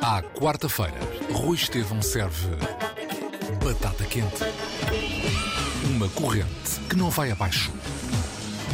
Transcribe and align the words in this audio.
À 0.00 0.22
quarta-feira, 0.22 0.98
Rui 1.32 1.56
Estevão 1.56 2.00
serve 2.02 2.48
batata 3.64 4.04
quente. 4.04 4.44
Uma 5.90 6.08
corrente 6.10 6.80
que 6.88 6.96
não 6.96 7.08
vai 7.08 7.30
abaixo. 7.30 7.72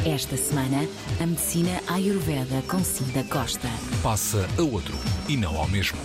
Esta 0.04 0.37
semana, 0.37 0.88
a 1.21 1.27
medicina 1.27 1.80
Ayurveda 1.87 2.62
com 2.69 2.82
Cida 2.82 3.22
Costa. 3.24 3.69
Passa 4.03 4.48
a 4.58 4.62
outro 4.62 4.96
e 5.29 5.37
não 5.37 5.56
ao 5.56 5.69
mesmo. 5.69 5.98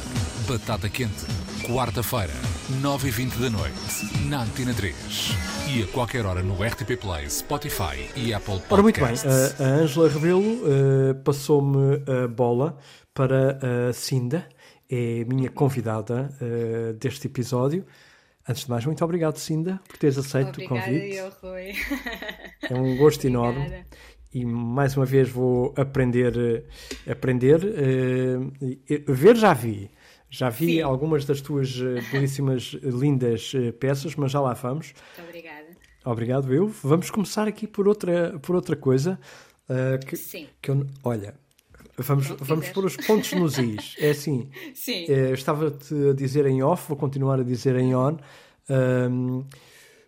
Batata 0.48 0.88
quente. 0.88 1.26
Quarta-feira, 1.64 2.34
9h20 2.82 3.40
da 3.40 3.50
noite, 3.50 4.28
na 4.28 4.44
Antena 4.44 4.74
3. 4.74 4.96
E 5.68 5.84
a 5.84 5.88
qualquer 5.88 6.26
hora 6.26 6.42
no 6.44 6.54
RTP 6.64 6.98
Play, 7.00 7.30
Spotify 7.30 8.10
e 8.16 8.34
Apple 8.34 8.60
Podcasts. 8.62 8.72
Ora, 8.72 8.82
muito 8.84 9.00
bem, 9.02 9.16
a 9.16 9.64
a 9.64 9.82
Ângela 9.82 10.10
Rebelo 10.10 10.44
eh, 10.66 11.14
passou-me 11.24 12.02
a 12.24 12.28
bola 12.28 12.78
para 13.14 13.60
a 13.90 13.94
Cinda, 13.94 14.48
é 14.90 15.24
minha 15.26 15.50
convidada 15.50 16.30
eh, 16.42 16.94
deste 16.94 17.28
episódio. 17.28 17.86
Antes 18.48 18.66
de 18.66 18.70
mais, 18.70 18.86
muito 18.86 19.04
obrigado, 19.04 19.38
Cinda, 19.38 19.80
por 19.88 19.98
teres 19.98 20.18
aceito 20.18 20.62
o 20.62 20.64
Obrigada, 20.64 20.86
convite. 20.86 21.16
eu, 21.16 21.32
Rui. 21.42 21.72
É 22.70 22.74
um 22.76 22.96
gosto 22.98 23.26
enorme. 23.28 23.60
Obrigada. 23.60 23.86
E 24.34 24.46
mais 24.46 24.96
uma 24.98 25.06
vez 25.06 25.30
vou 25.30 25.74
aprender, 25.78 26.34
eh, 26.38 27.12
aprender, 27.12 27.60
eh, 27.64 28.74
e- 28.90 29.04
ver 29.08 29.36
já 29.36 29.54
vi, 29.54 29.90
já 30.38 30.50
vi 30.50 30.66
Sim. 30.76 30.82
algumas 30.82 31.26
das 31.26 31.42
tuas 31.42 31.70
eh, 31.80 32.02
belíssimas, 32.12 32.76
eh, 32.82 32.90
lindas 32.90 33.52
eh, 33.56 33.72
peças, 33.72 34.16
mas 34.16 34.32
já 34.32 34.42
lá 34.42 34.54
vamos. 34.54 34.94
Muito 35.18 35.28
obrigada. 35.30 35.66
Obrigado, 36.04 36.54
eu. 36.54 36.68
Vamos 36.84 37.10
começar 37.10 37.48
aqui 37.48 37.66
por 37.66 37.88
outra, 37.88 38.38
por 38.42 38.56
outra 38.56 38.76
coisa. 38.76 39.20
eh, 39.70 39.98
que, 40.06 40.16
Sim. 40.16 40.48
que 40.62 40.70
eu, 40.72 40.86
olha, 41.04 41.34
vamos, 41.98 42.28
vamos 42.40 42.70
pôr 42.70 42.86
os 42.86 42.96
pontos 42.98 43.32
nos 43.34 43.58
is. 43.58 43.96
É 44.00 44.10
assim, 44.12 44.50
Sim. 44.76 45.06
eu 45.06 45.34
estava-te 45.34 45.94
a 46.10 46.14
dizer 46.14 46.46
em 46.46 46.62
off, 46.62 46.88
vou 46.90 46.98
continuar 46.98 47.40
a 47.40 47.44
dizer 47.44 47.76
em 47.78 47.96
on. 47.96 48.18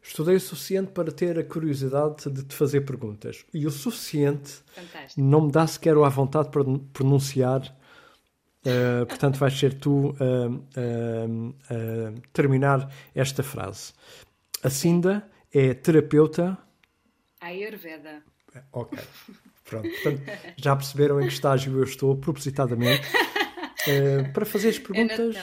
Estudei 0.03 0.35
o 0.35 0.39
suficiente 0.39 0.91
para 0.91 1.11
ter 1.11 1.37
a 1.37 1.43
curiosidade 1.43 2.29
de 2.31 2.43
te 2.43 2.55
fazer 2.55 2.81
perguntas. 2.81 3.43
E 3.53 3.67
o 3.67 3.71
suficiente 3.71 4.53
Fantástico. 4.73 5.21
não 5.21 5.41
me 5.47 5.51
dá 5.51 5.67
sequer 5.67 5.97
à 5.97 6.09
vontade 6.09 6.49
para 6.49 6.63
pronunciar. 6.93 7.75
Uh, 8.67 9.05
portanto, 9.05 9.37
vais 9.37 9.57
ser 9.57 9.79
tu 9.79 10.13
a 10.19 11.29
terminar 12.33 12.91
esta 13.15 13.41
frase. 13.41 13.93
A 14.61 14.69
Cinda 14.69 15.29
é 15.53 15.73
terapeuta. 15.73 16.57
Ayurveda. 17.39 18.23
Ok. 18.73 18.99
Pronto. 19.63 19.89
Portanto, 19.89 20.21
já 20.57 20.75
perceberam 20.75 21.21
em 21.21 21.27
que 21.27 21.33
estágio 21.33 21.77
eu 21.77 21.83
estou, 21.83 22.17
propositadamente, 22.17 23.07
uh, 23.07 24.33
para 24.33 24.45
fazer 24.45 24.69
as 24.69 24.79
perguntas. 24.79 25.35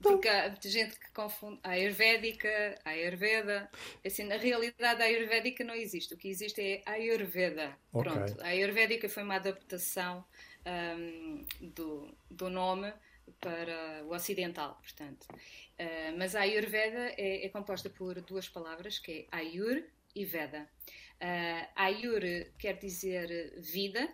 Porque 0.00 0.28
há 0.28 0.52
gente 0.60 0.98
que 0.98 1.12
confunde 1.12 1.60
a 1.62 1.70
Ayurvédica, 1.70 2.48
a 2.84 2.90
Ayurveda. 2.90 3.70
Assim, 4.04 4.24
na 4.24 4.36
realidade, 4.36 5.00
a 5.00 5.04
Ayurvédica 5.04 5.62
não 5.62 5.74
existe. 5.74 6.14
O 6.14 6.16
que 6.16 6.28
existe 6.28 6.60
é 6.60 6.82
a 6.84 6.92
Ayurveda. 6.92 7.70
Ok. 7.92 8.12
Pronto. 8.12 8.40
A 8.42 8.48
Ayurvédica 8.48 9.08
foi 9.08 9.22
uma 9.22 9.36
adaptação 9.36 10.24
ahm, 10.64 11.44
do, 11.60 12.14
do 12.30 12.48
nome 12.50 12.92
para 13.40 14.04
o 14.04 14.14
ocidental, 14.14 14.78
portanto. 14.82 15.26
Ah, 15.78 16.14
mas 16.16 16.34
a 16.34 16.40
Ayurveda 16.40 17.14
é, 17.16 17.46
é 17.46 17.48
composta 17.48 17.90
por 17.90 18.20
duas 18.22 18.48
palavras, 18.48 18.98
que 18.98 19.12
é 19.12 19.36
Ayur 19.36 19.82
e 20.14 20.24
Veda. 20.24 20.68
Ah, 21.20 21.68
Ayur 21.76 22.22
quer 22.58 22.78
dizer 22.78 23.54
vida 23.60 24.08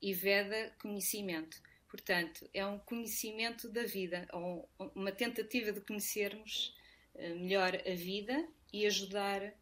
e 0.00 0.12
Veda 0.12 0.72
conhecimento. 0.80 1.56
Portanto, 1.88 2.48
é 2.52 2.66
um 2.66 2.78
conhecimento 2.78 3.68
da 3.68 3.84
vida, 3.84 4.26
ou 4.32 4.68
uma 4.96 5.12
tentativa 5.12 5.70
de 5.70 5.80
conhecermos 5.80 6.76
eh, 7.14 7.34
melhor 7.34 7.72
a 7.76 7.94
vida 7.94 8.48
e 8.72 8.84
ajudar 8.84 9.54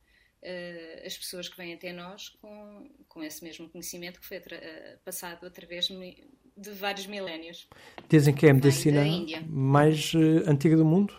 as 1.06 1.16
pessoas 1.16 1.48
que 1.48 1.56
vêm 1.56 1.74
até 1.74 1.92
nós 1.92 2.28
com, 2.28 2.90
com 3.08 3.22
esse 3.22 3.44
mesmo 3.44 3.68
conhecimento 3.68 4.20
que 4.20 4.26
foi 4.26 4.38
eh, 4.38 4.98
passado 5.04 5.46
através 5.46 5.88
de 6.56 6.70
vários 6.72 7.06
milénios. 7.06 7.68
Dizem 8.08 8.34
que 8.34 8.46
é 8.46 8.50
a 8.50 8.54
medicina 8.54 9.02
mais 9.48 10.12
uh, 10.14 10.48
antiga 10.48 10.76
do 10.76 10.84
mundo. 10.84 11.14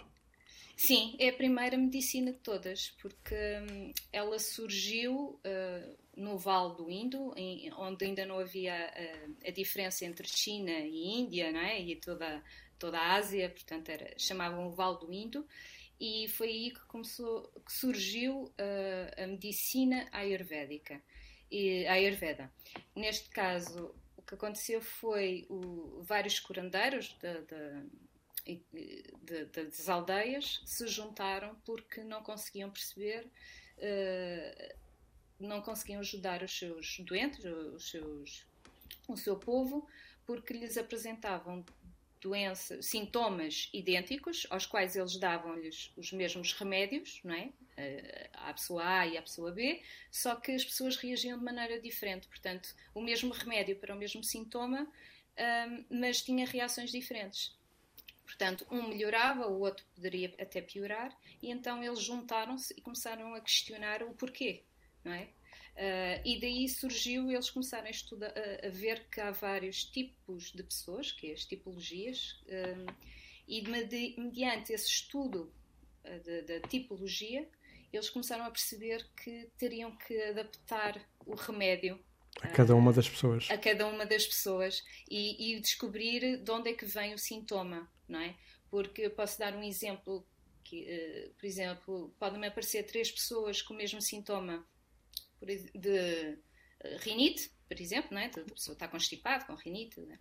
Sim, 0.75 1.15
é 1.19 1.29
a 1.29 1.33
primeira 1.33 1.77
medicina 1.77 2.33
de 2.33 2.39
todas, 2.39 2.89
porque 3.01 3.35
hum, 3.35 3.93
ela 4.11 4.37
surgiu 4.39 5.39
uh, 5.45 5.97
no 6.17 6.37
Vale 6.37 6.75
do 6.75 6.89
Indo, 6.89 7.33
em- 7.37 7.71
onde 7.73 8.05
ainda 8.05 8.25
não 8.25 8.39
havia 8.39 8.73
uh, 8.91 9.35
a 9.47 9.51
diferença 9.51 10.03
entre 10.05 10.27
China 10.27 10.71
e 10.71 11.19
Índia, 11.19 11.51
não 11.51 11.59
é? 11.59 11.79
E 11.79 11.95
toda, 11.95 12.43
toda 12.77 12.99
a 12.99 13.13
Ásia, 13.15 13.49
portanto, 13.49 13.89
era, 13.89 14.13
chamavam 14.17 14.67
o 14.67 14.71
Vale 14.71 14.99
do 14.99 15.13
Indo, 15.13 15.47
e 15.99 16.27
foi 16.29 16.47
aí 16.49 16.71
que 16.71 16.85
começou, 16.85 17.43
que 17.65 17.71
surgiu 17.71 18.43
uh, 18.45 19.23
a 19.23 19.27
medicina 19.27 20.07
ayurvédica, 20.11 21.01
e, 21.51 21.85
Ayurveda. 21.87 22.51
Neste 22.95 23.29
caso, 23.29 23.93
o 24.17 24.21
que 24.23 24.33
aconteceu 24.33 24.81
foi 24.81 25.45
o, 25.49 26.01
vários 26.01 26.39
curandeiros 26.39 27.15
da, 27.21 27.41
da- 27.41 27.83
e- 28.45 28.59
de- 28.73 29.03
de- 29.21 29.45
das 29.45 29.87
aldeias 29.87 30.61
se 30.65 30.87
juntaram 30.87 31.55
porque 31.63 32.03
não 32.03 32.23
conseguiam 32.23 32.71
perceber, 32.71 33.29
eh, 33.77 34.75
não 35.39 35.61
conseguiam 35.61 35.99
ajudar 35.99 36.41
os 36.41 36.57
seus 36.57 36.99
doentes, 37.01 37.45
os 37.45 37.89
seus, 37.89 38.47
o 39.07 39.15
seu 39.15 39.37
povo, 39.37 39.87
porque 40.25 40.53
lhes 40.53 40.75
apresentavam 40.77 41.63
doenças, 42.23 42.85
sintomas 42.85 43.69
idênticos, 43.73 44.47
aos 44.49 44.65
quais 44.65 44.95
eles 44.95 45.17
davam-lhes 45.17 45.91
os 45.95 46.11
mesmos 46.11 46.53
remédios, 46.53 47.19
não 47.23 47.35
é? 47.35 47.49
Eh, 47.75 48.29
à 48.33 48.53
pessoa 48.53 48.83
A 48.99 49.07
e 49.07 49.17
à 49.17 49.21
pessoa 49.21 49.51
B, 49.51 49.81
só 50.09 50.35
que 50.35 50.51
as 50.51 50.63
pessoas 50.63 50.95
reagiam 50.95 51.37
de 51.37 51.43
maneira 51.43 51.79
diferente. 51.79 52.27
Portanto, 52.27 52.73
o 52.93 53.01
mesmo 53.01 53.33
remédio 53.33 53.75
para 53.75 53.93
o 53.93 53.97
mesmo 53.97 54.23
sintoma, 54.23 54.87
ahm, 55.37 55.83
mas 55.89 56.21
tinha 56.21 56.45
reações 56.45 56.91
diferentes. 56.91 57.55
Portanto, 58.25 58.65
um 58.71 58.87
melhorava, 58.87 59.47
o 59.47 59.59
outro 59.59 59.85
poderia 59.93 60.33
até 60.39 60.61
piorar, 60.61 61.15
e 61.41 61.51
então 61.51 61.83
eles 61.83 61.99
juntaram-se 61.99 62.73
e 62.77 62.81
começaram 62.81 63.35
a 63.35 63.41
questionar 63.41 64.01
o 64.01 64.13
porquê, 64.13 64.63
não 65.03 65.13
é? 65.13 65.27
Ah, 65.75 66.21
e 66.23 66.39
daí 66.39 66.69
surgiu, 66.69 67.31
eles 67.31 67.49
começaram 67.49 67.87
a, 67.87 67.89
estudar, 67.89 68.31
a, 68.37 68.67
a 68.67 68.69
ver 68.69 69.07
que 69.09 69.19
há 69.19 69.31
vários 69.31 69.83
tipos 69.85 70.51
de 70.51 70.63
pessoas, 70.63 71.11
que 71.11 71.27
é 71.29 71.33
as 71.33 71.45
tipologias, 71.45 72.39
ah, 72.49 72.93
e 73.47 73.61
medi- 73.67 74.15
mediante 74.17 74.71
esse 74.73 74.87
estudo 74.87 75.51
ah, 76.05 76.09
da- 76.47 76.59
tipologia, 76.67 77.47
eles 77.91 78.09
começaram 78.09 78.45
a 78.45 78.51
perceber 78.51 79.05
que 79.23 79.49
teriam 79.57 79.95
que 79.95 80.15
adaptar 80.23 80.99
o 81.25 81.35
remédio 81.35 81.99
A 82.41 82.47
cada 82.47 82.75
uma 82.75 82.91
das 82.93 83.07
pessoas. 83.09 83.47
a 83.51 83.57
cada 83.57 83.87
uma 83.87 84.05
das 84.05 84.25
pessoas 84.25 84.83
e, 85.09 85.53
e 85.55 85.59
descobrir 85.59 86.37
de 86.37 86.51
onde 86.51 86.69
é 86.71 86.73
que 86.73 86.85
vem 86.85 87.13
o 87.13 87.17
sintoma, 87.19 87.91
não 88.07 88.19
é? 88.19 88.35
Porque 88.69 89.03
eu 89.03 89.11
posso 89.11 89.37
dar 89.37 89.53
um 89.55 89.61
exemplo 89.63 90.25
que, 90.63 90.85
eh, 90.87 91.29
por 91.37 91.45
exemplo, 91.45 92.15
podem 92.19 92.43
aparecer 92.45 92.83
três 92.83 93.11
pessoas 93.11 93.61
com 93.61 93.73
o 93.75 93.77
mesmo 93.77 94.01
sintoma 94.01 94.65
de 95.45 96.37
eh, 96.79 96.97
rinite, 97.01 97.51
por 97.67 97.79
exemplo, 97.79 98.09
não 98.11 98.19
é? 98.19 98.25
A 98.25 98.53
pessoa 98.53 98.73
está 98.73 98.87
constipada 98.87 99.45
com 99.45 99.55
rinite, 99.55 99.99
né? 100.01 100.19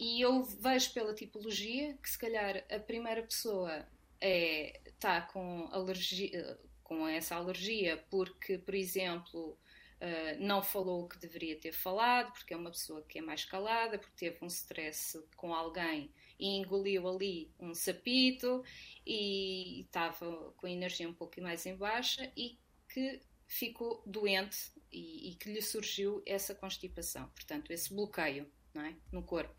e 0.00 0.22
eu 0.22 0.42
vejo 0.42 0.94
pela 0.94 1.14
tipologia 1.14 1.94
que 2.02 2.08
se 2.08 2.18
calhar 2.18 2.64
a 2.70 2.78
primeira 2.78 3.22
pessoa 3.22 3.86
é, 4.18 4.80
está 4.86 5.20
com 5.20 5.68
alergia, 5.70 6.58
com 6.82 7.06
essa 7.06 7.36
alergia 7.36 8.02
porque, 8.10 8.58
por 8.58 8.74
exemplo, 8.74 9.58
Uh, 10.00 10.32
não 10.42 10.62
falou 10.62 11.04
o 11.04 11.08
que 11.10 11.18
deveria 11.18 11.60
ter 11.60 11.72
falado, 11.72 12.32
porque 12.32 12.54
é 12.54 12.56
uma 12.56 12.70
pessoa 12.70 13.02
que 13.02 13.18
é 13.18 13.20
mais 13.20 13.44
calada, 13.44 13.98
porque 13.98 14.16
teve 14.16 14.38
um 14.42 14.46
stress 14.46 15.22
com 15.36 15.52
alguém 15.52 16.10
e 16.38 16.56
engoliu 16.56 17.06
ali 17.06 17.52
um 17.60 17.74
sapito 17.74 18.64
e 19.06 19.82
estava 19.82 20.54
com 20.56 20.66
a 20.66 20.70
energia 20.70 21.06
um 21.06 21.12
pouco 21.12 21.38
mais 21.42 21.66
em 21.66 21.76
baixa 21.76 22.32
e 22.34 22.58
que 22.88 23.20
ficou 23.52 24.00
doente 24.06 24.56
e, 24.92 25.30
e 25.30 25.34
que 25.34 25.52
lhe 25.52 25.60
surgiu 25.60 26.22
essa 26.24 26.54
constipação, 26.54 27.28
portanto, 27.34 27.72
esse 27.72 27.92
bloqueio 27.92 28.50
é? 28.76 28.94
no 29.10 29.22
corpo. 29.24 29.54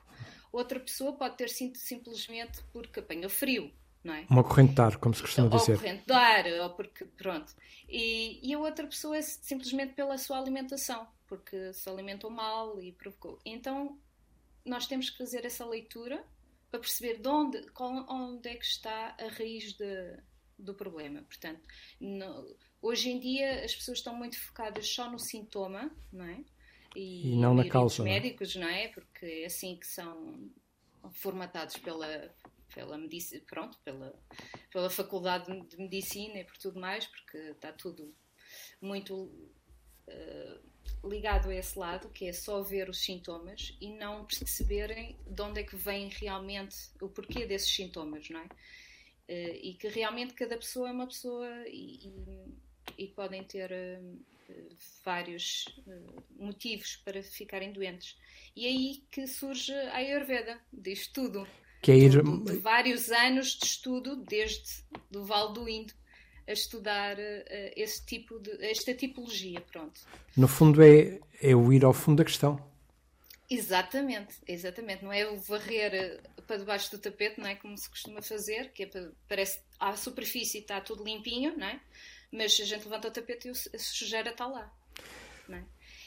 Outra 0.51 0.79
pessoa 0.79 1.13
pode 1.17 1.35
ter 1.37 1.49
sido 1.49 1.77
simplesmente 1.77 2.63
porque 2.71 3.01
apanhou 3.01 3.29
frio, 3.29 3.71
é? 4.05 4.25
Uma 4.29 4.43
corrente 4.43 4.73
de 4.75 4.81
ar, 4.81 4.95
como 4.97 5.13
se 5.13 5.21
costuma 5.21 5.47
ou 5.53 5.57
dizer. 5.59 5.77
corrente 5.77 6.05
de 6.05 6.13
ar, 6.13 6.45
ou 6.63 6.69
porque, 6.71 7.03
pronto. 7.05 7.53
E, 7.87 8.39
e 8.41 8.53
a 8.53 8.59
outra 8.59 8.87
pessoa 8.87 9.17
é 9.17 9.21
simplesmente 9.21 9.93
pela 9.93 10.17
sua 10.17 10.39
alimentação, 10.39 11.07
porque 11.27 11.73
se 11.73 11.87
alimentou 11.89 12.29
mal 12.31 12.81
e 12.81 12.93
provocou. 12.93 13.39
Então, 13.45 13.99
nós 14.65 14.87
temos 14.87 15.09
que 15.09 15.17
fazer 15.17 15.45
essa 15.45 15.65
leitura 15.65 16.25
para 16.69 16.79
perceber 16.79 17.19
de 17.19 17.27
onde, 17.27 17.61
qual- 17.71 18.05
onde 18.09 18.47
é 18.49 18.55
que 18.55 18.65
está 18.65 19.15
a 19.19 19.27
raiz 19.27 19.73
de- 19.73 20.17
do 20.57 20.73
problema. 20.73 21.21
Portanto, 21.23 21.61
no- 21.99 22.55
hoje 22.81 23.09
em 23.09 23.19
dia 23.19 23.63
as 23.63 23.75
pessoas 23.75 23.99
estão 23.99 24.15
muito 24.15 24.39
focadas 24.39 24.87
só 24.87 25.09
no 25.09 25.19
sintoma, 25.19 25.91
não 26.11 26.25
é? 26.25 26.43
E 26.95 27.35
não 27.35 27.53
na 27.53 27.67
causa, 27.67 28.01
é? 28.01 28.05
médicos, 28.05 28.55
não 28.55 28.67
é? 28.67 28.89
Porque 28.89 29.25
é 29.25 29.45
assim 29.45 29.77
que 29.77 29.87
são 29.87 30.49
formatados 31.13 31.77
pela, 31.77 32.33
pela, 32.73 32.97
medicina, 32.97 33.41
pronto, 33.47 33.77
pela, 33.83 34.13
pela 34.69 34.89
Faculdade 34.89 35.45
de 35.67 35.77
Medicina 35.77 36.39
e 36.39 36.43
por 36.43 36.57
tudo 36.57 36.79
mais, 36.79 37.07
porque 37.07 37.37
está 37.37 37.71
tudo 37.71 38.13
muito 38.81 39.15
uh, 39.15 41.09
ligado 41.09 41.49
a 41.49 41.55
esse 41.55 41.77
lado, 41.77 42.09
que 42.09 42.27
é 42.27 42.33
só 42.33 42.61
ver 42.61 42.89
os 42.89 43.03
sintomas 43.03 43.75
e 43.79 43.89
não 43.89 44.25
perceberem 44.25 45.17
de 45.25 45.41
onde 45.41 45.61
é 45.61 45.63
que 45.63 45.75
vem 45.75 46.09
realmente 46.09 46.75
o 47.01 47.09
porquê 47.09 47.45
desses 47.45 47.73
sintomas, 47.73 48.29
não 48.29 48.41
é? 48.41 48.45
Uh, 49.29 49.55
e 49.61 49.77
que 49.79 49.87
realmente 49.87 50.33
cada 50.33 50.57
pessoa 50.57 50.89
é 50.89 50.91
uma 50.91 51.07
pessoa 51.07 51.47
e, 51.67 52.07
e, 52.07 52.70
e 52.97 53.07
podem 53.07 53.43
ter 53.43 53.71
uh, 53.71 54.65
vários 55.03 55.65
motivos 56.37 56.97
para 56.97 57.23
ficarem 57.23 57.71
doentes. 57.71 58.17
E 58.55 58.65
é 58.65 58.69
aí 58.69 59.03
que 59.09 59.27
surge 59.27 59.73
a 59.73 59.95
Ayurveda, 59.95 60.59
diz 60.71 61.07
tudo. 61.07 61.47
Que 61.81 61.91
é 61.91 61.97
ir... 61.97 62.21
de, 62.21 62.43
de 62.43 62.57
vários 62.57 63.09
anos 63.09 63.57
de 63.57 63.65
estudo, 63.65 64.15
desde 64.15 64.83
do 65.09 65.25
Vale 65.25 65.53
do 65.53 65.69
Indo, 65.69 65.93
a 66.47 66.51
estudar 66.51 67.17
uh, 67.17 67.43
esse 67.75 68.05
tipo 68.05 68.39
de, 68.39 68.51
esta 68.65 68.93
tipologia, 68.93 69.61
pronto. 69.61 70.01
No 70.35 70.47
fundo 70.47 70.81
é, 70.81 71.19
é 71.41 71.55
o 71.55 71.71
ir 71.71 71.85
ao 71.85 71.93
fundo 71.93 72.17
da 72.17 72.25
questão. 72.25 72.71
Exatamente, 73.49 74.35
exatamente. 74.47 75.03
Não 75.03 75.11
é 75.11 75.27
o 75.27 75.37
varrer 75.37 75.93
eh, 75.93 76.19
para 76.47 76.55
debaixo 76.55 76.89
do 76.89 76.97
tapete, 76.97 77.37
não 77.37 77.47
é 77.47 77.55
como 77.55 77.77
se 77.77 77.89
costuma 77.89 78.21
fazer, 78.21 78.71
que 78.71 78.83
é 78.83 78.85
para, 78.85 79.11
parece 79.27 79.59
à 79.77 79.93
superfície 79.97 80.59
está 80.59 80.79
tudo 80.79 81.03
limpinho, 81.03 81.57
não 81.57 81.67
é? 81.67 81.81
Mas 82.31 82.57
a 82.61 82.65
gente 82.65 82.85
levanta 82.85 83.07
o 83.07 83.11
tapete 83.11 83.47
e 83.47 83.51
a 83.51 83.79
sujeira 83.79 84.29
está 84.29 84.47
lá. 84.47 84.71
É? 85.49 85.61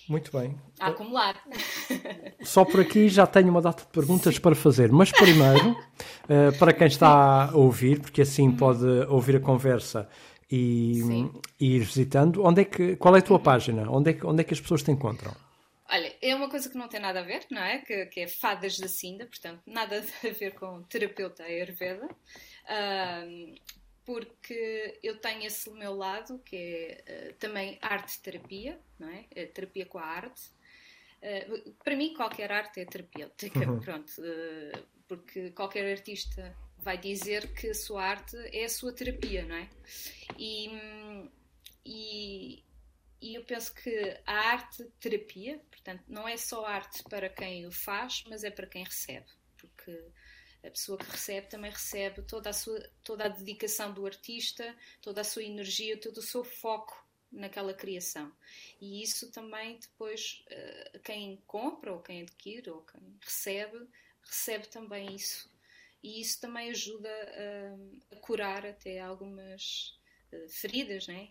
Muito 0.09 0.31
bem. 0.37 0.59
A 0.79 0.89
acumular. 0.89 1.43
Só 2.43 2.65
por 2.65 2.81
aqui 2.81 3.09
já 3.09 3.27
tenho 3.27 3.49
uma 3.51 3.63
data 3.63 3.85
de 3.85 3.91
perguntas 3.91 4.35
Sim. 4.35 4.41
para 4.41 4.55
fazer, 4.55 4.93
mas 4.93 5.11
primeiro, 5.11 5.71
uh, 5.71 6.57
para 6.59 6.73
quem 6.73 6.87
está 6.87 7.51
a 7.51 7.57
ouvir, 7.57 8.01
porque 8.01 8.23
assim 8.23 8.49
uhum. 8.49 8.57
pode 8.57 8.85
ouvir 9.09 9.37
a 9.37 9.41
conversa 9.41 10.09
e, 10.51 11.01
e, 11.59 11.77
ir 11.77 11.81
visitando, 11.81 12.45
onde 12.45 12.63
é 12.63 12.65
que, 12.65 12.97
qual 12.97 13.17
é 13.17 13.19
a 13.19 13.23
tua 13.23 13.39
uhum. 13.39 13.43
página? 13.43 13.91
Onde 13.91 14.11
é, 14.11 14.13
que, 14.15 14.27
onde 14.27 14.43
é 14.43 14.45
que 14.45 14.53
as 14.53 14.61
pessoas 14.61 14.83
te 14.83 14.91
encontram? 14.91 15.35
Olha, 15.91 16.15
é 16.21 16.35
uma 16.35 16.49
coisa 16.49 16.69
que 16.69 16.77
não 16.77 16.89
tem 16.89 17.01
nada 17.01 17.21
a 17.21 17.23
ver, 17.23 17.47
não 17.51 17.63
é? 17.63 17.79
Que, 17.79 18.07
que 18.07 18.21
é 18.21 18.29
Fadas 18.29 18.79
da 18.79 18.89
Cinda, 18.89 19.27
portanto, 19.27 19.61
nada 19.67 20.05
a 20.25 20.29
ver 20.29 20.55
com 20.55 20.83
terapeuta 20.83 21.45
Ayurveda. 21.45 22.07
Uh, 22.07 23.55
porque 24.05 24.99
eu 25.03 25.19
tenho 25.19 25.45
esse 25.45 25.71
meu 25.71 25.95
lado, 25.95 26.39
que 26.41 26.57
é 26.57 27.31
uh, 27.31 27.35
também 27.35 27.79
arte-terapia, 27.81 28.79
não 28.99 29.09
é? 29.09 29.27
Uh, 29.33 29.53
terapia 29.53 29.87
com 29.87 29.99
a 29.99 30.05
arte. 30.05 30.51
Uh, 31.23 31.73
para 31.83 31.97
mim, 31.97 32.15
qualquer 32.15 32.53
arte 32.53 32.81
é 32.81 32.85
terapêutica, 32.85 33.61
uhum. 33.61 33.81
pronto, 33.81 34.13
porque 35.09 35.51
qualquer 35.53 35.91
artista 35.91 36.55
vai 36.79 36.99
dizer 36.99 37.55
que 37.55 37.71
a 37.71 37.75
sua 37.75 38.05
arte 38.05 38.37
é 38.53 38.65
a 38.65 38.69
sua 38.69 38.93
terapia, 38.93 39.45
não 39.47 39.57
é? 39.57 39.71
E, 40.39 40.69
e, 41.85 42.63
e 43.23 43.35
eu 43.35 43.45
penso 43.45 43.75
que 43.75 44.21
a 44.27 44.35
arte-terapia, 44.51 45.63
portanto, 45.71 46.03
não 46.07 46.29
é 46.29 46.37
só 46.37 46.67
arte 46.67 47.03
para 47.05 47.31
quem 47.31 47.67
o 47.67 47.73
faz, 47.73 48.23
mas 48.29 48.45
é 48.45 48.51
para 48.51 48.67
quem 48.67 48.85
recebe, 48.85 49.27
porque 49.57 49.99
a 50.65 50.71
pessoa 50.71 50.99
que 50.99 51.11
recebe 51.11 51.47
também 51.49 51.71
recebe 51.71 52.23
toda 52.23 52.51
a, 52.51 52.53
sua, 52.53 52.81
toda 53.03 53.27
a 53.27 53.29
dedicação 53.29 53.93
do 53.93 54.07
artista, 54.07 54.75
toda 55.03 55.21
a 55.21 55.25
sua 55.25 55.45
energia, 55.45 56.01
todo 56.01 56.19
o 56.19 56.23
seu 56.23 56.43
foco 56.43 57.05
naquela 57.31 57.75
criação. 57.75 58.33
E 58.81 59.03
isso 59.03 59.31
também 59.31 59.79
depois 59.79 60.45
uh, 60.51 60.99
quem 61.01 61.43
compra 61.47 61.93
ou 61.93 62.01
quem 62.01 62.23
adquire 62.23 62.71
ou 62.71 62.83
quem 62.83 63.01
recebe, 63.21 63.87
recebe 64.23 64.67
também 64.69 65.15
isso. 65.15 65.53
E 66.03 66.21
isso 66.21 66.41
também 66.41 66.71
ajuda 66.71 67.11
a, 67.11 68.15
a 68.15 68.21
curar 68.21 68.65
até 68.65 69.01
algumas 69.01 69.99
uh, 70.33 70.49
feridas, 70.49 71.07
né? 71.07 71.31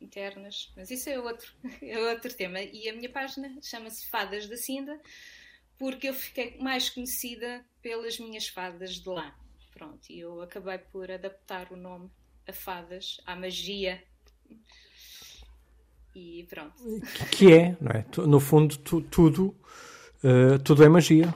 Internas, 0.00 0.72
mas 0.76 0.88
isso 0.88 1.10
é 1.10 1.18
outro, 1.18 1.52
é 1.82 1.98
outro 1.98 2.32
tema. 2.32 2.60
E 2.60 2.88
a 2.88 2.92
minha 2.92 3.10
página 3.10 3.58
chama-se 3.62 4.06
Fadas 4.06 4.46
da 4.46 4.56
Cinda, 4.56 5.00
porque 5.80 6.10
eu 6.10 6.14
fiquei 6.14 6.58
mais 6.58 6.90
conhecida 6.90 7.64
pelas 7.80 8.18
minhas 8.20 8.46
fadas 8.46 8.96
de 8.96 9.08
lá. 9.08 9.34
Pronto, 9.72 9.98
e 10.10 10.20
eu 10.20 10.42
acabei 10.42 10.76
por 10.76 11.10
adaptar 11.10 11.72
o 11.72 11.76
nome 11.76 12.10
a 12.46 12.52
fadas, 12.52 13.18
à 13.24 13.34
magia. 13.34 14.02
E 16.14 16.46
pronto. 16.50 16.74
Que 17.32 17.54
é, 17.54 17.76
não 17.80 17.92
é? 17.92 18.04
No 18.26 18.38
fundo, 18.38 18.76
tu, 18.76 19.00
tudo, 19.00 19.56
uh, 20.22 20.58
tudo 20.62 20.84
é 20.84 20.88
magia. 20.90 21.34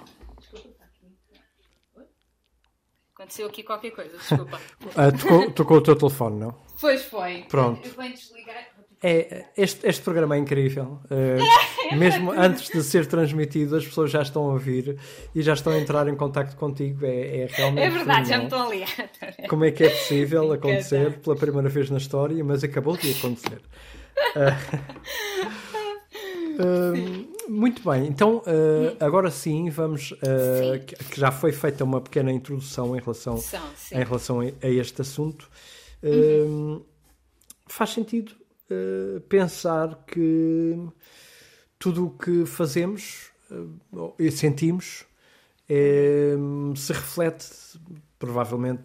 Aconteceu 3.14 3.46
aqui 3.46 3.62
qualquer 3.62 3.92
coisa, 3.92 4.18
desculpa. 4.18 4.60
uh, 4.84 5.18
tocou, 5.18 5.52
tocou 5.52 5.76
o 5.78 5.82
teu 5.82 5.96
telefone, 5.96 6.40
não? 6.40 6.64
Pois 6.78 7.02
foi. 7.06 7.44
Pronto. 7.44 7.88
Eu 7.88 7.94
venho 7.94 8.12
desligar. 8.12 8.73
É, 9.06 9.48
este, 9.54 9.86
este 9.86 10.00
programa 10.02 10.34
é 10.34 10.38
incrível. 10.38 10.98
Uh, 11.10 11.36
mesmo 11.94 12.32
antes 12.32 12.70
de 12.70 12.82
ser 12.82 13.04
transmitido, 13.04 13.76
as 13.76 13.84
pessoas 13.84 14.10
já 14.10 14.22
estão 14.22 14.48
a 14.48 14.52
ouvir 14.54 14.96
e 15.34 15.42
já 15.42 15.52
estão 15.52 15.74
a 15.74 15.78
entrar 15.78 16.08
em 16.08 16.16
contato 16.16 16.56
contigo. 16.56 17.04
É, 17.04 17.42
é 17.42 17.48
realmente. 17.50 17.84
É 17.84 17.90
verdade, 17.90 18.28
já 18.30 18.38
me 18.38 18.44
estão 18.44 18.66
a 18.66 18.70
ligar. 18.70 19.10
Como 19.46 19.62
é 19.66 19.70
que 19.72 19.84
é 19.84 19.90
possível 19.90 20.50
acontecer 20.50 21.18
pela 21.18 21.36
primeira 21.36 21.68
vez 21.68 21.90
na 21.90 21.98
história, 21.98 22.42
mas 22.42 22.64
acabou 22.64 22.96
de 22.96 23.10
acontecer? 23.12 23.60
Uh, 26.56 26.62
uh, 26.62 27.50
muito 27.50 27.82
bem, 27.82 28.06
então 28.06 28.40
agora 29.00 29.28
sim 29.28 29.68
vamos. 29.70 30.10
Sim. 30.10 30.84
Que, 30.86 31.20
já 31.20 31.32
foi 31.32 31.50
feita 31.50 31.82
uma 31.82 32.00
pequena 32.00 32.30
introdução 32.30 32.96
em 32.96 33.00
relação, 33.00 33.42
em 33.90 34.04
relação 34.04 34.40
a, 34.40 34.44
a 34.44 34.70
este 34.70 35.02
assunto. 35.02 35.50
Uhum. 36.00 36.80
Faz 37.66 37.90
sentido 37.90 38.36
uh, 38.70 39.20
pensar 39.22 40.04
que 40.06 40.78
tudo 41.78 42.06
o 42.06 42.10
que 42.10 42.46
fazemos 42.46 43.30
uh, 43.50 44.14
e 44.18 44.30
sentimos 44.30 45.04
é, 45.68 46.34
se 46.76 46.92
reflete 46.92 47.48
provavelmente 48.18 48.82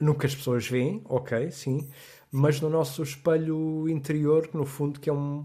no 0.00 0.14
que 0.14 0.26
as 0.26 0.34
pessoas 0.34 0.66
veem, 0.66 1.02
ok, 1.04 1.50
sim, 1.50 1.90
mas 2.30 2.60
no 2.60 2.70
nosso 2.70 3.02
espelho 3.02 3.88
interior, 3.88 4.48
no 4.54 4.64
fundo, 4.64 4.98
que 4.98 5.10
é 5.10 5.12
um 5.12 5.44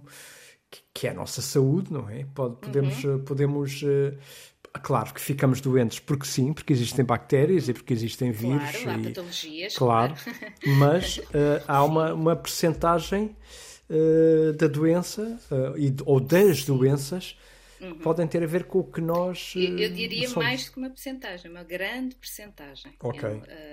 que 0.93 1.07
é 1.07 1.11
a 1.11 1.13
nossa 1.13 1.41
saúde, 1.41 1.93
não 1.93 2.09
é? 2.09 2.25
podemos, 2.35 3.03
uhum. 3.03 3.23
podemos 3.23 3.83
Claro 4.83 5.13
que 5.13 5.21
ficamos 5.21 5.61
doentes 5.61 5.99
porque 5.99 6.25
sim, 6.25 6.53
porque 6.53 6.73
existem 6.73 7.03
bactérias 7.03 7.67
e 7.69 7.73
porque 7.73 7.93
existem 7.93 8.31
vírus. 8.31 8.71
Claro, 8.83 9.01
e, 9.01 9.05
há 9.05 9.09
patologias. 9.09 9.75
Claro, 9.75 10.13
claro. 10.15 10.51
mas 10.77 11.17
uh, 11.17 11.63
há 11.67 11.83
uma, 11.83 12.13
uma 12.13 12.35
percentagem 12.35 13.35
uh, 13.89 14.53
da 14.53 14.67
doença, 14.67 15.39
uh, 15.51 15.77
e, 15.77 15.93
ou 16.05 16.19
das 16.19 16.63
doenças, 16.63 17.37
uhum. 17.79 17.99
podem 17.99 18.27
ter 18.27 18.43
a 18.43 18.47
ver 18.47 18.65
com 18.65 18.79
o 18.79 18.91
que 18.91 19.01
nós. 19.01 19.53
Uh, 19.55 19.59
eu, 19.59 19.79
eu, 19.79 19.89
diria 19.91 20.27
somos. 20.27 20.45
mais 20.45 20.65
do 20.65 20.71
que 20.71 20.77
uma 20.77 20.89
percentagem, 20.89 21.51
uma 21.51 21.63
grande 21.63 22.15
percentagem. 22.15 22.93
Ok. 22.99 23.29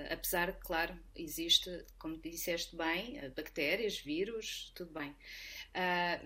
apesar 0.09 0.51
de, 0.51 0.59
claro, 0.59 0.93
existe, 1.15 1.69
como 1.97 2.17
disseste 2.17 2.75
bem, 2.75 3.19
bactérias, 3.35 3.99
vírus, 3.99 4.71
tudo 4.75 4.91
bem. 4.93 5.15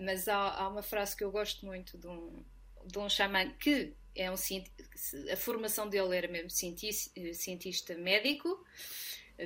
mas 0.04 0.28
há, 0.28 0.36
há, 0.36 0.68
uma 0.68 0.82
frase 0.82 1.16
que 1.16 1.24
eu 1.24 1.30
gosto 1.30 1.64
muito 1.66 1.98
de 1.98 2.06
um, 2.06 2.42
de 2.86 2.98
um 2.98 3.08
xamã 3.08 3.50
que 3.58 3.94
é 4.14 4.30
um 4.30 4.34
a 5.32 5.36
formação 5.36 5.88
dele 5.88 6.16
era 6.16 6.28
mesmo 6.28 6.50
cientista, 6.50 7.12
cientista 7.32 7.94
médico 7.94 8.64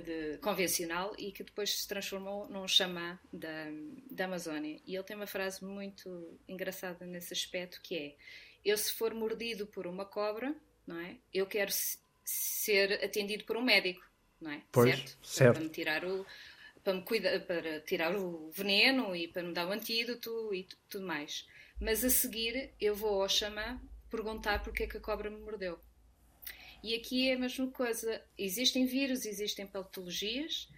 de, 0.00 0.38
convencional 0.38 1.14
e 1.18 1.32
que 1.32 1.42
depois 1.42 1.80
se 1.80 1.88
transformou 1.88 2.48
num 2.48 2.66
xamã 2.66 3.18
da, 3.32 3.66
da 4.10 4.24
Amazónia. 4.24 4.80
E 4.86 4.94
ele 4.94 5.04
tem 5.04 5.16
uma 5.16 5.26
frase 5.26 5.64
muito 5.64 6.38
engraçada 6.48 7.04
nesse 7.06 7.32
aspecto 7.32 7.80
que 7.82 7.96
é 7.96 8.16
eu 8.64 8.76
se 8.78 8.92
for 8.92 9.12
mordido 9.12 9.66
por 9.66 9.86
uma 9.86 10.04
cobra, 10.04 10.54
não 10.86 10.98
é? 10.98 11.18
Eu 11.32 11.46
quero 11.46 11.70
ser 12.24 13.04
atendido 13.04 13.44
por 13.44 13.56
um 13.56 13.62
médico, 13.62 14.02
não 14.40 14.50
é? 14.50 14.62
Pois, 14.72 14.96
certo? 14.96 15.18
certo. 15.22 15.54
Para 15.54 15.62
me 15.62 15.68
tirar 15.68 16.04
o 16.04 16.26
para 16.82 16.94
me 16.94 17.02
cuidar, 17.02 17.40
para 17.40 17.80
tirar 17.80 18.14
o 18.14 18.50
veneno 18.50 19.16
e 19.16 19.26
para 19.26 19.42
me 19.42 19.54
dar 19.54 19.66
o 19.66 19.72
antídoto 19.72 20.54
e 20.54 20.68
tudo 20.88 21.06
mais. 21.06 21.46
Mas 21.80 22.04
a 22.04 22.10
seguir 22.10 22.72
eu 22.78 22.94
vou 22.94 23.22
ao 23.22 23.28
xamã 23.28 23.80
perguntar 24.10 24.62
porque 24.62 24.84
é 24.84 24.86
que 24.86 24.98
a 24.98 25.00
cobra 25.00 25.30
me 25.30 25.40
mordeu. 25.40 25.80
E 26.84 26.94
aqui 26.94 27.30
é 27.30 27.34
a 27.34 27.38
mesma 27.38 27.66
coisa. 27.70 28.22
Existem 28.36 28.84
vírus, 28.84 29.24
existem 29.24 29.66
patologias, 29.66 30.68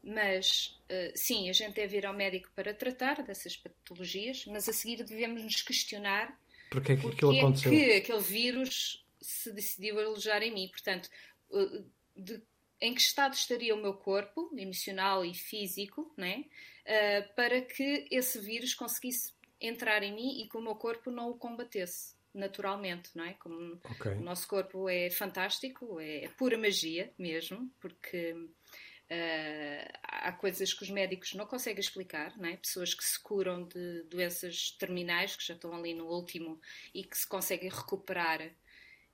mas 0.00 0.78
uh, 0.84 1.10
sim, 1.12 1.50
a 1.50 1.52
gente 1.52 1.74
deve 1.74 1.96
ir 1.96 2.06
ao 2.06 2.14
médico 2.14 2.48
para 2.54 2.72
tratar 2.72 3.20
dessas 3.24 3.56
patologias, 3.56 4.46
mas 4.46 4.68
a 4.68 4.72
seguir 4.72 5.02
devemos 5.02 5.42
nos 5.42 5.62
questionar 5.62 6.38
porque 6.70 6.92
é 6.92 6.96
que 6.96 7.08
aquilo 7.08 7.34
é 7.34 7.40
aconteceu. 7.40 7.72
que 7.72 7.92
aquele 7.94 8.20
vírus 8.20 9.04
se 9.20 9.52
decidiu 9.52 9.98
alojar 9.98 10.40
em 10.40 10.54
mim. 10.54 10.68
Portanto, 10.68 11.08
uh, 11.50 11.84
de, 12.14 12.40
em 12.80 12.94
que 12.94 13.00
estado 13.00 13.34
estaria 13.34 13.74
o 13.74 13.82
meu 13.82 13.94
corpo, 13.94 14.48
emocional 14.56 15.24
e 15.24 15.34
físico, 15.34 16.14
né? 16.16 16.44
Uh, 16.84 17.34
para 17.34 17.60
que 17.60 18.06
esse 18.08 18.38
vírus 18.38 18.72
conseguisse 18.72 19.32
entrar 19.60 20.04
em 20.04 20.14
mim 20.14 20.42
e 20.42 20.48
que 20.48 20.56
o 20.56 20.62
meu 20.62 20.76
corpo 20.76 21.10
não 21.10 21.30
o 21.30 21.36
combatesse 21.36 22.15
naturalmente, 22.36 23.10
não 23.14 23.24
é? 23.24 23.32
Como 23.34 23.80
okay. 23.90 24.12
o 24.12 24.20
nosso 24.20 24.46
corpo 24.46 24.88
é 24.88 25.10
fantástico, 25.10 25.98
é 26.00 26.28
pura 26.36 26.58
magia 26.58 27.10
mesmo, 27.18 27.70
porque 27.80 28.32
uh, 28.32 29.98
há 30.02 30.32
coisas 30.32 30.72
que 30.72 30.82
os 30.82 30.90
médicos 30.90 31.34
não 31.34 31.46
conseguem 31.46 31.80
explicar, 31.80 32.36
não 32.36 32.48
é? 32.48 32.56
Pessoas 32.56 32.94
que 32.94 33.04
se 33.04 33.18
curam 33.20 33.64
de 33.64 34.02
doenças 34.04 34.70
terminais, 34.78 35.34
que 35.34 35.46
já 35.46 35.54
estão 35.54 35.74
ali 35.74 35.94
no 35.94 36.06
último 36.06 36.60
e 36.94 37.04
que 37.04 37.16
se 37.16 37.26
conseguem 37.26 37.70
recuperar. 37.70 38.42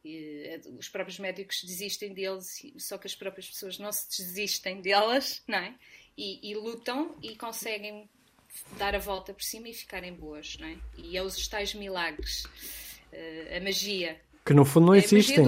E, 0.05 0.45
eh, 0.47 0.61
os 0.79 0.89
próprios 0.89 1.19
médicos 1.19 1.63
desistem 1.63 2.13
deles, 2.13 2.61
só 2.79 2.99
que 2.99 3.07
as 3.07 3.15
próprias 3.15 3.49
pessoas 3.49 3.79
não 3.79 3.93
se 3.93 4.09
desistem 4.23 4.81
delas, 4.81 5.43
não 5.47 5.59
é? 5.59 5.75
E, 6.17 6.51
e 6.51 6.55
lutam 6.57 7.17
e 7.23 7.37
conseguem 7.37 8.11
dar 8.77 8.95
a 8.95 8.99
volta 8.99 9.33
por 9.33 9.43
cima 9.43 9.69
e 9.69 9.75
ficarem 9.75 10.13
boas, 10.13 10.57
não 10.59 10.69
é? 10.69 10.79
E 10.97 11.17
é 11.17 11.23
os 11.23 11.47
tais 11.49 11.75
milagres, 11.75 12.45
a 13.57 13.61
magia. 13.61 14.17
Que 14.45 14.55
no 14.55 14.65
fundo 14.65 14.87
não 14.87 14.95
é 14.95 14.99
existem. 14.99 15.47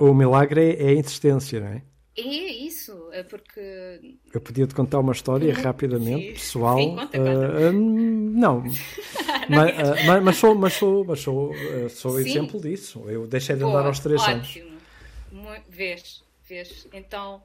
O 0.00 0.14
milagre 0.14 0.60
é, 0.60 0.84
é 0.84 0.88
a 0.88 0.94
insistência, 0.94 1.60
não 1.60 1.68
é? 1.68 1.82
É 2.18 2.22
isso, 2.22 3.10
é 3.12 3.22
porque. 3.22 4.18
Eu 4.32 4.40
podia 4.40 4.66
te 4.66 4.74
contar 4.74 5.00
uma 5.00 5.12
história 5.12 5.54
uhum. 5.54 5.62
rapidamente, 5.62 6.32
pessoal. 6.32 6.78
Sim, 6.78 6.96
conta, 6.96 7.18
conta. 7.18 7.70
Uh, 7.70 7.72
não, 7.72 8.62
mas, 9.50 9.70
uh, 9.70 10.06
mas, 10.06 10.22
mas, 10.22 10.36
sou, 10.36 10.54
mas 10.54 10.72
sou, 10.72 11.04
mas 11.04 11.20
sou, 11.20 11.52
sou 11.90 12.18
exemplo 12.18 12.58
disso. 12.58 13.04
Eu 13.06 13.26
deixei 13.26 13.54
de 13.54 13.60
Boa, 13.62 13.74
andar 13.74 13.86
aos 13.88 14.00
3 14.00 14.22
anos. 14.28 14.48
Ótimo, 14.48 14.70
vês, 15.68 16.24
vês. 16.48 16.88
Então, 16.94 17.42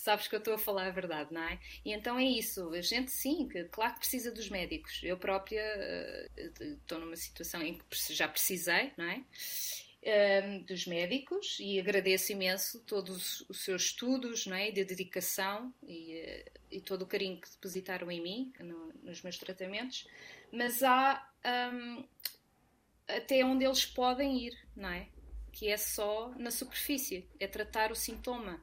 sabes 0.00 0.28
que 0.28 0.34
eu 0.34 0.38
estou 0.38 0.54
a 0.54 0.58
falar 0.58 0.86
a 0.86 0.90
verdade, 0.90 1.32
não 1.32 1.42
é? 1.42 1.58
E 1.84 1.92
então 1.92 2.18
é 2.18 2.24
isso. 2.24 2.70
A 2.70 2.80
gente, 2.80 3.10
sim, 3.10 3.48
que, 3.48 3.64
claro 3.64 3.94
que 3.94 4.00
precisa 4.00 4.30
dos 4.32 4.48
médicos. 4.48 5.00
Eu 5.02 5.18
própria 5.18 5.62
estou 6.36 6.98
numa 6.98 7.16
situação 7.16 7.62
em 7.62 7.74
que 7.74 8.14
já 8.14 8.28
precisei, 8.28 8.92
não 8.96 9.04
é? 9.04 9.24
um, 10.02 10.62
dos 10.62 10.86
médicos 10.86 11.58
e 11.60 11.78
agradeço 11.78 12.32
imenso 12.32 12.80
todos 12.80 13.44
os 13.48 13.60
seus 13.64 13.82
estudos 13.82 14.46
não 14.46 14.56
é, 14.56 14.70
de 14.70 14.84
dedicação 14.84 15.72
e, 15.82 16.22
uh, 16.22 16.60
e 16.70 16.80
todo 16.80 17.02
o 17.02 17.06
carinho 17.06 17.40
que 17.40 17.50
depositaram 17.50 18.10
em 18.10 18.22
mim 18.22 18.52
no, 18.60 18.92
nos 19.02 19.22
meus 19.22 19.36
tratamentos, 19.36 20.06
mas 20.52 20.82
há 20.82 21.28
um, 21.72 22.04
até 23.06 23.44
onde 23.44 23.64
eles 23.64 23.84
podem 23.84 24.46
ir, 24.46 24.56
não 24.74 24.88
é? 24.88 25.08
Que 25.52 25.68
é 25.68 25.76
só 25.76 26.32
na 26.38 26.50
superfície, 26.50 27.28
é 27.38 27.46
tratar 27.46 27.90
o 27.90 27.96
sintoma. 27.96 28.62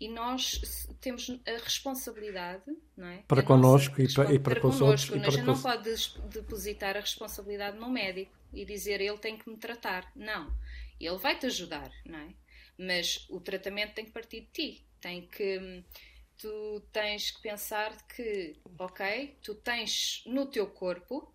E 0.00 0.08
nós 0.08 0.88
temos 1.00 1.28
a 1.46 1.62
responsabilidade, 1.62 2.64
não 2.96 3.06
é? 3.06 3.18
Para 3.28 3.42
connosco 3.42 4.00
e 4.00 4.12
para, 4.12 4.32
e 4.32 4.38
para, 4.38 4.54
para 4.54 4.60
com 4.62 4.68
os 4.68 4.80
outros. 4.80 5.12
A 5.12 5.30
gente 5.30 5.42
não 5.42 5.60
pode 5.60 5.90
depositar 6.30 6.96
a 6.96 7.00
responsabilidade 7.00 7.78
no 7.78 7.90
médico 7.90 8.32
e 8.52 8.64
dizer 8.64 9.00
ele 9.00 9.18
tem 9.18 9.36
que 9.36 9.48
me 9.48 9.58
tratar. 9.58 10.10
Não. 10.16 10.50
Ele 10.98 11.18
vai 11.18 11.38
te 11.38 11.46
ajudar, 11.46 11.90
não 12.06 12.18
é? 12.18 12.34
Mas 12.78 13.26
o 13.28 13.40
tratamento 13.40 13.94
tem 13.94 14.06
que 14.06 14.10
partir 14.10 14.40
de 14.40 14.46
ti. 14.46 14.86
Tem 15.00 15.26
que. 15.26 15.84
Tu 16.38 16.82
tens 16.90 17.30
que 17.30 17.42
pensar 17.42 17.94
que, 18.06 18.56
ok, 18.78 19.36
tu 19.42 19.54
tens 19.54 20.22
no 20.24 20.46
teu 20.46 20.66
corpo 20.66 21.30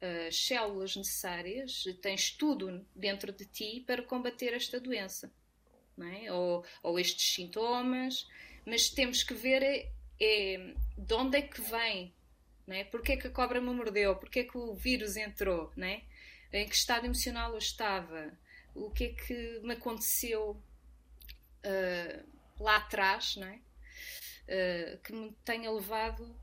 as 0.00 0.46
células 0.46 0.96
necessárias, 0.96 1.84
tens 2.02 2.30
tudo 2.30 2.84
dentro 2.94 3.32
de 3.32 3.44
ti 3.46 3.84
para 3.86 4.02
combater 4.02 4.52
esta 4.52 4.78
doença, 4.78 5.32
é? 5.98 6.32
ou, 6.32 6.64
ou 6.82 6.98
estes 6.98 7.34
sintomas, 7.34 8.28
mas 8.64 8.88
temos 8.88 9.22
que 9.22 9.34
ver 9.34 9.62
é, 9.62 9.90
é, 10.20 10.74
de 10.98 11.14
onde 11.14 11.38
é 11.38 11.42
que 11.42 11.60
vem, 11.60 12.12
é? 12.68 12.84
Porque 12.84 13.12
é 13.12 13.16
que 13.16 13.28
a 13.28 13.30
cobra 13.30 13.60
me 13.60 13.72
mordeu, 13.72 14.16
porque 14.16 14.40
é 14.40 14.44
que 14.44 14.58
o 14.58 14.74
vírus 14.74 15.16
entrou, 15.16 15.72
é? 15.78 16.02
em 16.52 16.68
que 16.68 16.74
estado 16.74 17.04
emocional 17.04 17.52
eu 17.52 17.58
estava, 17.58 18.36
o 18.74 18.90
que 18.90 19.04
é 19.04 19.08
que 19.12 19.60
me 19.62 19.74
aconteceu 19.74 20.50
uh, 21.64 22.62
lá 22.62 22.76
atrás, 22.76 23.36
não 23.36 23.46
é? 23.46 23.60
Uh, 24.46 24.98
que 25.02 25.12
me 25.12 25.32
tenha 25.44 25.70
levado 25.70 26.38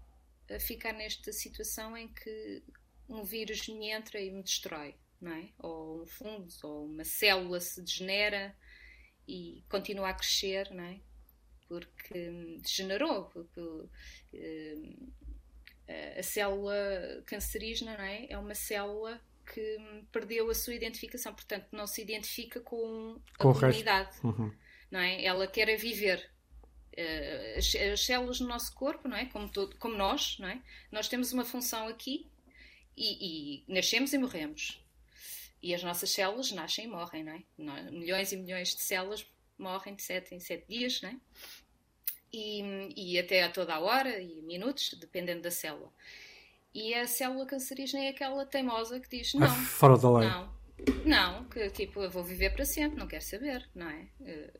a 0.53 0.59
ficar 0.59 0.93
nesta 0.93 1.31
situação 1.31 1.95
em 1.95 2.07
que 2.07 2.63
um 3.07 3.23
vírus 3.23 3.67
me 3.67 3.89
entra 3.89 4.19
e 4.19 4.29
me 4.29 4.43
destrói, 4.43 4.95
não 5.21 5.31
é? 5.31 5.49
Ou 5.59 6.01
um 6.01 6.05
fungo, 6.05 6.47
ou 6.63 6.85
uma 6.85 7.03
célula 7.03 7.59
se 7.59 7.81
degenera 7.81 8.55
e 9.27 9.63
continua 9.69 10.09
a 10.09 10.13
crescer, 10.13 10.69
não 10.71 10.83
é? 10.83 10.99
Porque 11.67 12.59
degenerou, 12.61 13.25
porque 13.25 13.59
uh, 13.59 13.89
a 16.17 16.23
célula 16.23 17.23
cancerígena, 17.25 17.97
não 17.97 18.03
é? 18.03 18.27
É 18.29 18.37
uma 18.37 18.55
célula 18.55 19.21
que 19.45 19.77
perdeu 20.11 20.49
a 20.49 20.55
sua 20.55 20.73
identificação, 20.73 21.33
portanto 21.33 21.67
não 21.71 21.85
se 21.85 22.01
identifica 22.01 22.59
com 22.59 23.19
a 23.33 23.43
com 23.43 23.53
comunidade, 23.53 24.15
uhum. 24.23 24.53
não 24.89 24.99
é? 24.99 25.23
Ela 25.23 25.47
quer 25.47 25.69
é 25.69 25.75
viver. 25.75 26.31
Uh, 26.93 27.57
as, 27.57 27.73
as, 27.75 28.05
células 28.05 28.39
no 28.39 28.47
nosso 28.47 28.73
corpo, 28.75 29.07
não 29.07 29.17
é? 29.17 29.25
Como, 29.25 29.49
todo, 29.49 29.75
como 29.77 29.95
nós, 29.95 30.37
não 30.37 30.47
é? 30.47 30.61
Nós 30.91 31.07
temos 31.07 31.33
uma 31.33 31.43
função 31.43 31.87
aqui 31.87 32.29
e, 32.95 33.63
e, 33.65 33.73
nascemos 33.73 34.13
e 34.13 34.17
morremos. 34.17 34.82
E 35.63 35.73
as 35.73 35.81
nossas 35.81 36.11
células 36.11 36.51
nascem 36.51 36.83
e 36.83 36.87
morrem, 36.89 37.23
não 37.23 37.73
é? 37.73 37.89
Milhões 37.89 38.33
e 38.33 38.37
milhões 38.37 38.75
de 38.75 38.81
células 38.81 39.25
morrem 39.57 39.95
de 39.95 40.03
7 40.03 40.35
em 40.35 40.39
7 40.39 40.67
dias, 40.67 41.01
não 41.01 41.09
é? 41.09 41.15
E, 42.33 42.93
e 42.97 43.17
até 43.17 43.43
a 43.43 43.49
toda 43.49 43.75
a 43.75 43.79
hora 43.79 44.19
e 44.19 44.41
minutos, 44.41 44.93
dependendo 44.99 45.41
da 45.41 45.51
célula. 45.51 45.89
E 46.73 46.93
a 46.93 47.07
célula 47.07 47.45
cancerígena 47.45 48.03
é 48.03 48.09
aquela 48.09 48.45
teimosa 48.45 48.99
que 48.99 49.17
diz: 49.17 49.33
Não, 49.35 49.47
fora 49.47 49.97
da 49.97 50.11
lei. 50.11 50.27
Não, 50.27 50.53
não, 51.05 51.45
que 51.45 51.69
tipo, 51.69 52.01
eu 52.01 52.11
vou 52.11 52.23
viver 52.23 52.49
para 52.53 52.65
sempre, 52.65 52.99
não 52.99 53.07
quero 53.07 53.23
saber, 53.23 53.69
não 53.73 53.89
é? 53.89 54.07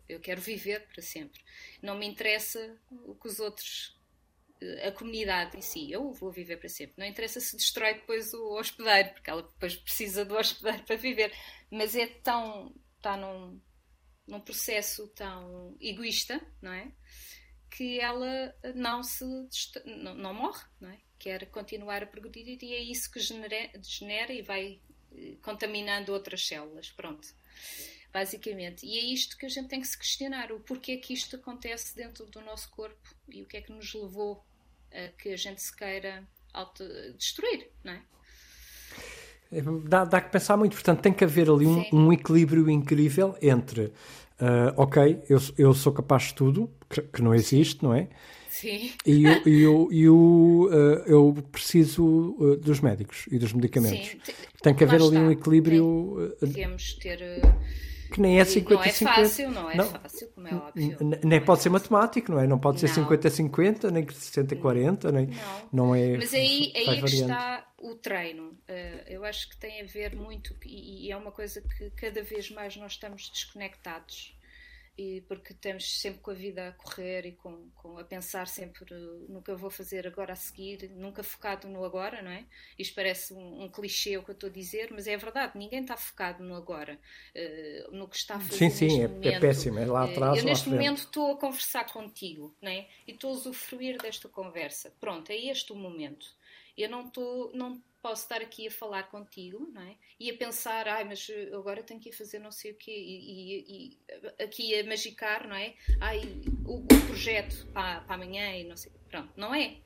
Eu 0.08 0.22
quero 0.22 0.40
viver 0.40 0.88
para 0.88 1.02
sempre. 1.02 1.42
Não 1.82 1.98
me 1.98 2.06
interessa 2.06 2.78
o 2.90 3.14
que 3.16 3.28
os 3.28 3.40
outros, 3.40 4.00
a 4.86 4.92
comunidade 4.92 5.58
em 5.58 5.62
si, 5.62 5.92
eu 5.92 6.12
vou 6.14 6.32
viver 6.32 6.58
para 6.58 6.70
sempre. 6.70 6.96
Não 6.98 7.06
interessa 7.06 7.40
se 7.40 7.56
destrói 7.56 7.96
depois 7.96 8.34
o 8.34 8.58
hospedeiro, 8.58 9.14
porque 9.14 9.30
ela 9.30 9.44
depois 9.44 9.76
precisa 9.76 10.26
do 10.26 10.36
hospedeiro 10.36 10.84
para 10.84 10.96
viver. 10.96 11.34
Mas 11.72 11.96
é 11.96 12.08
tão. 12.08 12.74
está 12.98 13.18
num, 13.18 13.60
num 14.28 14.40
processo 14.40 15.08
tão 15.10 15.76
egoísta, 15.80 16.42
não 16.62 16.74
é? 16.74 16.92
Que 17.70 18.00
ela 18.00 18.56
não 18.76 19.04
se. 19.04 19.26
não, 19.86 20.14
não 20.16 20.34
morre, 20.34 20.64
não 20.80 20.90
é? 20.90 21.00
quer 21.24 21.46
continuar 21.46 22.04
a 22.04 22.06
progredir 22.06 22.62
e 22.62 22.74
é 22.74 22.80
isso 22.80 23.10
que 23.10 23.18
genera, 23.18 23.72
genera 23.82 24.34
e 24.34 24.42
vai 24.42 24.82
eh, 25.16 25.38
contaminando 25.42 26.12
outras 26.12 26.46
células. 26.46 26.92
Pronto. 26.92 27.34
Basicamente. 28.12 28.86
E 28.86 29.00
é 29.00 29.02
isto 29.02 29.38
que 29.38 29.46
a 29.46 29.50
gente 29.50 29.70
tem 29.70 29.80
que 29.80 29.88
se 29.88 29.98
questionar: 29.98 30.52
o 30.52 30.60
porquê 30.60 30.98
que 30.98 31.14
isto 31.14 31.38
acontece 31.38 31.96
dentro 31.96 32.26
do 32.26 32.42
nosso 32.42 32.70
corpo 32.72 33.16
e 33.30 33.42
o 33.42 33.46
que 33.46 33.56
é 33.56 33.62
que 33.62 33.72
nos 33.72 33.94
levou 33.94 34.46
que 35.18 35.30
a 35.30 35.38
gente 35.38 35.62
se 35.62 35.76
queira 35.76 36.24
destruir, 37.18 37.70
não 37.84 37.94
é? 37.94 38.02
é? 39.52 39.62
Dá, 39.86 40.06
dá 40.06 40.22
que 40.22 40.32
pensar 40.32 40.58
muito, 40.58 40.74
portanto, 40.74 41.02
tem 41.02 41.14
que 41.14 41.24
haver 41.24 41.50
ali 41.50 41.66
um, 41.66 41.84
um 41.92 42.14
equilíbrio 42.14 42.70
incrível 42.70 43.36
entre, 43.42 43.86
uh, 43.86 44.74
ok, 44.78 45.24
eu, 45.30 45.40
eu 45.58 45.74
sou 45.74 45.92
capaz 45.92 46.24
de 46.24 46.36
tudo, 46.36 46.72
que, 46.90 47.02
que 47.02 47.22
não 47.22 47.34
existe, 47.34 47.84
não 47.84 47.94
é? 47.94 48.08
Sim. 48.50 48.92
E 49.04 49.24
eu, 49.26 49.48
e 49.48 49.62
eu, 49.62 49.90
eu, 49.92 50.16
uh, 50.16 51.04
eu 51.08 51.34
preciso 51.52 52.36
uh, 52.38 52.56
dos 52.56 52.80
médicos 52.82 53.26
e 53.32 53.40
dos 53.40 53.52
medicamentos. 53.52 54.10
Sim. 54.24 54.34
Tem 54.62 54.76
que 54.76 54.84
haver 54.84 55.02
ali 55.02 55.18
um 55.18 55.32
equilíbrio. 55.32 56.36
Tem, 56.40 56.50
devemos 56.50 56.94
ter. 56.94 57.20
Que 58.14 58.22
nem 58.22 58.40
é 58.40 58.46
50 58.46 58.76
Não 58.76 58.84
é 58.84 58.92
fácil, 58.92 59.52
não 59.52 59.72
é 59.72 59.76
não, 59.76 59.86
fácil, 59.86 60.28
como 60.30 60.48
é 60.48 60.56
óbvio. 60.56 60.98
Nem 61.24 61.44
pode 61.44 61.60
é 61.60 61.64
ser 61.64 61.70
matemático, 61.70 62.32
não 62.32 62.40
é? 62.40 62.48
Não 62.48 62.60
pode 62.60 62.80
ser 62.80 62.90
50-50, 62.90 63.90
nem 63.90 64.06
60-40, 64.06 65.12
nem. 65.12 65.26
Não. 65.26 65.70
não 65.74 65.96
é. 65.96 66.18
Mas 66.18 66.34
aí, 66.34 66.72
aí 66.76 67.00
é 67.00 67.02
que 67.02 67.16
está 67.16 67.68
o 67.80 67.96
treino. 67.96 68.56
eu 69.08 69.26
acho 69.26 69.50
que 69.50 69.58
tem 69.58 69.82
a 69.82 69.86
ver 69.86 70.16
muito, 70.16 70.56
e, 70.64 71.08
e 71.08 71.12
é 71.12 71.18
uma 71.18 71.32
coisa 71.32 71.62
que 71.62 71.90
cada 71.92 72.22
vez 72.22 72.52
mais 72.52 72.78
nós 72.78 72.94
estamos 72.94 73.30
desconectados 73.30 74.38
e 74.98 75.22
porque 75.22 75.54
estamos 75.54 76.00
sempre 76.00 76.20
com 76.20 76.32
a 76.32 76.36
vida 76.36 76.68
a 76.68 76.72
correr 76.72 77.26
e 77.26 77.32
com, 77.32 77.70
com, 77.76 77.98
a 77.98 78.04
pensar 78.04 78.48
sempre 78.48 78.86
no 79.28 79.42
que 79.42 79.50
eu 79.50 79.58
vou 79.58 79.72
fazer 79.72 80.06
agora 80.06 80.34
a 80.34 80.36
seguir, 80.36 80.92
nunca 80.92 81.24
focado 81.24 81.68
no 81.68 81.84
agora, 81.84 82.22
não 82.22 82.30
é? 82.30 82.46
Isto 82.78 82.94
parece 82.94 83.34
um, 83.34 83.64
um 83.64 83.70
clichê 83.70 84.18
o 84.18 84.24
que 84.24 84.30
eu 84.30 84.34
estou 84.34 84.50
a 84.50 84.54
dizer, 84.54 84.90
mas 84.92 85.08
é 85.08 85.18
verdade, 85.18 85.58
ninguém 85.58 85.82
está 85.82 85.98
focado 85.98 86.44
no 86.44 86.56
agora, 86.56 87.00
uh, 87.36 87.96
no 87.96 88.08
que 88.08 88.16
está 88.16 88.36
a 88.36 88.40
fazer. 88.40 88.58
Sim, 88.58 88.70
sim, 88.70 89.02
é, 89.02 89.28
é, 89.30 89.40
péssimo, 89.40 89.80
é 89.80 89.86
lá 89.86 90.06
atrás. 90.06 90.38
Uh, 90.38 90.42
eu 90.42 90.46
neste 90.46 90.70
momento 90.70 91.00
estou 91.00 91.32
a 91.32 91.38
conversar 91.38 91.92
contigo, 91.92 92.56
não 92.62 92.72
é? 92.72 92.88
E 93.08 93.14
estou 93.14 93.32
a 93.32 93.34
usufruir 93.34 93.98
desta 94.00 94.30
conversa. 94.30 94.94
Pronto, 95.00 95.32
é 95.32 95.36
este 95.36 95.74
o 95.74 95.76
momento. 95.76 96.28
Eu 96.78 96.90
não 96.90 97.08
estou, 97.08 97.52
não 97.54 97.82
posso 98.04 98.24
estar 98.24 98.42
aqui 98.42 98.68
a 98.68 98.72
falar 98.72 99.04
contigo, 99.04 99.72
não 99.74 99.82
é? 99.82 99.96
E 100.20 100.30
a 100.30 100.38
pensar, 100.38 100.90
ai, 100.90 101.06
mas 101.06 101.26
agora 101.54 101.82
tenho 101.82 102.02
que 102.02 102.10
ir 102.10 102.12
fazer 102.12 102.38
não 102.38 102.52
sei 102.52 102.72
o 102.72 102.76
quê, 102.76 102.92
e, 102.92 103.32
e, 103.32 103.98
e 104.38 104.44
aqui 104.44 104.78
a 104.78 104.84
magicar, 104.84 105.48
não 105.48 105.56
é? 105.56 105.74
Ai, 106.02 106.22
o, 106.66 106.80
o 106.80 107.08
projeto 107.08 107.66
para, 107.68 108.02
para 108.02 108.16
amanhã 108.16 108.58
e 108.58 108.66
não 108.66 108.76
sei. 108.76 108.92
Pronto, 109.10 109.32
não 109.38 109.56
é? 109.56 109.78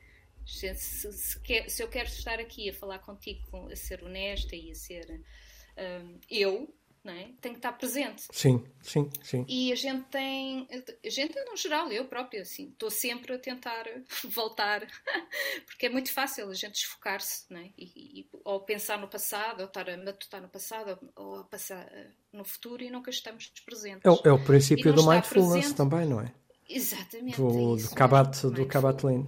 Se, 0.44 0.74
se, 0.74 1.12
se, 1.12 1.40
quer, 1.42 1.70
se, 1.70 1.80
eu 1.80 1.88
quero 1.88 2.08
estar 2.08 2.40
aqui 2.40 2.68
a 2.68 2.74
falar 2.74 2.98
contigo, 2.98 3.68
a 3.70 3.76
ser 3.76 4.02
honesta 4.02 4.56
e 4.56 4.72
a 4.72 4.74
ser 4.74 5.08
uh, 5.10 6.20
eu, 6.28 6.74
é? 7.06 7.30
Tem 7.40 7.52
que 7.52 7.58
estar 7.58 7.72
presente. 7.72 8.24
Sim, 8.30 8.64
sim, 8.82 9.10
sim. 9.22 9.44
E 9.48 9.72
a 9.72 9.74
gente 9.74 10.04
tem, 10.06 10.68
a 11.04 11.10
gente 11.10 11.38
no 11.44 11.56
geral, 11.56 11.90
eu 11.92 12.04
própria, 12.06 12.42
assim, 12.42 12.68
estou 12.70 12.90
sempre 12.90 13.34
a 13.34 13.38
tentar 13.38 13.84
voltar, 14.24 14.86
porque 15.66 15.86
é 15.86 15.88
muito 15.88 16.12
fácil 16.12 16.48
a 16.48 16.54
gente 16.54 16.72
desfocar-se, 16.72 17.44
é? 17.54 17.70
E, 17.78 18.20
e, 18.20 18.28
ou 18.44 18.60
pensar 18.60 18.98
no 18.98 19.08
passado, 19.08 19.60
ou 19.60 19.66
estar 19.66 19.88
a 19.88 19.96
matutar 19.96 20.42
no 20.42 20.48
passado, 20.48 20.98
ou 21.14 21.40
a 21.40 21.44
passar 21.44 21.86
eh, 21.92 22.10
no 22.32 22.44
futuro 22.44 22.82
e 22.82 22.90
nunca 22.90 23.10
estamos 23.10 23.52
presentes. 23.64 24.04
É, 24.04 24.10
o, 24.10 24.20
é 24.24 24.32
o 24.32 24.44
princípio 24.44 24.92
do 24.92 25.06
mindfulness 25.06 25.72
presente. 25.72 25.76
também, 25.76 26.06
não 26.06 26.20
é? 26.20 26.32
Exatamente. 26.68 27.36
Do, 27.36 27.78
é 27.78 27.82
do 27.82 27.94
Kabat, 27.94 28.46
do 28.48 28.66
Kabat-Lean. 28.66 29.26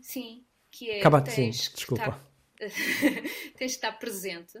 Sim, 0.00 0.44
que 0.70 0.90
é. 0.90 1.00
Kabat-Lean, 1.00 1.50
desculpa. 1.50 2.20
Estar, 2.60 3.52
tens 3.58 3.72
de 3.72 3.76
estar 3.76 3.92
presente 3.92 4.58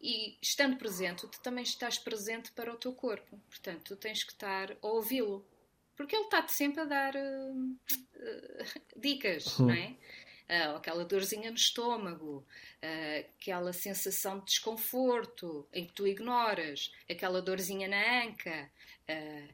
e 0.00 0.38
estando 0.40 0.76
presente, 0.76 1.26
tu 1.26 1.40
também 1.40 1.64
estás 1.64 1.98
presente 1.98 2.52
para 2.52 2.72
o 2.72 2.76
teu 2.76 2.92
corpo. 2.92 3.40
Portanto, 3.48 3.82
tu 3.84 3.96
tens 3.96 4.22
que 4.22 4.32
estar 4.32 4.72
a 4.72 4.86
ouvi-lo. 4.86 5.44
Porque 5.96 6.14
ele 6.14 6.24
está-te 6.24 6.52
sempre 6.52 6.80
a 6.82 6.84
dar 6.84 7.14
uh, 7.16 7.52
uh, 7.52 8.80
dicas, 8.96 9.58
hum. 9.58 9.66
não 9.66 9.74
é? 9.74 9.96
Uh, 10.48 10.76
aquela 10.76 11.04
dorzinha 11.04 11.50
no 11.50 11.56
estômago, 11.56 12.46
uh, 12.82 13.26
aquela 13.36 13.72
sensação 13.72 14.38
de 14.38 14.46
desconforto 14.46 15.68
em 15.72 15.84
que 15.84 15.92
tu 15.92 16.06
ignoras, 16.06 16.92
aquela 17.10 17.42
dorzinha 17.42 17.88
na 17.88 18.24
anca. 18.24 18.70
Uh, 19.10 19.52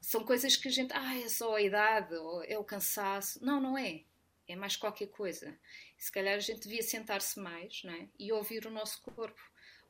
são 0.00 0.24
coisas 0.24 0.56
que 0.56 0.66
a 0.66 0.70
gente. 0.70 0.92
Ah, 0.94 1.16
é 1.16 1.28
só 1.28 1.54
a 1.54 1.62
idade, 1.62 2.14
ou 2.14 2.42
é 2.42 2.58
o 2.58 2.64
cansaço. 2.64 3.44
Não, 3.44 3.60
não 3.60 3.78
é. 3.78 4.02
É 4.48 4.56
mais 4.56 4.74
qualquer 4.74 5.06
coisa. 5.08 5.56
Se 5.96 6.10
calhar 6.10 6.34
a 6.34 6.40
gente 6.40 6.62
devia 6.62 6.82
sentar-se 6.82 7.38
mais 7.38 7.82
não 7.84 7.92
é? 7.92 8.08
e 8.18 8.32
ouvir 8.32 8.66
o 8.66 8.70
nosso 8.70 9.00
corpo 9.02 9.40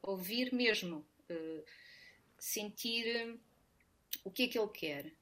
ouvir 0.03 0.53
mesmo, 0.53 1.07
uh, 1.31 1.65
sentir 2.39 3.39
o 4.25 4.31
que 4.31 4.45
é 4.45 4.49
que 4.49 4.59
ele 4.59 4.69
quer. 4.69 5.13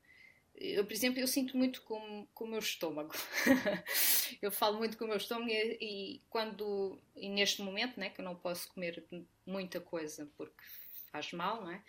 Eu, 0.54 0.84
por 0.84 0.92
exemplo, 0.92 1.20
eu 1.20 1.26
sinto 1.26 1.56
muito 1.56 1.82
com, 1.82 2.26
com 2.34 2.44
o 2.44 2.48
meu 2.48 2.58
estômago. 2.58 3.14
eu 4.42 4.50
falo 4.50 4.78
muito 4.78 4.98
com 4.98 5.04
o 5.04 5.08
meu 5.08 5.16
estômago 5.16 5.50
e, 5.50 5.78
e, 5.80 6.22
quando, 6.28 7.00
e 7.16 7.28
neste 7.28 7.62
momento, 7.62 7.98
né, 7.98 8.10
que 8.10 8.20
eu 8.20 8.24
não 8.24 8.36
posso 8.36 8.68
comer 8.72 9.02
muita 9.46 9.80
coisa 9.80 10.30
porque 10.36 10.62
faz 11.10 11.32
mal, 11.32 11.62
não 11.62 11.70
é? 11.70 11.82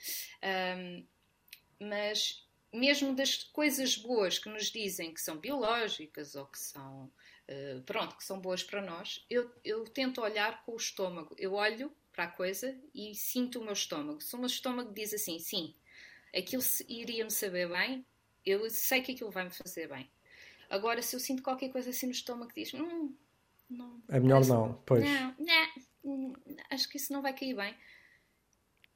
Um, 0.77 1.05
mas 1.79 2.47
mesmo 2.73 3.13
das 3.13 3.43
coisas 3.43 3.97
boas 3.97 4.39
que 4.39 4.49
nos 4.49 4.71
dizem 4.71 5.13
que 5.13 5.19
são 5.19 5.37
biológicas 5.37 6.35
ou 6.35 6.45
que 6.45 6.59
são, 6.59 7.11
uh, 7.49 7.81
pronto, 7.85 8.15
que 8.15 8.23
são 8.23 8.39
boas 8.39 8.63
para 8.63 8.81
nós, 8.81 9.25
eu, 9.29 9.51
eu 9.65 9.83
tento 9.83 10.21
olhar 10.21 10.63
com 10.63 10.73
o 10.73 10.77
estômago. 10.77 11.35
Eu 11.37 11.53
olho 11.53 11.93
para 12.11 12.25
a 12.25 12.31
coisa 12.31 12.77
e 12.93 13.15
sinto 13.15 13.59
o 13.59 13.63
meu 13.63 13.73
estômago. 13.73 14.21
Se 14.21 14.35
o 14.35 14.39
meu 14.39 14.47
estômago 14.47 14.93
diz 14.93 15.13
assim, 15.13 15.39
sim, 15.39 15.75
aquilo 16.35 16.63
iria-me 16.87 17.31
saber 17.31 17.69
bem, 17.69 18.05
eu 18.45 18.69
sei 18.69 19.01
que 19.01 19.13
aquilo 19.13 19.31
vai 19.31 19.45
me 19.45 19.51
fazer 19.51 19.87
bem. 19.87 20.09
Agora, 20.69 21.01
se 21.01 21.15
eu 21.15 21.19
sinto 21.19 21.43
qualquer 21.43 21.69
coisa 21.69 21.89
assim 21.89 22.05
no 22.05 22.11
estômago, 22.11 22.51
diz, 22.55 22.73
hum, 22.73 23.15
não. 23.69 24.01
É 24.09 24.19
melhor 24.19 24.45
não, 24.45 24.81
pois. 24.85 25.03
Não, 25.03 25.35
não, 25.37 25.71
hum, 26.03 26.33
acho 26.69 26.89
que 26.89 26.97
isso 26.97 27.11
não 27.13 27.21
vai 27.21 27.33
cair 27.33 27.55
bem. 27.55 27.75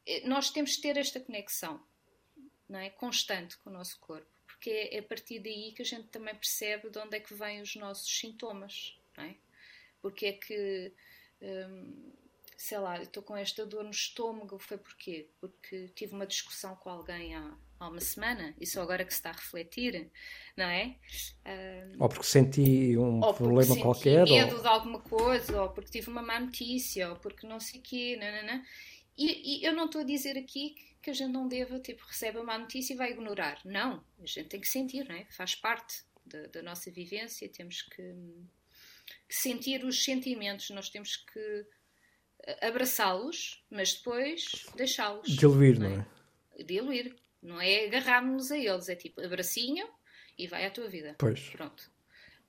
Eh, 0.06 0.28
nós 0.28 0.50
temos 0.50 0.72
de 0.72 0.82
ter 0.82 0.98
esta 0.98 1.20
conexão, 1.20 1.82
não 2.68 2.80
é? 2.80 2.90
Constante 2.90 3.58
com 3.58 3.70
o 3.70 3.74
nosso 3.74 4.00
corpo, 4.00 4.28
porque 4.46 4.70
é, 4.70 4.96
é 4.96 5.00
a 5.00 5.04
partir 5.04 5.40
daí 5.40 5.74
que 5.74 5.82
a 5.82 5.86
gente 5.86 6.08
também 6.08 6.36
percebe 6.36 6.90
de 6.90 7.00
onde 7.00 7.18
é 7.18 7.20
que 7.20 7.34
vêm 7.34 7.62
os 7.62 7.76
nossos 7.76 8.20
sintomas, 8.20 9.00
não 9.18 9.24
é? 9.24 9.36
Porque 10.02 10.28
é 10.28 10.34
que. 10.34 10.94
Hum, 11.42 12.14
sei 12.58 12.78
lá, 12.78 13.02
estou 13.02 13.22
com 13.22 13.36
esta 13.36 13.66
dor 13.66 13.84
no 13.84 13.90
estômago, 13.90 14.58
foi 14.58 14.78
porquê? 14.78 15.30
Porque 15.40 15.90
tive 15.90 16.14
uma 16.14 16.26
discussão 16.26 16.76
com 16.76 16.90
alguém 16.90 17.36
há, 17.36 17.58
há 17.80 17.88
uma 17.90 18.00
semana 18.00 18.56
e 18.60 18.66
só 18.66 18.82
agora 18.82 19.04
que 19.04 19.12
se 19.12 19.20
está 19.20 19.32
a 19.32 19.34
refletir, 19.34 20.10
não 20.56 20.66
é? 20.66 20.96
Uh, 21.46 22.04
ou 22.04 22.10
porque 22.10 22.26
senti 22.26 22.98
um 22.98 23.22
ou 23.22 23.34
problema 23.34 23.74
senti 23.74 23.82
qualquer. 23.82 24.26
medo 24.26 24.56
ou... 24.56 24.62
de 24.62 24.68
alguma 24.68 25.02
coisa, 25.02 25.62
ou 25.62 25.70
porque 25.70 25.92
tive 25.92 26.10
uma 26.10 26.22
má 26.22 26.40
notícia, 26.40 27.10
ou 27.10 27.16
porque 27.18 27.46
não 27.46 27.60
sei 27.60 27.80
o 27.80 27.84
quê, 27.84 28.18
não, 28.20 28.32
não, 28.32 28.56
não. 28.56 28.66
E, 29.18 29.60
e, 29.60 29.66
eu 29.66 29.74
não 29.74 29.86
estou 29.86 30.02
a 30.02 30.06
dizer 30.06 30.38
aqui 30.38 30.76
que 31.02 31.10
a 31.10 31.14
gente 31.14 31.32
não 31.32 31.48
deva, 31.48 31.80
tipo, 31.80 32.04
recebe 32.06 32.40
a 32.40 32.44
má 32.44 32.58
notícia 32.58 32.94
e 32.94 32.98
vai 32.98 33.12
ignorar. 33.12 33.60
Não, 33.64 34.04
a 34.20 34.26
gente 34.26 34.50
tem 34.50 34.60
que 34.60 34.68
sentir, 34.68 35.08
não 35.08 35.16
é? 35.16 35.26
Faz 35.32 35.56
parte 35.56 36.04
da, 36.26 36.48
da 36.48 36.62
nossa 36.64 36.90
vivência, 36.92 37.48
temos 37.48 37.82
que, 37.84 38.02
que 39.28 39.36
sentir 39.36 39.86
os 39.86 40.04
sentimentos, 40.04 40.70
nós 40.72 40.90
temos 40.90 41.16
que 41.18 41.66
abraçá-los, 42.62 43.64
mas 43.70 43.94
depois 43.94 44.66
deixá-los. 44.76 45.28
Diluir, 45.36 45.80
não 45.80 45.88
é? 45.88 46.06
é? 46.58 46.64
Diluir. 46.64 47.16
Não 47.42 47.62
é 47.62 47.86
agarrar-nos 47.86 48.52
a 48.52 48.58
eles, 48.58 48.90
é 48.90 48.96
tipo 48.96 49.22
abracinho 49.22 49.88
e 50.38 50.48
vai 50.48 50.66
à 50.66 50.72
tua 50.72 50.88
vida. 50.88 51.16
Pois. 51.18 51.50
Pronto. 51.50 51.92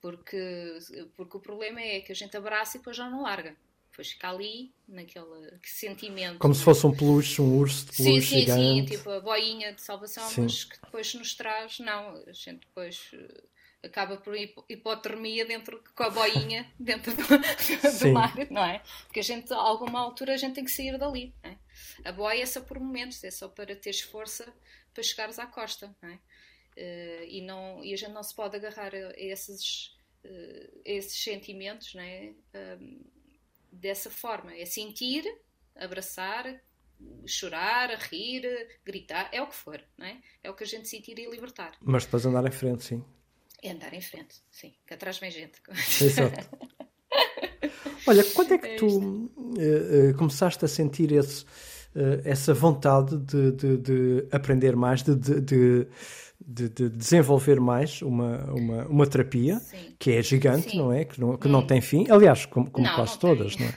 Porque, 0.01 0.79
porque 1.15 1.37
o 1.37 1.41
problema 1.41 1.81
é 1.81 2.01
que 2.01 2.13
a 2.13 2.15
gente 2.15 2.37
abraça 2.37 2.77
e 2.77 2.81
depois 2.81 2.97
já 2.97 3.09
não 3.11 3.23
larga. 3.23 3.57
Depois 3.91 4.11
fica 4.11 4.31
ali, 4.31 4.75
naquele 4.87 5.59
sentimento. 5.63 6.39
Como 6.39 6.55
se 6.55 6.63
fosse 6.63 6.87
um 6.87 6.95
peluche, 6.95 7.41
um 7.41 7.57
urso 7.59 7.87
de 7.87 7.97
peluche 7.97 8.21
sim, 8.21 8.27
sim, 8.27 8.41
gigante. 8.41 8.61
Sim, 8.63 8.85
tipo 8.85 9.11
a 9.11 9.21
boinha 9.21 9.73
de 9.73 9.81
salvação, 9.81 10.29
sim. 10.29 10.43
mas 10.43 10.65
que 10.65 10.81
depois 10.83 11.15
nos 11.15 11.35
traz. 11.35 11.79
Não, 11.79 12.23
a 12.27 12.33
gente 12.33 12.61
depois 12.61 13.11
acaba 13.87 14.17
por 14.17 14.35
hipotermia 14.37 15.45
dentro 15.45 15.83
com 15.95 16.03
a 16.03 16.11
boinha 16.11 16.71
dentro 16.79 17.13
do, 17.15 17.23
do 17.23 18.13
mar, 18.13 18.35
não 18.51 18.65
é? 18.65 18.83
Porque 19.05 19.21
a 19.21 19.23
gente, 19.23 19.53
a 19.53 19.57
alguma 19.57 20.01
altura, 20.01 20.35
a 20.35 20.37
gente 20.37 20.55
tem 20.55 20.65
que 20.65 20.71
sair 20.71 20.99
dali. 20.99 21.35
É? 21.43 21.57
A 22.05 22.13
boia 22.13 22.43
é 22.43 22.47
só 22.47 22.61
por 22.61 22.79
momentos, 22.79 23.23
é 23.25 23.31
só 23.31 23.49
para 23.49 23.75
teres 23.77 24.01
força 24.01 24.53
para 24.93 25.03
chegares 25.03 25.39
à 25.39 25.47
costa, 25.47 25.95
não 26.03 26.09
é? 26.09 26.15
Uh, 26.15 27.25
e, 27.29 27.41
não, 27.43 27.83
e 27.85 27.93
a 27.93 27.97
gente 27.97 28.13
não 28.13 28.23
se 28.23 28.35
pode 28.35 28.57
agarrar 28.57 28.95
a 28.95 29.13
esses, 29.17 29.97
uh, 30.25 30.81
esses 30.85 31.23
sentimentos 31.23 31.95
não 31.95 32.03
é? 32.03 32.35
Uh, 32.55 33.11
dessa 33.73 34.11
forma. 34.11 34.55
É 34.55 34.65
sentir, 34.65 35.25
abraçar, 35.75 36.61
chorar, 37.27 37.91
rir, 38.11 38.45
gritar, 38.85 39.29
é 39.33 39.43
o 39.43 39.47
que 39.47 39.55
for, 39.55 39.83
não 39.97 40.07
é? 40.07 40.21
É 40.43 40.51
o 40.51 40.55
que 40.55 40.65
a 40.65 40.67
gente 40.67 40.89
sentir 40.89 41.19
e 41.19 41.31
libertar. 41.31 41.77
Mas 41.81 42.05
depois 42.05 42.25
andar 42.25 42.47
em 42.47 42.53
frente, 42.53 42.85
sim. 42.85 43.05
É 43.67 43.73
andar 43.73 43.93
em 43.93 44.01
frente, 44.01 44.37
sim, 44.49 44.73
que 44.87 44.95
atrás 44.95 45.19
vem 45.19 45.29
gente. 45.29 45.61
Exato. 46.01 46.49
Olha, 48.07 48.23
quando 48.33 48.55
é 48.55 48.59
que 48.59 48.67
é 48.67 48.77
tu 48.77 48.87
uh, 48.87 50.11
uh, 50.11 50.15
começaste 50.17 50.65
a 50.65 50.69
sentir 50.69 51.11
esse, 51.11 51.43
uh, 51.43 52.23
essa 52.25 52.55
vontade 52.55 53.17
de, 53.19 53.51
de, 53.51 53.77
de 53.77 54.29
aprender 54.31 54.77
mais, 54.77 55.03
de, 55.03 55.17
de, 55.17 55.89
de, 56.45 56.69
desenvolver 56.89 57.61
mais 57.61 58.03
uma, 58.03 58.45
uma, 58.53 58.85
uma 58.87 59.07
terapia 59.07 59.59
Sim. 59.59 59.95
que 59.99 60.13
é 60.13 60.23
gigante, 60.23 60.71
Sim. 60.71 60.79
não 60.79 60.93
é? 60.93 61.05
Que 61.05 61.21
não, 61.21 61.37
que 61.37 61.49
hum. 61.49 61.51
não 61.51 61.63
tem 61.63 61.81
fim. 61.81 62.07
Aliás, 62.11 62.47
como, 62.47 62.71
como 62.71 62.87
não, 62.87 62.95
quase 62.95 63.13
não 63.13 63.19
todas, 63.19 63.57
não 63.57 63.67
é? 63.67 63.75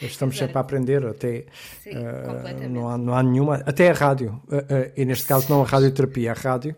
Estamos 0.00 0.38
sempre 0.38 0.56
a 0.56 0.60
aprender, 0.60 1.04
até 1.04 1.46
Sim, 1.82 1.90
uh, 1.90 2.68
não, 2.68 2.88
há, 2.88 2.96
não 2.96 3.14
há 3.14 3.22
nenhuma, 3.22 3.56
até 3.66 3.90
a 3.90 3.92
rádio, 3.92 4.40
uh, 4.48 4.56
uh, 4.56 4.92
e 4.96 5.04
neste 5.04 5.26
caso 5.26 5.50
não 5.50 5.62
a 5.62 5.66
radioterapia, 5.66 6.30
a 6.30 6.34
rádio 6.34 6.76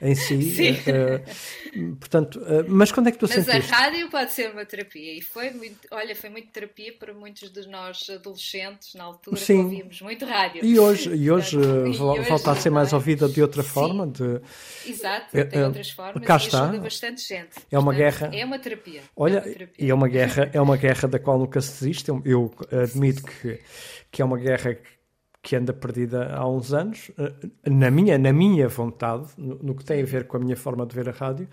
em 0.00 0.14
si. 0.14 0.56
portanto, 2.00 2.40
mas 2.68 2.90
quando 2.90 3.08
é 3.08 3.12
que 3.12 3.18
tu 3.18 3.26
mas 3.26 3.34
sentiste? 3.34 3.70
Mas 3.70 3.72
a 3.72 3.76
rádio 3.76 4.10
pode 4.10 4.32
ser 4.32 4.50
uma 4.50 4.64
terapia, 4.64 5.18
e 5.18 5.20
foi 5.20 5.50
muito, 5.50 5.80
olha, 5.90 6.16
foi 6.16 6.30
muito 6.30 6.48
terapia 6.48 6.92
para 6.98 7.12
muitos 7.12 7.50
de 7.50 7.68
nós 7.68 8.08
adolescentes 8.08 8.94
na 8.94 9.04
altura 9.04 9.36
Sim. 9.36 9.58
que 9.58 9.62
ouvíamos 9.64 10.00
muito 10.00 10.24
rádio. 10.24 10.64
E 10.64 10.78
hoje, 10.78 11.14
e 11.14 11.30
hoje, 11.30 11.58
e 11.60 12.22
volta 12.22 12.52
a 12.52 12.56
ser 12.56 12.70
mais 12.70 12.92
ouvida 12.92 13.28
de 13.28 13.42
outra 13.42 13.62
forma, 13.62 14.06
de 14.06 14.40
Exato, 14.86 15.36
é, 15.36 15.44
tem 15.44 15.60
é, 15.60 15.66
outras 15.66 15.90
formas 15.90 16.26
cá 16.26 16.36
está. 16.36 16.64
ajuda 16.64 16.80
bastante 16.80 17.26
gente. 17.26 17.56
É 17.70 17.78
uma 17.78 17.94
guerra. 17.94 18.30
É 18.32 18.44
uma 18.44 18.58
terapia. 18.58 19.02
Olha, 19.16 19.38
é 19.38 19.40
uma 19.40 19.52
terapia. 19.52 19.86
e 19.86 19.90
é 19.90 19.94
uma 19.94 20.08
guerra, 20.08 20.50
é 20.52 20.60
uma 20.60 20.76
guerra 20.76 21.08
da 21.08 21.18
qual 21.18 21.38
nunca 21.38 21.60
se 21.60 21.72
desiste. 21.72 22.08
Eu, 22.08 22.22
eu 22.24 22.52
admito 22.80 23.22
que, 23.22 23.60
que 24.10 24.22
é 24.22 24.24
uma 24.24 24.38
guerra 24.38 24.76
que 25.42 25.56
anda 25.56 25.72
perdida 25.72 26.32
há 26.32 26.48
uns 26.48 26.72
anos, 26.72 27.10
eh, 27.18 27.70
na 27.70 27.90
minha, 27.90 28.16
na 28.16 28.32
minha 28.32 28.68
vontade, 28.68 29.26
no, 29.36 29.56
no 29.56 29.74
que 29.74 29.84
tem 29.84 30.00
a 30.00 30.06
ver 30.06 30.26
com 30.26 30.36
a 30.36 30.40
minha 30.40 30.56
forma 30.56 30.86
de 30.86 30.94
ver 30.94 31.08
a 31.08 31.12
rádio. 31.12 31.48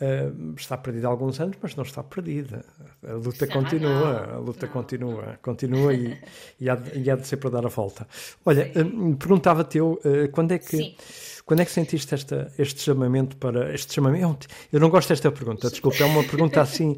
Uh, 0.00 0.54
está 0.56 0.76
perdida 0.76 1.06
há 1.06 1.10
alguns 1.10 1.38
anos, 1.38 1.56
mas 1.62 1.76
não 1.76 1.84
está 1.84 2.02
perdida. 2.02 2.64
A 3.06 3.12
luta 3.12 3.46
continua, 3.46 4.34
a 4.34 4.38
luta 4.38 4.66
não, 4.66 4.72
continua, 4.72 5.26
não. 5.26 5.36
continua 5.36 5.94
e, 5.94 6.20
e, 6.58 6.68
há, 6.68 6.82
e 6.94 7.08
há 7.08 7.14
de 7.14 7.26
ser 7.26 7.36
para 7.36 7.50
dar 7.50 7.64
a 7.64 7.68
volta. 7.68 8.06
Olha, 8.44 8.72
uh, 8.74 9.16
perguntava-te 9.16 9.78
eu, 9.78 10.00
uh, 10.04 10.28
quando 10.32 10.52
é 10.52 10.58
que 10.58 10.76
Sim. 10.76 10.96
Quando 11.44 11.60
é 11.60 11.64
que 11.64 11.70
sentiste 11.70 12.14
esta, 12.14 12.52
este 12.58 12.80
chamamento 12.80 13.36
para. 13.36 13.74
Este 13.74 13.94
chamamento? 13.94 14.46
Eu 14.72 14.80
não 14.80 14.88
gosto 14.88 15.10
desta 15.10 15.30
pergunta, 15.30 15.68
desculpa, 15.68 16.02
é 16.02 16.06
uma 16.06 16.24
pergunta 16.24 16.60
assim. 16.60 16.96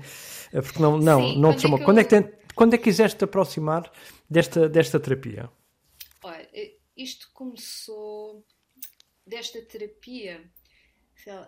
É 0.53 0.61
porque 0.61 0.81
não, 0.81 0.97
não, 0.97 1.21
Sim, 1.21 1.41
não 1.41 1.55
te 1.55 1.63
chamou. 1.63 1.81
É 1.81 1.85
quando, 1.85 1.99
é 1.99 2.05
que 2.05 2.11
tem, 2.11 2.33
quando 2.55 2.75
é 2.75 2.79
que 2.79 2.85
quiseste 2.85 3.19
te 3.19 3.25
aproximar 3.25 3.91
desta, 4.31 4.69
desta 4.69 5.01
terapia? 5.01 5.51
Olha, 6.23 6.49
isto 6.97 7.29
começou 7.35 8.45
desta 9.27 9.61
terapia. 9.63 10.41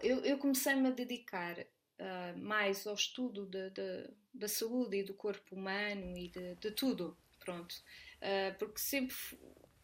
Eu, 0.03 0.25
eu 0.25 0.39
comecei-me 0.39 0.89
a 0.89 0.91
dedicar 0.91 1.59
uh, 1.59 2.39
mais 2.39 2.87
ao 2.87 2.95
estudo 2.95 3.47
de, 3.47 3.71
de, 3.71 4.11
da 4.33 4.49
saúde 4.49 4.99
e 4.99 5.03
do 5.03 5.15
corpo 5.15 5.55
humano 5.55 6.17
e 6.17 6.29
de, 6.29 6.55
de 6.57 6.71
tudo. 6.71 7.17
Pronto. 7.39 7.75
uh, 8.23 8.59
porque 8.59 8.79
sempre 8.79 9.17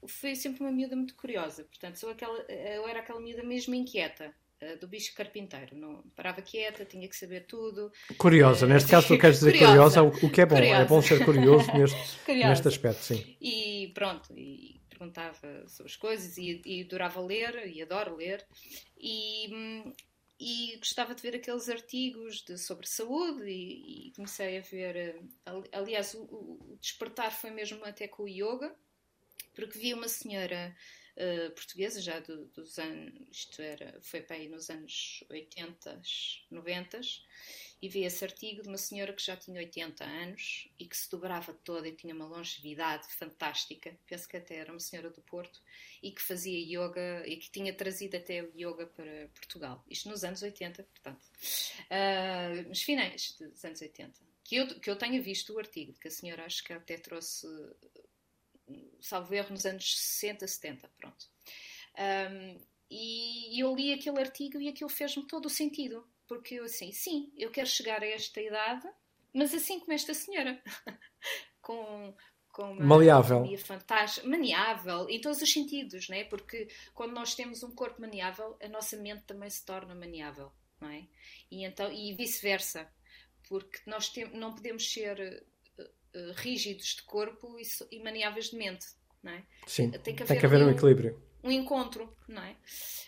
foi 0.07 0.35
sempre 0.37 0.63
uma 0.63 0.73
miúda 0.73 0.97
muito 0.97 1.15
curiosa. 1.15 1.65
Portanto, 1.65 1.99
sou 1.99 2.11
aquela, 2.11 2.39
eu 2.49 2.87
era 2.87 3.01
aquela 3.01 3.21
miúda 3.21 3.43
mesmo 3.43 3.75
inquieta 3.75 4.35
uh, 4.63 4.79
do 4.79 4.87
bicho 4.87 5.15
carpinteiro. 5.15 5.77
Não 5.77 6.03
parava 6.15 6.43
quieta, 6.43 6.85
tinha 6.85 7.09
que 7.09 7.17
saber 7.17 7.47
tudo. 7.47 7.91
Curiosa, 8.19 8.67
neste 8.67 8.91
caso 8.91 9.09
tu 9.09 9.17
queres 9.19 9.39
dizer 9.39 9.53
curiosa, 9.53 10.03
curiosa 10.03 10.27
o, 10.27 10.31
que 10.31 10.41
é 10.41 10.47
bom. 10.47 10.57
Curiosa. 10.57 10.83
É 10.83 10.85
bom 10.85 11.03
ser 11.03 11.25
curioso 11.25 11.73
neste, 11.73 12.19
neste 12.29 12.69
aspecto, 12.69 13.03
sim. 13.03 13.37
E 13.41 13.93
pronto, 13.95 14.33
e 14.37 14.81
perguntava 14.97 15.69
sobre 15.69 15.91
as 15.91 15.97
coisas 15.97 16.37
e, 16.39 16.63
e 16.65 16.83
adorava 16.83 17.21
ler, 17.21 17.67
e 17.69 17.83
adoro 17.83 18.17
ler. 18.17 18.47
E, 18.99 19.93
e 20.39 20.77
gostava 20.79 21.15
de 21.15 21.23
ver 21.23 21.37
aqueles 21.37 21.69
artigos 21.69 22.43
de, 22.43 22.59
sobre 22.59 22.87
saúde 22.87 23.45
e, 23.49 24.09
e, 24.09 24.13
comecei 24.13 24.59
a 24.59 24.61
ver. 24.61 24.97
Eh, 24.97 25.21
aliás, 25.73 26.15
o, 26.15 26.23
o, 26.23 26.79
despertar 26.81 27.31
foi 27.31 27.51
mesmo 27.51 27.85
até 27.85 28.09
com 28.09 28.25
o 28.25 28.29
yoga, 28.29 28.75
porque 29.55 29.79
vi 29.79 29.95
uma 29.95 30.09
senhora 30.09 30.77
uh, 31.17 31.51
portuguesa 31.53 32.01
já 32.01 32.19
do, 32.21 32.47
dos 32.47 32.79
anos, 32.79 33.15
isto 33.31 33.63
era, 33.63 33.99
foi 34.03 34.21
para 34.21 34.37
aí 34.37 34.49
nos 34.49 34.69
anos 34.71 35.25
80, 35.31 36.03
90 36.51 37.01
e 37.85 37.89
vi 37.89 38.03
esse 38.03 38.25
artigo 38.25 38.63
de 38.63 38.69
uma 38.71 38.79
senhora 38.79 39.13
que 39.13 39.23
já 39.23 39.37
tinha 39.37 39.61
80 39.61 40.03
anos 40.03 40.71
e 40.79 40.87
que 40.87 40.97
se 40.97 41.11
dobrava 41.11 41.53
toda 41.53 41.87
e 41.87 41.93
tinha 41.93 42.15
uma 42.15 42.25
longevidade 42.25 43.07
fantástica. 43.13 43.95
Penso 44.07 44.27
que 44.27 44.39
até 44.39 44.55
era 44.55 44.73
uma 44.73 44.81
senhora 44.81 45.11
do 45.11 45.21
Porto 45.21 45.61
e 46.03 46.11
que 46.11 46.23
fazia 46.23 46.59
yoga 46.59 47.23
e 47.27 47.37
que 47.37 47.51
tinha 47.51 47.75
trazido 47.75 48.17
até 48.17 48.43
o 48.43 48.51
yoga 48.57 48.87
para 48.87 49.29
Portugal. 49.35 49.85
Isto 49.87 50.09
nos 50.09 50.25
anos 50.25 50.41
80, 50.41 50.83
portanto, 50.83 51.21
uh, 51.91 52.69
nos 52.71 52.81
finais 52.81 53.37
dos 53.39 53.63
anos 53.63 53.83
80. 53.83 54.19
Que 54.43 54.57
eu, 54.57 54.81
que 54.81 54.89
eu 54.89 54.97
tenha 54.97 55.21
visto 55.21 55.53
o 55.53 55.59
artigo, 55.59 55.93
que 56.01 56.09
a 56.09 56.11
senhora 56.11 56.47
acho 56.47 56.65
que 56.65 56.73
até 56.73 56.97
trouxe, 56.97 57.47
salvo 58.99 59.35
erro, 59.35 59.51
nos 59.51 59.67
anos 59.67 59.95
60, 59.95 60.47
70, 60.47 60.91
pronto. 60.97 61.29
Um, 61.99 62.59
e 62.91 63.63
eu 63.63 63.75
li 63.77 63.93
aquele 63.93 64.21
artigo 64.21 64.59
e 64.59 64.69
aquilo 64.69 64.89
fez-me 64.89 65.27
todo 65.27 65.47
o 65.47 65.51
sentido 65.51 66.14
porque 66.27 66.55
eu 66.57 66.65
assim, 66.65 66.93
sim, 66.93 67.33
eu 67.37 67.51
quero 67.51 67.67
chegar 67.67 68.03
a 68.03 68.07
esta 68.07 68.41
idade, 68.41 68.89
mas 69.33 69.53
assim 69.55 69.81
como 69.81 69.93
esta 69.93 70.15
senhora, 70.15 70.63
com, 71.61 72.15
com 72.53 72.73
uma 72.73 72.85
maleável. 72.85 73.45
fantástica, 73.59 74.27
maniável, 74.27 75.09
em 75.09 75.21
todos 75.21 75.43
os 75.43 75.53
sentidos, 75.53 76.09
não 76.09 76.17
é? 76.17 76.25
Porque 76.25 76.69
quando 76.95 77.13
nós 77.13 77.35
temos 77.35 77.63
um 77.63 77.75
corpo 77.75 78.01
maniável, 78.01 78.57
a 78.63 78.69
nossa 78.69 78.97
mente 78.97 79.25
também 79.25 79.51
se 79.51 79.65
torna 79.65 79.95
maniável, 79.95 80.53
não 80.81 80.89
é? 80.89 81.07
E, 81.51 81.65
então, 81.65 81.93
e 81.93 82.15
vice-versa, 82.15 82.91
porque 83.49 83.79
nós 83.87 84.09
tem, 84.09 84.29
não 84.37 84.55
podemos 84.55 84.91
ser 84.91 85.45
uh, 85.79 85.83
uh, 85.83 86.33
rígidos 86.37 86.97
de 86.97 87.03
corpo 87.03 87.59
e, 87.59 87.65
e 87.91 88.03
maniáveis 88.03 88.51
de 88.51 88.57
mente, 88.57 88.87
não 89.25 89.33
é? 89.33 89.43
Sim, 89.67 89.91
tem 89.91 90.15
que 90.15 90.23
haver, 90.23 90.27
tem 90.27 90.39
que 90.39 90.47
haver 90.47 90.63
um, 90.63 90.67
um 90.67 90.71
equilíbrio 90.71 91.21
um 91.45 91.51
encontro, 91.51 92.17
não 92.27 92.43
é? 92.43 92.57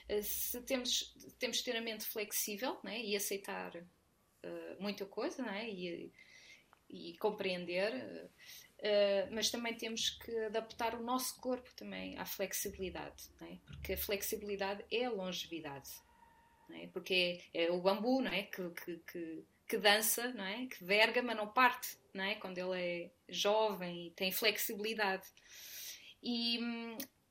Eh, 0.08 0.20
se 0.20 0.60
temos, 0.60 1.14
temos 1.38 1.56
de 1.56 1.64
ter 1.64 1.74
a 1.74 1.80
mente 1.80 2.04
flexível 2.04 2.78
não 2.84 2.92
é? 2.92 3.00
e 3.00 3.16
aceitar 3.16 3.74
uh, 3.74 4.76
muita 4.78 5.06
coisa 5.06 5.42
não 5.42 5.52
é? 5.52 5.66
e, 5.68 6.12
e 6.90 7.16
compreender, 7.16 7.94
uh, 7.94 9.34
mas 9.34 9.50
também 9.50 9.74
temos 9.74 10.10
que 10.10 10.36
adaptar 10.44 10.94
o 10.94 11.02
nosso 11.02 11.40
corpo 11.40 11.74
também 11.74 12.18
à 12.18 12.26
flexibilidade, 12.26 13.24
não 13.40 13.48
é? 13.48 13.58
porque 13.64 13.94
a 13.94 13.98
flexibilidade 13.98 14.84
é 14.92 15.06
a 15.06 15.10
longevidade, 15.10 15.88
é? 16.72 16.88
porque 16.88 17.40
é, 17.54 17.64
é 17.64 17.72
o 17.72 17.80
bambu 17.80 18.20
não 18.20 18.30
é? 18.30 18.42
que, 18.42 18.68
que, 18.68 18.98
que, 19.10 19.44
que 19.66 19.78
dança, 19.78 20.28
não 20.34 20.44
é? 20.44 20.66
que 20.66 20.84
verga, 20.84 21.22
mas 21.22 21.36
não 21.38 21.48
parte 21.50 21.96
não 22.12 22.22
é? 22.22 22.34
quando 22.34 22.58
ele 22.58 22.78
é 22.78 23.10
jovem 23.30 24.08
e 24.08 24.10
tem 24.10 24.30
flexibilidade. 24.30 25.26
E, 26.22 26.58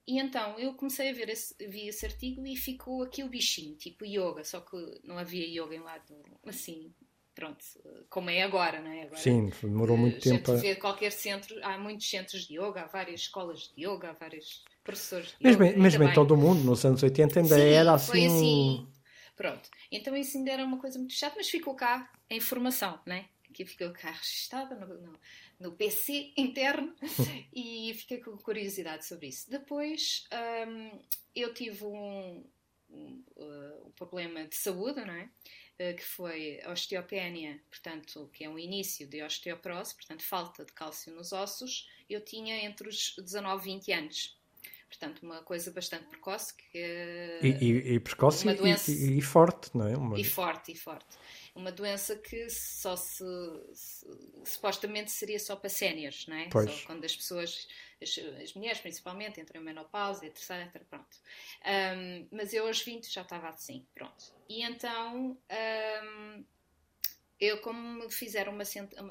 e 0.07 0.19
então 0.19 0.59
eu 0.59 0.73
comecei 0.73 1.09
a 1.09 1.13
ver 1.13 1.29
esse, 1.29 1.55
vi 1.67 1.87
esse 1.87 2.05
artigo 2.05 2.45
e 2.45 2.55
ficou 2.55 3.03
aquele 3.03 3.29
bichinho, 3.29 3.75
tipo 3.75 4.05
yoga, 4.05 4.43
só 4.43 4.61
que 4.61 4.75
não 5.03 5.17
havia 5.17 5.45
yoga 5.45 5.75
em 5.75 5.79
lado 5.79 6.13
assim, 6.45 6.93
pronto, 7.33 7.63
como 8.09 8.29
é 8.29 8.43
agora, 8.43 8.81
não 8.81 8.91
é? 8.91 9.03
Agora, 9.03 9.17
Sim, 9.17 9.51
demorou 9.61 9.97
muito 9.97 10.17
eh, 10.17 10.21
tempo. 10.21 10.51
A 10.51 10.55
ver 10.55 10.75
qualquer 10.75 11.11
centro, 11.11 11.55
há 11.63 11.77
muitos 11.77 12.09
centros 12.09 12.47
de 12.47 12.55
yoga, 12.55 12.83
há 12.83 12.87
várias 12.87 13.21
escolas 13.21 13.73
de 13.75 13.85
yoga, 13.85 14.11
há 14.11 14.13
vários 14.13 14.63
professores 14.83 15.35
de 15.37 15.43
mesmo, 15.43 15.63
yoga. 15.63 15.77
Mesmo 15.77 16.03
em 16.03 16.13
todo 16.13 16.33
o 16.33 16.37
mundo, 16.37 16.63
nos 16.63 16.85
anos 16.85 17.03
80 17.03 17.39
ainda 17.39 17.55
Sim, 17.55 17.61
era 17.61 17.93
assim. 17.93 18.11
Foi 18.11 18.25
assim. 18.25 18.87
Pronto, 19.35 19.69
então 19.91 20.15
isso 20.15 20.37
ainda 20.37 20.51
era 20.51 20.63
uma 20.63 20.79
coisa 20.79 20.97
muito 20.97 21.13
chata, 21.13 21.35
mas 21.35 21.49
ficou 21.49 21.75
cá 21.75 22.09
a 22.31 22.33
informação, 22.33 22.99
né? 23.05 23.25
Que 23.55 23.65
ficou 23.65 23.89
cá 23.93 24.11
registada 24.11 24.75
no, 24.75 25.01
no, 25.01 25.19
no 25.61 25.71
PC 25.71 26.33
interno 26.35 26.93
e 27.55 27.93
fiquei 27.93 28.17
com 28.17 28.37
curiosidade 28.37 29.05
sobre 29.05 29.27
isso. 29.27 29.49
Depois 29.49 30.27
um, 30.67 30.99
eu 31.33 31.53
tive 31.53 31.85
um, 31.85 32.43
um, 32.89 33.23
uh, 33.37 33.87
um, 33.87 33.91
problema 33.91 34.45
de 34.45 34.57
saúde, 34.57 35.05
não 35.05 35.13
é? 35.13 35.29
Uh, 35.79 35.95
que 35.95 36.03
foi 36.03 36.59
a 36.65 36.71
osteopénia, 36.73 37.63
portanto, 37.69 38.29
que 38.33 38.43
é 38.43 38.49
um 38.49 38.59
início 38.59 39.07
de 39.07 39.23
osteoporose, 39.23 39.95
portanto, 39.95 40.21
falta 40.21 40.65
de 40.65 40.73
cálcio 40.73 41.15
nos 41.15 41.31
ossos. 41.31 41.89
Eu 42.09 42.19
tinha 42.19 42.57
entre 42.57 42.89
os 42.89 43.15
19 43.17 43.69
e 43.69 43.73
20 43.75 43.91
anos. 43.93 44.37
Portanto, 44.97 45.23
uma 45.23 45.41
coisa 45.43 45.71
bastante 45.71 46.05
precoce. 46.05 46.53
Que, 46.55 47.39
e, 47.41 47.47
e, 47.47 47.93
e 47.95 47.99
precoce 47.99 48.45
doença... 48.53 48.91
e, 48.91 49.17
e, 49.17 49.21
forte, 49.21 49.75
não 49.75 49.87
é? 49.87 49.97
Uma... 49.97 50.19
E 50.19 50.23
forte, 50.23 50.71
e 50.71 50.75
forte 50.75 51.17
uma 51.55 51.71
doença 51.71 52.17
que 52.17 52.49
só 52.49 52.97
se, 52.97 53.23
se 53.73 54.05
supostamente 54.43 55.09
seria 55.09 55.39
só 55.39 55.55
para 55.55 55.69
séniores, 55.69 56.27
não 56.27 56.35
é? 56.35 56.49
Pois. 56.49 56.69
Só 56.69 56.85
quando 56.85 57.05
as 57.05 57.15
pessoas, 57.15 57.67
as, 58.01 58.19
as, 58.43 58.53
mulheres 58.53 58.81
principalmente, 58.81 59.39
entram 59.39 59.61
em 59.61 59.63
menopausa, 59.63 60.25
etc, 60.25 60.83
pronto. 60.89 61.17
Um, 61.65 62.27
mas 62.29 62.53
eu 62.53 62.67
aos 62.67 62.81
20 62.81 63.11
já 63.11 63.21
estava 63.21 63.47
assim, 63.47 63.87
pronto. 63.95 64.35
E 64.49 64.63
então 64.63 65.39
um, 65.49 66.45
eu 67.39 67.61
como 67.61 68.03
me 68.03 68.11
fizeram 68.11 68.51
uma, 68.51 68.63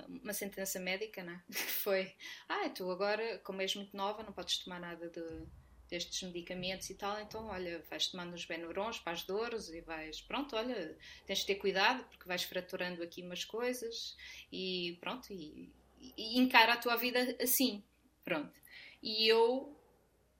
uma 0.06 0.32
sentença 0.34 0.78
médica, 0.78 1.24
não 1.24 1.32
é? 1.32 1.42
que 1.50 1.54
foi, 1.80 2.14
ah, 2.46 2.68
tu 2.68 2.90
agora, 2.90 3.38
como 3.38 3.62
és 3.62 3.74
muito 3.74 3.96
nova, 3.96 4.22
não 4.22 4.34
podes 4.34 4.58
tomar 4.58 4.80
nada 4.80 5.08
de 5.08 5.46
destes 5.94 6.22
medicamentos 6.22 6.90
e 6.90 6.94
tal, 6.94 7.20
então 7.20 7.46
olha, 7.46 7.80
vais 7.88 8.08
tomando 8.08 8.34
os 8.34 8.44
Benurons 8.44 8.98
para 8.98 9.12
as 9.12 9.22
dores 9.22 9.68
e 9.68 9.80
vais, 9.80 10.20
pronto, 10.22 10.56
olha, 10.56 10.96
tens 11.24 11.40
de 11.40 11.46
ter 11.46 11.54
cuidado 11.54 12.04
porque 12.10 12.26
vais 12.26 12.42
fraturando 12.42 13.00
aqui 13.00 13.22
umas 13.22 13.44
coisas 13.44 14.16
e 14.50 14.98
pronto, 15.00 15.32
e, 15.32 15.72
e 16.16 16.38
encara 16.38 16.72
a 16.72 16.76
tua 16.76 16.96
vida 16.96 17.36
assim, 17.40 17.84
pronto. 18.24 18.52
E 19.00 19.28
eu 19.28 19.78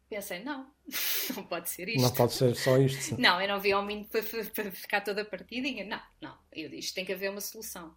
pensei, 0.09 0.43
não, 0.43 0.75
não 1.37 1.45
pode 1.45 1.71
ser 1.71 1.88
isto. 1.88 2.03
Não 2.03 2.12
pode 2.12 2.33
ser 2.33 2.57
só 2.57 2.77
isto. 2.77 3.21
não, 3.21 3.40
eu 3.40 3.47
não 3.47 3.61
vi 3.61 3.71
ao 3.71 3.85
mínimo 3.85 4.09
para, 4.09 4.23
para, 4.23 4.73
ficar 4.73 5.03
toda 5.03 5.25
partidinha, 5.25 5.85
não, 5.85 6.03
não, 6.21 6.37
eu 6.53 6.69
disse, 6.69 6.93
tem 6.93 7.05
que 7.05 7.12
haver 7.12 7.31
uma 7.31 7.40
solução. 7.40 7.97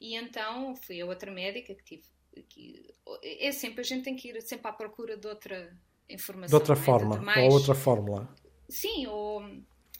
E 0.00 0.14
então 0.14 0.76
fui 0.76 1.00
a 1.00 1.06
outra 1.06 1.32
médica 1.32 1.74
que 1.74 1.82
tive, 1.82 2.04
que, 2.48 2.94
é 3.24 3.50
sempre, 3.50 3.80
a 3.80 3.84
gente 3.84 4.04
tem 4.04 4.14
que 4.14 4.28
ir 4.28 4.40
sempre 4.42 4.68
à 4.68 4.72
procura 4.72 5.16
de 5.16 5.26
outra 5.26 5.76
informação. 6.12 6.58
De 6.58 6.62
outra 6.62 6.74
é? 6.74 6.84
forma, 6.84 7.18
de 7.18 7.24
mais... 7.24 7.44
ou 7.44 7.58
outra 7.58 7.74
fórmula. 7.74 8.34
Sim, 8.68 9.06
ou 9.06 9.42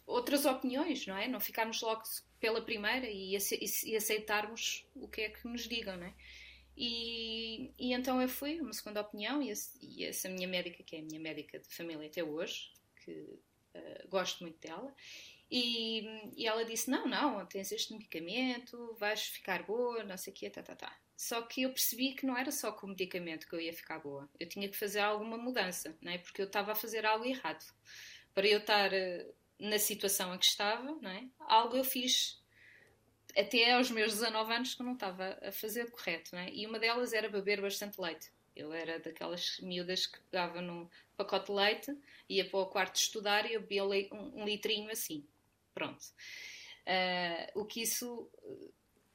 outras 0.07 0.45
opiniões, 0.45 1.07
não 1.07 1.17
é? 1.17 1.29
Não 1.29 1.41
ficarmos 1.41 1.81
logo 1.81 2.03
pela 2.41 2.61
primeira 2.61 3.09
e, 3.09 3.37
aceitarmos 3.37 4.87
o 4.95 5.09
que 5.09 5.23
é 5.23 5.29
que 5.29 5.47
nos 5.47 5.69
digam, 5.69 5.97
não 5.97 6.07
é? 6.07 6.15
E, 6.77 7.71
e 7.79 7.93
então 7.93 8.21
eu 8.21 8.29
fui, 8.29 8.61
uma 8.61 8.73
segunda 8.73 9.01
opinião, 9.01 9.43
e, 9.43 9.51
esse, 9.51 9.79
e 9.81 10.05
essa 10.05 10.29
minha 10.29 10.49
médica, 10.49 10.83
que 10.83 10.97
é 10.97 11.01
a 11.01 11.03
minha 11.03 11.21
médica 11.21 11.59
de 11.59 11.69
família 11.69 12.07
até 12.07 12.25
hoje, 12.25 12.73
que 13.05 13.13
uh, 13.13 14.09
gosto 14.09 14.43
muito 14.43 14.59
dela, 14.59 14.93
e, 15.51 16.33
e, 16.35 16.47
ela 16.47 16.65
disse: 16.65 16.91
Não, 16.91 17.07
não, 17.07 17.45
tens 17.47 17.71
este 17.73 17.93
medicamento, 17.93 18.97
vais 18.99 19.23
ficar 19.27 19.65
boa, 19.65 20.03
não 20.03 20.17
sei 20.17 20.33
o 20.33 20.37
quê, 20.37 20.49
tá, 20.49 20.63
tá, 20.63 20.75
tá. 20.75 20.99
Só 21.17 21.43
que 21.43 21.63
eu 21.63 21.71
percebi 21.71 22.15
que 22.15 22.27
não 22.27 22.37
era 22.37 22.51
só 22.51 22.73
com 22.73 22.87
o 22.87 22.91
medicamento 22.91 23.47
que 23.47 23.55
eu 23.55 23.61
ia 23.61 23.73
ficar 23.73 23.99
boa. 24.01 24.29
Eu 24.39 24.49
tinha 24.49 24.69
que 24.69 24.77
fazer 24.77 25.01
alguma 25.01 25.37
mudança, 25.37 25.97
não 26.01 26.13
é? 26.13 26.19
porque 26.19 26.43
eu 26.43 26.47
estava 26.47 26.73
a 26.73 26.75
fazer 26.75 27.07
algo 27.07 27.25
errado. 27.25 27.65
Para 28.35 28.47
eu 28.47 28.59
estar 28.59 28.91
uh, 28.93 29.35
na 29.59 29.79
situação 29.79 30.35
em 30.35 30.39
que 30.39 30.47
estava, 30.47 30.99
não 31.01 31.11
é? 31.11 31.27
algo 31.41 31.77
eu 31.77 31.85
fiz 31.85 32.43
até 33.37 33.73
aos 33.73 33.91
meus 33.91 34.13
19 34.13 34.53
anos 34.53 34.75
que 34.75 34.83
não 34.83 34.95
estava 34.95 35.39
a 35.43 35.53
fazer 35.53 35.91
correto. 35.91 36.35
Não 36.35 36.41
é? 36.41 36.51
E 36.53 36.67
uma 36.67 36.79
delas 36.79 37.13
era 37.13 37.29
beber 37.29 37.61
bastante 37.61 38.01
leite. 38.01 38.31
Eu 38.55 38.73
era 38.73 38.99
daquelas 38.99 39.59
miúdas 39.61 40.07
que 40.07 40.21
pegava 40.31 40.61
num 40.61 40.89
pacote 41.17 41.47
de 41.47 41.53
leite, 41.53 41.99
ia 42.29 42.45
para 42.45 42.61
o 42.61 42.67
quarto 42.67 42.97
estudar 42.97 43.51
e 43.51 43.55
eu 43.55 43.61
bebia 43.61 43.85
um, 43.85 44.43
um 44.43 44.45
litrinho 44.45 44.91
assim. 44.91 45.27
Pronto. 45.75 46.03
Uh, 46.87 47.61
o 47.61 47.65
que 47.65 47.83
isso 47.83 48.29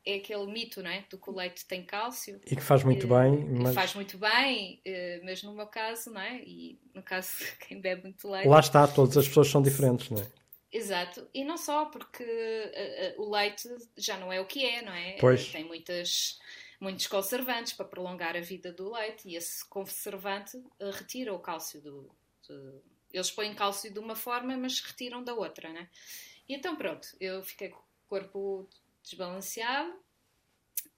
é 0.08 0.16
aquele 0.16 0.46
mito, 0.48 0.82
não 0.82 0.90
é? 0.90 1.04
Do 1.10 1.18
que 1.18 1.30
o 1.30 1.36
leite 1.36 1.66
tem 1.66 1.84
cálcio. 1.84 2.40
E 2.46 2.56
que 2.56 2.62
faz 2.62 2.84
muito 2.84 3.08
bem. 3.08 3.46
Mas... 3.62 3.76
Faz 3.76 3.94
muito 3.94 4.18
bem, 4.18 4.80
eh, 4.86 5.20
mas 5.24 5.44
no 5.44 5.54
meu 5.54 5.68
caso, 5.68 6.12
não 6.12 6.22
é? 6.22 6.42
E 6.44 6.80
no 6.94 7.04
caso 7.04 7.38
de 7.40 7.52
quem 7.68 7.82
bebe 7.82 8.04
muito 8.04 8.30
leite. 8.30 8.48
Lá 8.48 8.60
está, 8.62 8.88
todas 8.88 9.18
as 9.18 9.28
pessoas 9.28 9.50
são 9.50 9.62
diferentes, 9.62 10.10
não 10.10 10.22
é? 10.22 10.28
Exato, 10.72 11.28
e 11.34 11.44
não 11.44 11.58
só 11.58 11.86
porque 11.86 12.24
uh, 12.24 13.22
o 13.22 13.32
leite 13.32 13.70
já 13.96 14.18
não 14.18 14.32
é 14.32 14.40
o 14.40 14.46
que 14.46 14.66
é, 14.66 14.82
não 14.82 14.94
é? 14.94 15.18
Pois. 15.18 15.50
Tem 15.50 15.64
muitas 15.64 16.40
muitos 16.80 17.08
conservantes 17.08 17.74
para 17.74 17.86
prolongar 17.86 18.36
a 18.36 18.42
vida 18.42 18.72
do 18.72 18.92
leite 18.92 19.30
e 19.30 19.36
esse 19.36 19.66
conservante 19.68 20.62
retira 20.80 21.34
o 21.34 21.40
cálcio 21.40 21.82
do. 21.82 22.12
De, 22.48 22.82
eles 23.12 23.32
põem 23.32 23.56
cálcio 23.56 23.92
de 23.92 24.00
uma 24.00 24.16
forma, 24.16 24.56
mas 24.58 24.80
retiram 24.82 25.24
da 25.24 25.34
outra, 25.34 25.72
né? 25.72 25.90
E 26.48 26.54
então 26.54 26.76
pronto, 26.76 27.08
eu 27.20 27.42
fiquei 27.44 27.70
com 27.70 27.80
o 27.80 28.08
corpo 28.08 28.70
desbalanceado, 29.10 29.94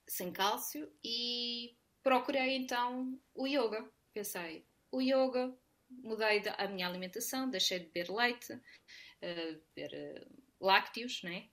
sem 0.08 0.32
cálcio 0.32 0.92
e 1.04 1.76
procurei 2.02 2.56
então 2.56 3.20
o 3.34 3.46
yoga. 3.46 3.90
Pensei, 4.14 4.66
o 4.92 5.02
yoga, 5.02 5.56
mudei 5.90 6.42
a 6.58 6.68
minha 6.68 6.88
alimentação, 6.88 7.50
deixei 7.50 7.80
de 7.80 7.86
beber 7.86 8.12
leite, 8.12 8.54
uh, 8.54 9.62
beber 9.76 10.26
uh, 10.26 10.44
lácteos, 10.60 11.22
né? 11.24 11.48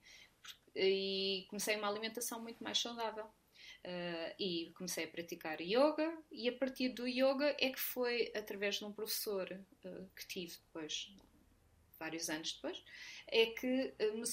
E 0.75 1.45
comecei 1.49 1.75
uma 1.77 1.87
alimentação 1.87 2.41
muito 2.41 2.63
mais 2.63 2.77
saudável. 2.79 3.25
Uh, 3.85 4.33
e 4.39 4.71
comecei 4.75 5.05
a 5.05 5.07
praticar 5.07 5.61
yoga 5.61 6.11
e 6.31 6.49
a 6.49 6.51
partir 6.51 6.89
do 6.89 7.07
yoga 7.07 7.55
é 7.59 7.69
que 7.69 7.79
foi 7.79 8.33
através 8.35 8.75
de 8.75 8.85
um 8.85 8.91
professor 8.91 9.49
uh, 9.85 10.09
que 10.15 10.27
tive 10.27 10.57
depois 10.57 11.15
vários 11.97 12.29
anos 12.29 12.53
depois 12.53 12.83
é 13.27 13.45
que 13.45 13.93
me, 14.13 14.25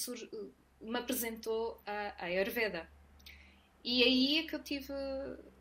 me, 0.80 0.98
apresentou 0.98 1.82
a, 1.86 2.14
a 2.18 2.24
Ayurveda 2.26 2.88
e 3.82 4.02
aí 4.02 4.38
é 4.38 4.42
que 4.44 4.54
eu 4.54 4.62
tive 4.62 4.92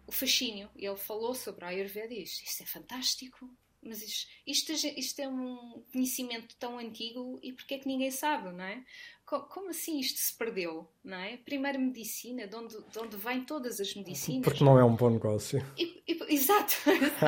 o 0.05 0.11
fascínio 0.11 0.69
ele 0.75 0.97
falou 0.97 1.33
sobre 1.33 1.65
a 1.65 1.69
Ayurveda 1.69 2.13
e 2.13 2.23
disse, 2.23 2.43
isto 2.43 2.63
é 2.63 2.65
fantástico 2.65 3.49
mas 3.85 4.01
isto, 4.01 4.31
isto, 4.47 4.71
isto, 4.71 5.19
é 5.19 5.27
um 5.27 5.83
conhecimento 5.91 6.55
tão 6.57 6.77
antigo 6.77 7.39
e 7.43 7.51
porque 7.51 7.75
é 7.75 7.79
que 7.79 7.87
ninguém 7.87 8.11
sabe, 8.11 8.49
não 8.51 8.63
é? 8.63 8.83
Como 9.41 9.69
assim 9.69 9.99
isto 9.99 10.19
se 10.19 10.37
perdeu, 10.37 10.87
não 11.03 11.17
é? 11.17 11.37
Primeiro 11.37 11.79
medicina, 11.79 12.47
de 12.47 12.55
onde, 12.55 12.75
de 12.75 12.99
onde 12.99 13.17
vêm 13.17 13.43
todas 13.43 13.79
as 13.79 13.93
medicinas. 13.95 14.43
Porque 14.43 14.63
não 14.63 14.77
é 14.79 14.83
um 14.83 14.95
bom 14.95 15.09
negócio. 15.09 15.65
E, 15.77 16.03
e, 16.07 16.33
exato. 16.33 16.75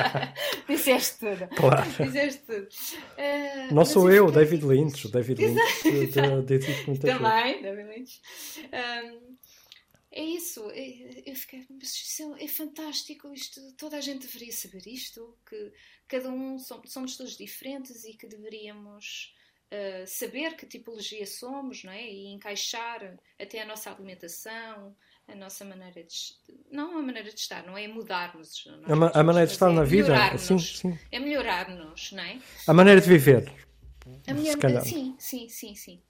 Disseste 0.68 1.18
tudo. 1.20 1.48
Claro. 1.56 1.90
Disseste 2.04 2.42
tudo. 2.42 2.66
Uh, 2.66 3.74
não 3.74 3.84
sou 3.84 4.10
eu, 4.10 4.30
David 4.30 4.64
Lynch. 4.64 5.08
David 5.08 5.40
Lynch 5.44 5.82
disse 6.46 6.86
muita 6.86 7.06
Também, 7.06 7.62
David 7.62 7.88
Lynch. 7.88 8.20
Um, 8.72 9.36
é 10.16 10.24
isso, 10.24 10.60
eu 10.70 11.34
fiquei, 11.34 11.66
mas 11.68 12.18
é, 12.40 12.44
é, 12.44 12.48
fantástico, 12.48 13.30
isto, 13.34 13.60
toda 13.76 13.98
a 13.98 14.00
gente 14.00 14.26
deveria 14.26 14.50
saber 14.50 14.86
isto, 14.86 15.36
que 15.46 15.72
cada 16.08 16.30
um 16.30 16.58
somos 16.58 17.18
todos 17.18 17.36
diferentes 17.36 18.02
e 18.04 18.14
que 18.14 18.26
deveríamos 18.26 19.35
uh, 19.72 20.06
saber 20.06 20.56
que 20.56 20.66
tipologia 20.66 21.26
somos, 21.26 21.84
não 21.84 21.92
é? 21.92 22.02
E 22.02 22.26
encaixar 22.28 23.16
até 23.40 23.62
a 23.62 23.66
nossa 23.66 23.90
alimentação, 23.90 24.94
a 25.28 25.34
nossa 25.34 25.64
maneira 25.64 26.02
de 26.02 26.36
não 26.70 26.98
a 26.98 27.02
maneira 27.02 27.30
de 27.30 27.40
estar, 27.40 27.64
não 27.66 27.76
é 27.76 27.88
mudar-nos. 27.88 28.68
A, 28.84 28.96
ma 28.96 29.10
a, 29.14 29.22
maneira 29.22 29.46
de 29.46 29.52
estar 29.52 29.70
é 29.70 29.74
na 29.74 29.84
vida, 29.84 30.38
sim, 30.38 30.58
sim. 30.58 30.98
É 31.10 31.18
melhorar-nos, 31.18 32.12
não 32.12 32.22
é? 32.22 32.38
A 32.66 32.72
maneira 32.72 33.00
de 33.00 33.08
viver. 33.08 33.52
A 34.26 34.34
melhor, 34.34 34.82
sim, 34.82 35.16
sim, 35.18 35.48
sim, 35.48 35.74
sim. 35.74 36.02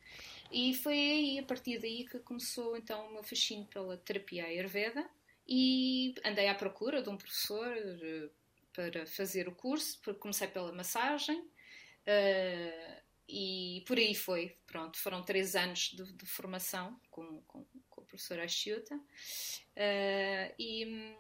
E 0.53 0.75
foi 0.75 0.95
aí, 0.95 1.39
a 1.39 1.43
partir 1.43 1.79
daí, 1.79 2.05
que 2.05 2.19
começou 2.21 2.77
então 2.77 3.07
o 3.07 3.13
meu 3.13 3.23
fascínio 3.23 3.67
pela 3.67 3.97
terapia 3.97 4.45
Ayurveda 4.45 5.05
e 5.49 6.15
andei 6.25 6.49
à 6.49 6.55
procura 6.55 7.03
de 7.03 7.09
um 7.09 7.17
professor 7.17 7.75
eh, 7.77 8.29
para 8.73 9.07
fazer 9.07 9.49
o 9.49 9.53
curso, 9.53 9.99
comecei 10.19 10.47
pela 10.49 10.73
massagem, 10.73 11.39
uh, 11.41 13.03
e 13.29 13.83
por 13.87 13.99
aí 13.99 14.15
foi. 14.15 14.57
Pronto, 14.67 14.99
foram 14.99 15.23
três 15.23 15.57
anos 15.57 15.91
de, 15.95 16.13
de 16.13 16.27
formação 16.27 16.99
com, 17.11 17.43
com, 17.43 17.65
com, 17.89 18.01
o 18.01 18.05
professor 18.05 18.39
Asciuta 18.41 18.95
uh, 18.95 20.55
e, 20.59 21.17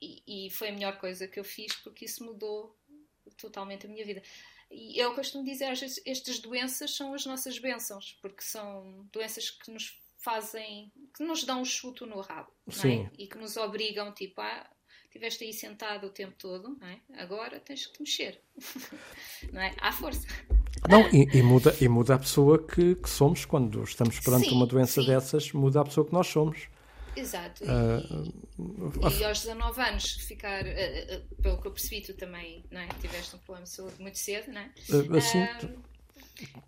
e, 0.00 0.46
e, 0.46 0.50
foi 0.50 0.68
a 0.68 0.72
melhor 0.72 0.98
coisa 0.98 1.28
que 1.28 1.38
eu 1.38 1.44
fiz 1.44 1.74
porque 1.76 2.04
isso 2.04 2.24
mudou 2.24 2.76
totalmente 3.36 3.86
a 3.86 3.88
minha 3.88 4.04
vida. 4.04 4.22
E 4.70 4.98
eu 4.98 5.14
costumo 5.14 5.44
dizer, 5.44 5.66
às 5.66 5.80
vezes, 5.80 6.02
estas 6.06 6.38
doenças 6.38 6.96
são 6.96 7.12
as 7.12 7.26
nossas 7.26 7.58
bênçãos, 7.58 8.18
porque 8.22 8.42
são 8.42 9.06
doenças 9.12 9.50
que 9.50 9.70
nos 9.70 10.00
fazem, 10.16 10.90
que 11.14 11.22
nos 11.22 11.44
dão 11.44 11.60
um 11.60 11.64
chuto 11.64 12.06
no 12.06 12.20
rabo, 12.20 12.50
é? 12.68 13.10
e 13.18 13.26
que 13.26 13.36
nos 13.36 13.56
obrigam, 13.58 14.12
tipo, 14.14 14.40
a 14.40 14.70
estiveste 15.04 15.44
aí 15.44 15.52
sentado 15.52 16.06
o 16.06 16.10
tempo 16.10 16.34
todo, 16.38 16.78
é? 16.82 17.22
agora 17.22 17.60
tens 17.60 17.86
que 17.86 17.92
te 17.92 18.00
mexer, 18.00 18.40
não 19.52 19.60
é? 19.60 19.74
À 19.78 19.92
força. 19.92 20.26
Não, 20.88 21.08
e, 21.08 21.28
e, 21.32 21.42
muda, 21.42 21.76
e 21.80 21.88
muda 21.88 22.14
a 22.14 22.18
pessoa 22.18 22.58
que, 22.58 22.96
que 22.96 23.08
somos 23.08 23.44
quando 23.44 23.82
estamos 23.84 24.18
perante 24.18 24.48
sim, 24.48 24.54
uma 24.54 24.66
doença 24.66 25.00
sim. 25.00 25.06
dessas, 25.06 25.52
muda 25.52 25.80
a 25.80 25.84
pessoa 25.84 26.06
que 26.06 26.12
nós 26.12 26.26
somos. 26.26 26.68
Exato. 27.14 27.62
Uh, 27.64 28.32
e, 29.10 29.20
e, 29.20 29.24
aos 29.24 29.42
19 29.42 29.80
anos, 29.80 30.12
ficar, 30.12 30.64
uh, 30.64 30.66
uh, 30.66 31.42
pelo 31.42 31.58
que 31.58 31.66
eu 31.68 31.72
percebi, 31.72 32.00
tu 32.00 32.14
também 32.14 32.64
não 32.70 32.80
é? 32.80 32.88
tiveste 33.00 33.36
um 33.36 33.38
problema 33.38 33.64
de 33.64 33.70
saúde 33.70 34.00
muito 34.00 34.18
cedo, 34.18 34.50
não 34.50 34.60
é? 34.60 34.70
assim, 35.18 35.46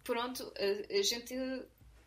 pronto, 0.04 0.52
a 0.58 1.02
gente 1.02 1.34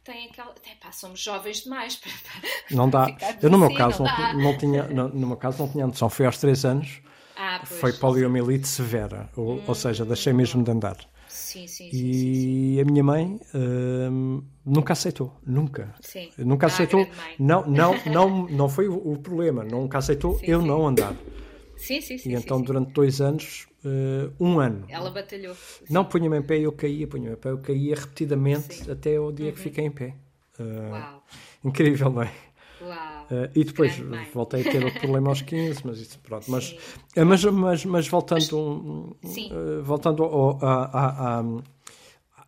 tem 0.03 0.27
aquela. 0.27 0.53
Epá, 0.65 0.91
somos 0.91 1.19
jovens 1.19 1.63
demais 1.63 1.95
para. 1.99 2.11
para 2.11 2.75
não 2.75 2.89
dá. 2.89 3.07
Eu, 3.41 3.49
no 3.49 3.57
meu 3.57 3.67
assim, 3.67 3.77
caso, 3.77 4.03
não, 4.03 4.17
não, 4.17 4.41
não 4.41 4.57
tinha, 4.57 4.83
no, 4.83 5.09
no, 5.09 5.27
meu 5.27 5.37
caso, 5.37 5.59
não 5.59 5.69
tinha 5.69 5.85
noção. 5.85 6.09
Foi 6.09 6.25
aos 6.25 6.37
3 6.37 6.65
anos. 6.65 7.01
Ah, 7.35 7.61
foi 7.65 7.93
poliomielite 7.93 8.67
severa, 8.67 9.29
ou, 9.35 9.57
hum, 9.57 9.63
ou 9.67 9.75
seja, 9.75 10.03
deixei 10.03 10.33
mesmo 10.33 10.63
de 10.63 10.71
andar. 10.71 10.97
Sim, 11.37 11.67
sim, 11.67 11.91
sim, 11.91 11.97
e 11.97 12.81
a 12.81 12.83
minha 12.83 13.03
mãe 13.03 13.39
uh, 13.53 14.43
nunca 14.65 14.93
aceitou, 14.93 15.39
nunca. 15.45 15.93
Nunca 16.39 16.65
ah, 16.65 16.67
aceitou. 16.67 17.07
Não, 17.37 17.65
não, 17.67 17.93
não, 18.11 18.47
não 18.47 18.67
foi 18.67 18.87
o, 18.87 19.15
problema, 19.17 19.63
nunca 19.63 19.99
aceitou 19.99 20.39
eu 20.41 20.63
não 20.63 20.87
andar. 20.87 21.15
Sim, 21.77 22.01
sim, 22.01 22.17
sim. 22.17 22.31
E 22.31 22.33
então 22.33 22.59
durante 22.59 22.91
dois 22.91 23.21
anos, 23.21 23.67
uh, 23.85 24.33
um 24.39 24.59
ano. 24.59 24.85
Ela 24.89 25.11
batalhou. 25.11 25.55
Não 25.87 26.03
punha-me 26.03 26.39
em 26.39 26.41
pé 26.41 26.57
e 26.57 26.63
eu 26.63 26.71
caía, 26.71 27.07
punha-me 27.07 27.35
em 27.35 27.37
pé, 27.37 27.51
eu 27.51 27.59
caía 27.59 27.95
repetidamente 27.95 28.89
até 28.89 29.19
o 29.19 29.31
dia 29.31 29.47
uhum. 29.47 29.51
que 29.53 29.59
fiquei 29.59 29.85
em 29.85 29.91
pé. 29.91 30.15
Uh, 30.59 30.91
Uau. 30.91 31.23
Incrível, 31.63 32.09
não 32.09 32.23
é? 32.23 32.31
Uau. 32.81 33.27
Uh, 33.29 33.49
e 33.55 33.63
depois 33.63 33.97
voltei 34.33 34.61
a 34.61 34.71
ter 34.71 34.83
outro 34.83 34.99
problema 34.99 35.29
aos 35.29 35.41
15, 35.41 35.81
mas 35.85 35.99
isso, 35.99 36.19
pronto. 36.19 36.49
Mas, 36.49 36.71
uh, 36.71 37.25
mas, 37.25 37.43
mas, 37.43 37.85
mas 37.85 38.07
voltando, 38.07 39.17
uh, 39.23 39.83
voltando 39.83 40.23
ao, 40.23 40.63
a, 40.63 40.83
a, 40.85 41.43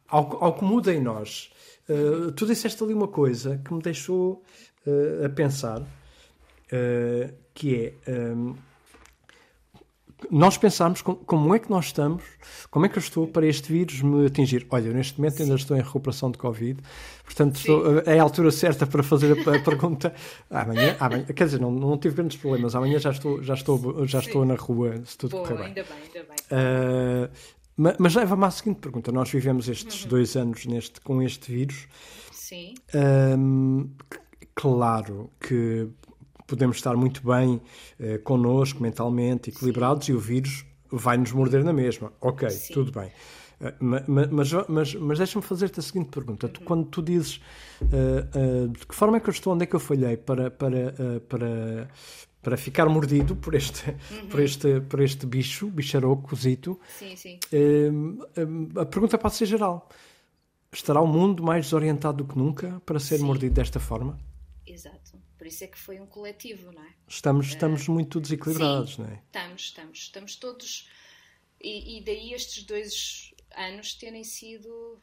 ao, 0.08 0.44
ao, 0.44 0.54
que 0.54 0.64
muda 0.64 0.94
em 0.94 1.02
nós, 1.02 1.52
tu 2.36 2.46
disseste 2.46 2.84
ali 2.84 2.94
uma 2.94 3.08
coisa 3.08 3.60
que 3.64 3.74
me 3.74 3.82
deixou 3.82 4.44
a 5.26 5.30
pensar, 5.30 5.82
que 7.54 7.94
é. 8.06 8.12
Um, 8.12 8.56
nós 10.30 10.58
pensamos 10.58 11.02
como 11.02 11.56
é 11.56 11.60
que 11.60 11.70
nós 11.70 11.86
estamos, 11.86 12.24
como 12.70 12.86
é 12.86 12.90
que 12.90 12.98
eu 12.98 13.02
estou 13.02 13.28
para 13.28 13.46
este 13.46 13.72
vírus 13.72 14.02
me 14.02 14.26
atingir. 14.26 14.68
Olha, 14.70 14.92
neste 14.92 15.18
momento 15.18 15.38
Sim. 15.38 15.44
ainda 15.44 15.56
estou 15.56 15.78
em 15.78 15.82
recuperação 15.82 16.32
de 16.32 16.38
Covid, 16.38 16.82
portanto 17.24 17.56
estou, 17.56 18.00
é 18.00 18.20
a 18.20 18.24
altura 18.24 18.52
certa 18.52 18.86
para 18.86 19.02
fazer 19.02 19.32
a, 19.32 19.60
pergunta. 19.60 20.14
Amanhã, 20.50 20.96
amanhã, 21.00 21.26
quer 21.26 21.46
dizer, 21.46 21.60
não, 21.60 21.72
não 21.72 21.98
tive 21.98 22.16
grandes 22.16 22.38
problemas, 22.38 22.76
amanhã 22.76 23.00
já 23.00 23.12
estou, 23.12 23.42
já 23.42 23.54
estou, 23.54 24.06
já 24.06 24.20
estou 24.20 24.46
na 24.46 24.56
rua, 24.56 25.02
se 25.06 25.18
tudo 25.18 25.32
Boa, 25.32 25.44
correr 25.44 25.58
bem. 25.58 25.68
Ainda 25.68 25.84
bem, 25.84 25.98
ainda 26.04 26.28
bem. 26.30 27.28
Uh, 27.28 27.60
mas, 27.78 27.96
mas 27.98 28.16
leva-me 28.16 28.44
à 28.44 28.52
seguinte 28.52 28.80
pergunta: 28.80 29.12
nós 29.12 29.30
vivemos 29.30 29.70
estes 29.70 30.04
uhum. 30.04 30.10
dois 30.10 30.36
anos 30.36 30.66
neste, 30.66 31.00
com 31.00 31.22
este 31.22 31.52
vírus. 31.52 31.88
Sim. 32.32 32.74
Um, 32.94 33.90
claro 34.54 35.30
que 35.40 35.88
podemos 36.50 36.78
estar 36.78 36.96
muito 36.98 37.22
bem 37.26 37.62
eh, 38.00 38.18
connosco, 38.18 38.82
mentalmente, 38.82 39.50
equilibrados, 39.50 40.08
Sim. 40.08 40.14
e 40.14 40.16
o 40.16 40.20
vírus 40.20 40.66
vai 40.92 41.18
nos 41.18 41.32
morder 41.32 41.64
na 41.64 41.72
mesma. 41.72 42.12
Ok, 42.20 42.50
Sim. 42.50 42.74
tudo 42.74 42.92
bem. 42.92 43.12
Uh, 43.60 44.32
mas, 44.32 44.52
mas, 44.70 44.96
mas 44.96 45.18
deixa-me 45.18 45.44
fazer-te 45.44 45.80
a 45.80 45.84
seguinte 45.84 46.10
pergunta. 46.10 46.48
Tu, 46.48 46.62
quando 46.62 46.86
tu 46.86 47.02
dizes 47.02 47.42
uh, 47.82 48.66
uh, 48.66 48.68
de 48.70 48.88
que 48.88 48.96
forma 48.96 49.18
é 49.18 49.20
que 49.20 49.30
eu 49.30 49.34
estou, 49.34 49.54
onde 49.54 49.64
é 49.64 49.68
que 49.68 49.76
eu 49.76 49.80
falhei 49.80 50.16
para, 50.16 50.50
para, 50.50 50.94
para, 51.28 51.90
para 52.42 52.58
ficar 52.58 52.88
mordido 52.88 53.36
por 53.36 53.54
este, 53.54 53.90
uhum. 53.90 54.28
por 54.30 54.40
este, 54.40 54.80
por 54.82 55.02
este 55.02 55.26
bicho, 55.26 55.68
bicharoco, 55.68 56.30
cozito, 56.30 56.80
sim, 56.98 57.16
sim. 57.18 57.38
a 58.78 58.86
pergunta 58.86 59.18
pode 59.18 59.36
ser 59.36 59.46
geral. 59.46 59.90
Estará 60.72 61.02
o 61.02 61.08
mundo 61.08 61.44
mais 61.44 61.66
desorientado 61.66 62.24
do 62.24 62.32
que 62.32 62.38
nunca 62.38 62.82
para 62.86 63.00
ser 63.00 63.18
sim. 63.18 63.26
mordido 63.26 63.56
desta 63.56 63.80
forma? 63.80 64.18
Exato. 64.66 64.99
Por 65.40 65.48
isso 65.48 65.64
é 65.64 65.68
que 65.68 65.80
foi 65.80 66.02
um 66.02 66.06
coletivo, 66.06 66.72
não 66.74 66.84
é? 66.84 66.94
Estamos, 67.08 67.48
estamos 67.48 67.88
uh, 67.88 67.92
muito 67.92 68.20
desequilibrados, 68.20 68.96
sim, 68.96 69.02
não 69.02 69.10
é? 69.10 69.24
Estamos, 69.26 69.62
estamos. 69.62 69.98
Estamos 70.00 70.36
todos. 70.36 70.90
E, 71.62 71.98
e, 71.98 72.04
daí 72.04 72.34
estes 72.34 72.64
dois 72.66 73.34
anos 73.56 73.94
terem 73.94 74.24
sido. 74.24 75.02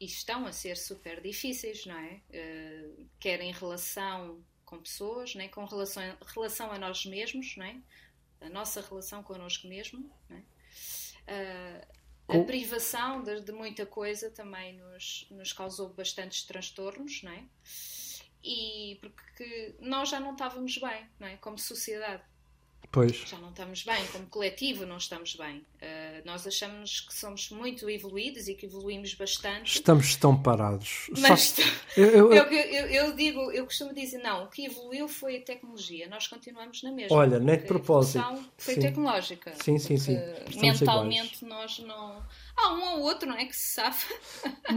E 0.00 0.04
estão 0.04 0.44
a 0.44 0.52
ser 0.52 0.76
super 0.76 1.22
difíceis, 1.22 1.86
não 1.86 1.96
é? 1.96 2.20
Uh, 2.30 3.08
quer 3.20 3.40
em 3.40 3.52
relação 3.52 4.44
com 4.64 4.78
pessoas, 4.78 5.36
né? 5.36 5.46
com 5.48 5.64
relação, 5.64 6.02
relação 6.34 6.72
a 6.72 6.78
nós 6.78 7.06
mesmos, 7.06 7.56
não 7.56 7.64
é? 7.64 7.80
a 8.40 8.50
nossa 8.50 8.80
relação 8.80 9.22
connosco 9.22 9.68
mesmo. 9.68 10.10
Não 10.28 10.36
é? 10.36 10.42
Uh, 12.28 12.40
a 12.40 12.44
privação 12.44 13.22
de, 13.22 13.40
de, 13.40 13.52
muita 13.52 13.86
coisa 13.86 14.30
também 14.30 14.76
nos, 14.76 15.28
nos 15.30 15.52
causou 15.52 15.90
bastantes 15.90 16.42
transtornos, 16.42 17.22
não 17.22 17.30
é? 17.30 17.44
E 18.46 18.94
porque 19.00 19.74
nós 19.80 20.08
já 20.08 20.20
não 20.20 20.32
estávamos 20.32 20.78
bem, 20.78 21.06
não 21.18 21.26
é? 21.26 21.36
Como 21.36 21.58
sociedade. 21.58 22.22
Pois. 22.92 23.16
Já 23.16 23.38
não 23.38 23.50
estamos 23.50 23.82
bem, 23.82 24.06
como 24.08 24.26
coletivo 24.26 24.86
não 24.86 24.98
estamos 24.98 25.34
bem. 25.34 25.66
Uh, 25.86 26.22
nós 26.24 26.46
achamos 26.46 27.00
que 27.00 27.14
somos 27.14 27.50
muito 27.50 27.88
evoluídos 27.88 28.48
e 28.48 28.54
que 28.54 28.66
evoluímos 28.66 29.14
bastante. 29.14 29.76
Estamos 29.76 30.16
tão 30.16 30.36
parados. 30.36 31.08
Mas 31.18 31.56
eu, 31.96 32.32
eu, 32.32 32.44
eu, 32.44 32.86
eu, 32.86 33.16
digo, 33.16 33.52
eu 33.52 33.64
costumo 33.64 33.94
dizer, 33.94 34.18
não, 34.18 34.44
o 34.44 34.48
que 34.48 34.66
evoluiu 34.66 35.06
foi 35.06 35.36
a 35.36 35.40
tecnologia. 35.42 36.08
Nós 36.08 36.26
continuamos 36.26 36.82
na 36.82 36.90
mesma. 36.90 37.16
Olha, 37.16 37.38
nem 37.38 37.56
de 37.56 37.64
propósito. 37.64 38.18
A 38.18 38.36
foi 38.58 38.74
sim. 38.74 38.80
tecnológica. 38.80 39.54
Sim, 39.62 39.78
sim, 39.78 39.96
sim. 39.96 40.18
Mentalmente 40.60 41.44
nós 41.44 41.78
não 41.78 42.22
Há 42.56 42.72
um 42.72 42.94
ou 42.94 43.00
outro, 43.02 43.28
não 43.28 43.36
é? 43.36 43.44
Que 43.44 43.54
se 43.54 43.74
safa. 43.74 44.14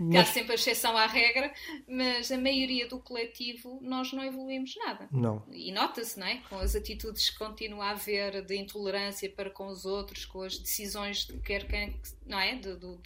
Mas... 0.00 0.16
há 0.16 0.24
sempre 0.24 0.52
a 0.52 0.54
exceção 0.54 0.96
à 0.96 1.06
regra, 1.06 1.52
mas 1.86 2.32
a 2.32 2.38
maioria 2.38 2.88
do 2.88 2.98
coletivo 2.98 3.78
nós 3.82 4.12
não 4.12 4.24
evoluímos 4.24 4.74
nada. 4.76 5.06
Não. 5.12 5.42
E 5.52 5.70
nota-se, 5.70 6.18
não 6.18 6.26
é? 6.26 6.38
Com 6.48 6.58
as 6.58 6.74
atitudes 6.74 7.28
que 7.28 7.38
continua 7.38 7.86
a 7.86 7.90
haver 7.90 8.42
de 8.44 8.56
intolerância 8.56 9.28
para 9.30 9.50
com 9.50 9.66
os 9.66 9.84
outros, 9.84 10.24
com 10.24 10.39
as 10.42 10.58
decisões 10.58 11.26
de 11.26 11.34
quer 11.38 11.66
quem, 11.66 11.94
não 12.26 12.38
é? 12.38 12.56
De, 12.56 12.76
de, 12.76 12.96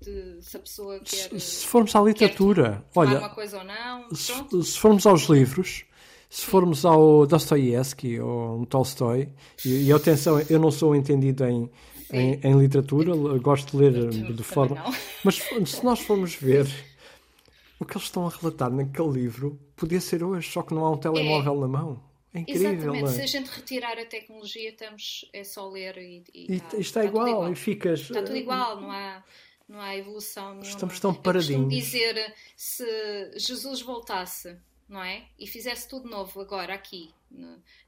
de, 0.00 0.42
se 0.42 0.56
a 0.56 0.60
pessoa 0.60 0.98
quer. 1.00 1.30
Se, 1.30 1.40
se 1.40 1.66
formos 1.66 1.94
à 1.94 2.00
literatura, 2.00 2.84
olha. 2.94 3.18
Uma 3.18 3.30
coisa 3.30 3.58
ou 3.58 3.64
não, 3.64 4.14
se, 4.14 4.32
se 4.64 4.78
formos 4.78 5.06
aos 5.06 5.22
livros. 5.24 5.84
Se 6.30 6.46
formos 6.46 6.84
ao 6.84 7.28
Dostoiévski 7.28 8.18
ou 8.18 8.58
um 8.58 8.64
Tolstói, 8.64 9.28
e, 9.64 9.84
e 9.84 9.92
atenção, 9.92 10.40
eu 10.50 10.58
não 10.58 10.72
sou 10.72 10.96
entendido 10.96 11.44
em, 11.44 11.70
em, 12.10 12.40
em, 12.42 12.58
literatura, 12.58 13.14
gosto 13.38 13.70
de 13.70 13.76
ler 13.76 14.08
de 14.08 14.42
forma. 14.42 14.82
Mas 15.24 15.36
se 15.36 15.84
nós 15.84 16.00
formos 16.00 16.34
ver 16.34 16.66
o 17.78 17.84
que 17.84 17.96
eles 17.96 18.06
estão 18.06 18.26
a 18.26 18.30
relatar 18.30 18.70
naquele 18.70 19.10
livro, 19.10 19.60
podia 19.76 20.00
ser 20.00 20.24
hoje, 20.24 20.50
só 20.50 20.62
que 20.62 20.74
não 20.74 20.84
há 20.84 20.90
um 20.90 20.96
telemóvel 20.96 21.54
é. 21.54 21.60
na 21.60 21.68
mão. 21.68 22.13
É 22.34 22.40
incrível. 22.40 22.72
Exatamente, 22.72 23.04
é? 23.04 23.12
se 23.12 23.22
a 23.22 23.26
gente 23.26 23.48
retirar 23.48 23.96
a 23.96 24.04
tecnologia, 24.04 24.70
estamos, 24.70 25.24
é 25.32 25.44
só 25.44 25.68
ler 25.68 25.96
e. 25.98 26.24
E, 26.34 26.54
e 26.54 26.60
tá, 26.60 26.76
está 26.76 27.00
tá 27.00 27.06
igual, 27.06 27.28
igual, 27.28 27.52
e 27.52 27.54
ficas. 27.54 28.00
Está 28.00 28.22
tudo 28.22 28.36
igual, 28.36 28.80
não 28.80 28.90
há. 28.90 29.22
Não 29.66 29.80
há 29.80 29.96
evolução 29.96 30.50
nenhuma. 30.50 30.68
Estamos 30.68 31.00
tão 31.00 31.14
paradinhos. 31.14 31.72
Eu 31.72 31.80
dizer, 31.80 32.34
se 32.54 32.84
Jesus 33.38 33.80
voltasse, 33.80 34.58
não 34.86 35.02
é? 35.02 35.24
E 35.38 35.46
fizesse 35.46 35.88
tudo 35.88 36.06
novo 36.06 36.38
agora, 36.40 36.74
aqui, 36.74 37.14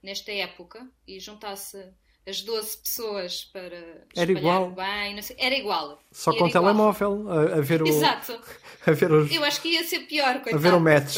nesta 0.02 0.32
época, 0.32 0.88
e 1.06 1.20
juntasse 1.20 1.85
as 2.26 2.40
12 2.40 2.78
pessoas 2.78 3.44
para 3.44 4.04
era 4.16 4.32
igual. 4.32 4.70
bem, 4.70 5.20
sei, 5.22 5.37
era 5.38 5.54
igual. 5.54 6.02
Só 6.11 6.32
era 6.32 6.40
com 6.40 6.46
o 6.46 6.50
telemóvel, 6.50 7.30
a, 7.30 7.59
a, 7.59 7.61
ver 7.61 7.82
o. 7.82 7.87
Exato. 7.87 8.40
A 8.87 8.92
ver 8.92 9.11
os, 9.11 9.32
Eu 9.32 9.42
acho 9.42 9.61
que 9.61 9.68
ia 9.70 9.82
ser 9.82 10.00
pior, 10.00 10.35
coitado. 10.35 10.56
A 10.56 10.59
ver 10.59 10.74
o 10.74 10.80
match. 10.80 11.16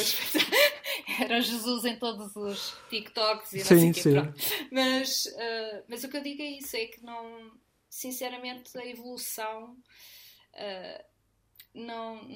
Era 1.20 1.40
Jesus 1.40 1.84
em 1.84 1.96
todos 1.96 2.36
os 2.36 2.76
TikToks 2.90 3.52
e 3.54 3.64
sim, 3.64 3.86
não 3.86 3.94
sei 3.94 4.02
sim. 4.02 4.68
Mas, 4.70 5.26
uh, 5.26 5.84
mas 5.88 6.04
o 6.04 6.08
que 6.08 6.16
eu 6.16 6.22
digo 6.22 6.42
é 6.42 6.50
isso, 6.50 6.76
é 6.76 6.86
que 6.86 7.02
não. 7.02 7.50
Sinceramente, 7.88 8.76
a 8.76 8.86
evolução. 8.86 9.76
Uh, 10.54 11.04
não, 11.74 12.28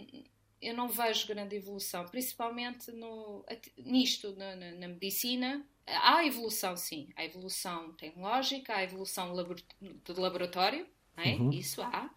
eu 0.60 0.74
não 0.74 0.88
vejo 0.88 1.26
grande 1.26 1.56
evolução, 1.56 2.06
principalmente 2.06 2.90
no, 2.92 3.44
nisto, 3.76 4.34
na, 4.36 4.54
na, 4.54 4.72
na 4.72 4.88
medicina, 4.88 5.66
há 5.86 6.24
evolução, 6.24 6.76
sim. 6.76 7.08
Há 7.16 7.24
evolução 7.24 7.92
tecnológica, 7.94 8.76
há 8.76 8.84
evolução 8.84 9.34
de 9.80 10.12
laboratório, 10.20 10.86
é? 11.16 11.34
uhum. 11.34 11.50
isso 11.50 11.82
há. 11.82 12.08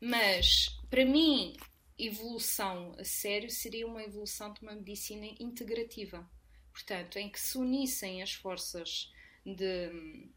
Mas, 0.00 0.68
para 0.90 1.04
mim, 1.04 1.56
evolução 1.98 2.94
a 2.98 3.04
sério 3.04 3.50
seria 3.50 3.86
uma 3.86 4.02
evolução 4.02 4.52
de 4.52 4.62
uma 4.62 4.72
medicina 4.72 5.26
integrativa. 5.40 6.28
Portanto, 6.72 7.18
em 7.18 7.30
que 7.30 7.40
se 7.40 7.56
unissem 7.56 8.22
as 8.22 8.34
forças 8.34 9.10
de, 9.44 10.28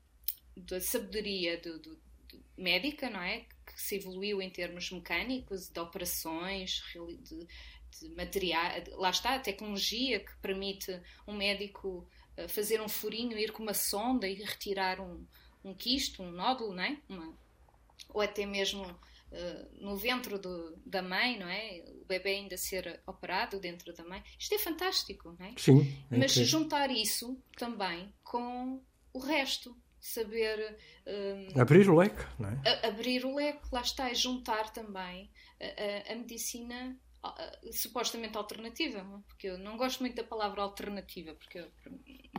de 0.56 0.80
sabedoria 0.80 1.58
de 1.58 1.80
médica, 2.58 3.10
não 3.10 3.22
é? 3.22 3.46
Que 3.66 3.82
se 3.82 3.96
evoluiu 3.96 4.42
em 4.42 4.50
termos 4.50 4.90
mecânicos, 4.92 5.70
de 5.70 5.80
operações, 5.80 6.82
de, 7.24 7.48
de 8.00 8.16
material. 8.16 8.72
Lá 8.92 9.10
está 9.10 9.36
a 9.36 9.40
tecnologia 9.40 10.20
que 10.20 10.36
permite 10.38 11.02
um 11.28 11.34
médico 11.34 12.08
fazer 12.48 12.82
um 12.82 12.88
furinho, 12.88 13.38
ir 13.38 13.52
com 13.52 13.64
uma 13.64 13.74
sonda 13.74 14.28
e 14.28 14.36
retirar 14.36 15.00
um, 15.00 15.26
um 15.64 15.74
quisto, 15.74 16.24
um 16.24 16.32
nódulo, 16.32 16.74
não 16.74 16.84
é? 16.84 16.98
Uma, 17.10 17.38
ou 18.10 18.22
até 18.22 18.46
mesmo 18.46 18.84
uh, 19.32 19.84
no 19.84 19.96
ventre 19.96 20.38
do, 20.38 20.76
da 20.86 21.02
mãe, 21.02 21.38
não 21.38 21.48
é? 21.48 21.84
O 22.02 22.06
bebê 22.06 22.36
ainda 22.36 22.58
ser 22.58 23.02
operado 23.06 23.60
dentro 23.60 23.94
da 23.94 24.04
mãe. 24.04 24.24
Isto 24.38 24.56
é 24.56 24.60
fantástico, 24.60 25.36
não 25.40 25.46
é? 25.46 25.54
Sim. 25.58 25.82
É 26.12 26.18
Mas 26.18 26.32
incrível. 26.32 26.46
juntar 26.46 26.90
isso 26.92 27.42
também 27.58 28.14
com 28.24 28.82
o 29.14 29.20
resto, 29.20 29.76
saber 30.00 30.78
uh, 31.06 31.60
abrir 31.60 31.90
o 31.90 31.96
leque, 31.96 32.24
não 32.40 32.50
é? 32.50 32.88
abrir 32.88 33.26
o 33.26 33.36
leque, 33.36 33.68
lá 33.72 33.82
está, 33.82 34.10
é 34.10 34.14
juntar 34.14 34.72
também 34.72 35.30
a, 35.60 36.12
a, 36.12 36.14
a 36.14 36.16
medicina 36.16 36.98
supostamente 37.72 38.38
alternativa, 38.38 39.04
porque 39.28 39.48
eu 39.48 39.58
não 39.58 39.76
gosto 39.76 40.00
muito 40.00 40.16
da 40.16 40.24
palavra 40.24 40.62
alternativa, 40.62 41.34
porque 41.34 41.66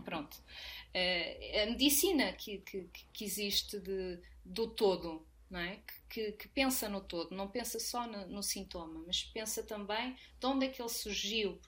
pronto, 0.05 0.35
uh, 0.37 1.62
a 1.62 1.66
medicina 1.66 2.33
que, 2.33 2.59
que, 2.59 2.88
que 3.12 3.24
existe 3.24 3.79
de, 3.79 4.18
do 4.44 4.68
todo, 4.68 5.26
não 5.51 5.61
é? 5.61 5.81
Que, 6.09 6.33
que, 6.33 6.49
pensa 6.49 6.89
no 6.89 7.01
todo, 7.01 7.35
não 7.35 7.49
pensa 7.49 7.79
só 7.81 8.07
no, 8.07 8.27
no, 8.27 8.43
sintoma, 8.43 9.03
mas 9.07 9.25
pensa 9.25 9.63
também 9.63 10.17
de 10.39 10.47
onde 10.47 10.67
é 10.67 10.69
que 10.69 10.81
ele 10.81 10.89
surgiu, 10.89 11.59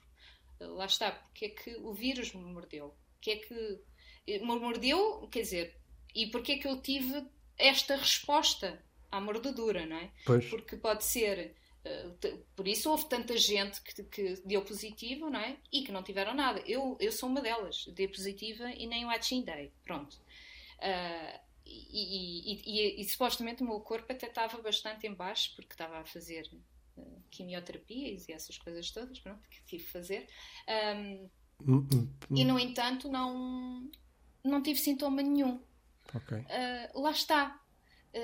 lá 0.59 0.85
está, 0.85 1.11
porque 1.11 1.45
é 1.45 1.49
que 1.49 1.75
o 1.75 1.93
vírus 1.93 2.33
me 2.33 2.43
mordeu, 2.43 2.95
que 3.19 3.31
é 3.31 3.35
que 3.37 3.79
me 4.27 4.59
mordeu, 4.59 5.27
quer 5.31 5.41
dizer, 5.41 5.77
e 6.15 6.27
porque 6.27 6.53
é 6.53 6.57
que 6.57 6.67
eu 6.67 6.81
tive 6.81 7.25
esta 7.57 7.95
resposta 7.95 8.81
à 9.11 9.19
mordedura, 9.19 9.85
não 9.85 9.97
é? 9.97 10.11
Pois. 10.25 10.49
Porque 10.49 10.77
pode 10.77 11.03
ser 11.03 11.55
eh, 11.85 12.37
por 12.55 12.67
isso 12.67 12.89
houve 12.89 13.05
tanta 13.05 13.37
gente 13.37 13.81
que, 13.81 14.03
que, 14.03 14.41
deu 14.45 14.61
positivo, 14.63 15.29
não 15.29 15.39
é? 15.39 15.57
E 15.71 15.83
que 15.83 15.91
não 15.91 16.01
tiveram 16.03 16.33
nada. 16.33 16.61
Eu, 16.65 16.97
eu 16.99 17.11
sou 17.11 17.29
uma 17.29 17.41
delas, 17.41 17.85
dei 17.93 18.07
positiva 18.07 18.69
e 18.71 18.87
nem 18.87 19.05
o 19.05 19.09
atchindei. 19.09 19.71
Pronto. 19.83 20.17
Uh, 20.79 21.39
e, 21.65 22.61
e, 22.65 23.01
e, 23.01 23.05
supostamente 23.05 23.63
o 23.63 23.65
meu 23.65 23.79
corpo 23.79 24.11
até 24.11 24.27
estava 24.27 24.61
bastante 24.61 25.07
em 25.07 25.13
baixo, 25.13 25.55
porque 25.55 25.73
estava 25.73 25.99
a 25.99 26.05
fazer 26.05 26.49
uh, 26.97 27.23
quimioterapias 27.29 28.27
e 28.27 28.33
essas 28.33 28.57
coisas 28.57 28.91
todas, 28.91 29.19
pronto, 29.19 29.47
que 29.49 29.63
tive 29.63 29.83
que 29.83 29.89
fazer. 29.89 30.27
Um, 30.67 31.29
hum, 31.61 31.87
hum, 31.93 32.09
hum. 32.29 32.35
E 32.35 32.43
no 32.43 32.59
entanto, 32.59 33.09
não, 33.09 33.89
não 34.43 34.61
tive 34.61 34.79
sintoma 34.79 35.21
nenhum. 35.21 35.61
Okay. 36.13 36.39
Uh, 36.39 37.01
lá 37.01 37.11
está. 37.11 37.61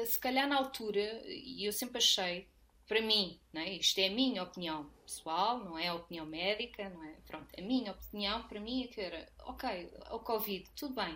se 0.06 0.20
calhar 0.20 0.48
na 0.48 0.58
altura, 0.58 1.22
e 1.26 1.66
eu 1.66 1.72
sempre 1.72 1.98
achei 1.98 2.48
para 2.90 3.02
mim, 3.04 3.40
não 3.54 3.62
é? 3.62 3.74
isto 3.74 4.00
é 4.00 4.08
a 4.08 4.12
minha 4.12 4.42
opinião 4.42 4.90
pessoal, 5.06 5.64
não 5.64 5.78
é 5.78 5.90
a 5.90 5.94
opinião 5.94 6.26
médica, 6.26 6.90
não 6.90 7.04
é? 7.04 7.14
Pronto, 7.28 7.48
a 7.56 7.62
minha 7.62 7.92
opinião 7.92 8.42
para 8.48 8.60
mim 8.60 8.84
é 8.84 8.88
que 8.88 9.00
era, 9.00 9.32
ok, 9.46 9.94
o 10.10 10.20
Covid, 10.20 10.68
tudo 10.76 10.96
bem, 10.96 11.16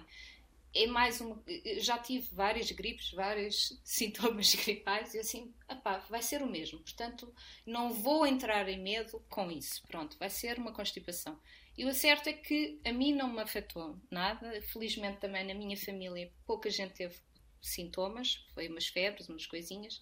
é 0.73 0.87
mais 0.87 1.21
um. 1.21 1.37
Já 1.77 1.97
tive 1.99 2.27
várias 2.33 2.71
gripes, 2.71 3.11
vários 3.11 3.79
sintomas 3.85 4.53
gripais 4.55 5.13
e 5.13 5.19
assim, 5.19 5.53
apá, 5.67 5.99
vai 6.09 6.21
ser 6.21 6.41
o 6.41 6.47
mesmo. 6.47 6.79
Portanto, 6.79 7.33
não 7.65 7.93
vou 7.93 8.25
entrar 8.25 8.67
em 8.67 8.81
medo 8.81 9.23
com 9.29 9.51
isso. 9.51 9.83
Pronto, 9.87 10.17
vai 10.17 10.29
ser 10.29 10.57
uma 10.57 10.73
constipação. 10.73 11.39
E 11.77 11.85
o 11.85 11.93
certo 11.93 12.27
é 12.27 12.33
que 12.33 12.79
a 12.85 12.91
mim 12.91 13.13
não 13.13 13.31
me 13.31 13.41
afetou 13.41 13.99
nada. 14.09 14.61
Felizmente 14.61 15.19
também 15.19 15.45
na 15.45 15.53
minha 15.53 15.77
família 15.77 16.31
pouca 16.45 16.69
gente 16.69 16.93
teve 16.93 17.15
sintomas, 17.61 18.45
foi 18.53 18.67
umas 18.67 18.87
febres, 18.87 19.29
umas 19.29 19.45
coisinhas. 19.45 20.01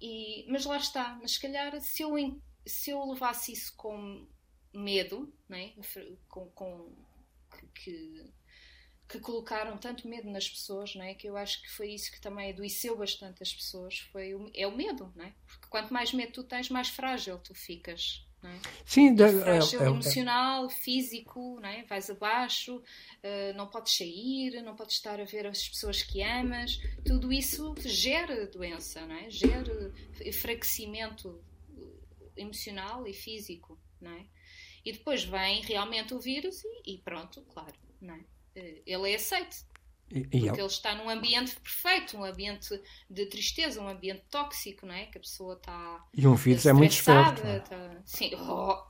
E, 0.00 0.44
mas 0.48 0.64
lá 0.66 0.76
está, 0.76 1.18
mas 1.20 1.32
se 1.32 1.40
calhar 1.40 1.80
se 1.80 2.02
eu, 2.02 2.14
se 2.66 2.90
eu 2.90 3.04
levasse 3.04 3.52
isso 3.52 3.74
com 3.76 4.26
medo, 4.74 5.32
né? 5.48 5.72
com, 6.28 6.50
com 6.50 6.94
que, 7.50 7.66
que, 7.68 8.32
colocaram 9.20 9.76
tanto 9.78 10.08
medo 10.08 10.28
nas 10.30 10.48
pessoas, 10.48 10.94
né? 10.94 11.14
que 11.14 11.28
eu 11.28 11.36
acho 11.36 11.62
que 11.62 11.70
foi 11.70 11.92
isso 11.92 12.10
que 12.10 12.20
também 12.20 12.50
adoeceu 12.50 12.96
bastante 12.96 13.42
as 13.42 13.52
pessoas, 13.52 13.98
foi 14.12 14.34
o, 14.34 14.50
é 14.54 14.66
o 14.66 14.76
medo, 14.76 15.12
né? 15.14 15.34
porque 15.46 15.66
quanto 15.68 15.92
mais 15.92 16.12
medo 16.12 16.32
tu 16.32 16.44
tens, 16.44 16.68
mais 16.68 16.88
frágil 16.88 17.38
tu 17.38 17.54
ficas. 17.54 18.24
É? 18.42 18.60
Sim, 18.84 19.14
é, 19.14 19.16
frágil, 19.16 19.80
é, 19.80 19.84
é, 19.84 19.86
emocional, 19.86 20.68
físico, 20.68 21.58
não 21.60 21.68
é? 21.68 21.84
vais 21.84 22.10
abaixo, 22.10 22.76
uh, 22.76 23.56
não 23.56 23.66
podes 23.66 23.96
sair, 23.96 24.62
não 24.62 24.76
podes 24.76 24.96
estar 24.96 25.20
a 25.20 25.24
ver 25.24 25.46
as 25.46 25.68
pessoas 25.68 26.02
que 26.02 26.22
amas, 26.22 26.78
tudo 27.04 27.32
isso 27.32 27.74
gera 27.80 28.46
doença, 28.46 29.04
não 29.06 29.16
é? 29.16 29.30
gera 29.30 29.92
enfraquecimento 30.24 31.42
emocional 32.36 33.06
e 33.06 33.12
físico. 33.12 33.78
Não 34.00 34.12
é? 34.12 34.26
E 34.84 34.92
depois 34.92 35.24
vem 35.24 35.62
realmente 35.62 36.14
o 36.14 36.20
vírus 36.20 36.62
e, 36.64 36.94
e 36.94 36.98
pronto, 36.98 37.42
claro, 37.42 37.74
não 38.00 38.14
é? 38.14 38.20
Uh, 38.56 38.82
ele 38.86 39.10
é 39.10 39.14
aceito. 39.16 39.56
E, 40.10 40.18
e 40.20 40.22
Porque 40.22 40.46
é- 40.48 40.62
ele 40.62 40.66
está 40.66 40.94
num 40.94 41.10
ambiente 41.10 41.56
perfeito, 41.60 42.16
um 42.16 42.24
ambiente 42.24 42.80
de 43.10 43.26
tristeza, 43.26 43.80
um 43.82 43.88
ambiente 43.88 44.22
tóxico, 44.30 44.86
não 44.86 44.94
é? 44.94 45.06
Que 45.06 45.18
a 45.18 45.20
pessoa 45.20 45.54
está. 45.54 46.04
e 46.14 46.26
um 46.26 46.34
vírus 46.36 46.64
é 46.64 46.72
muito 46.72 46.92
esperto. 46.92 47.42
não 47.42 47.50
é? 47.50 47.56
Está... 47.58 47.96
Sim, 48.04 48.30
oh. 48.36 48.84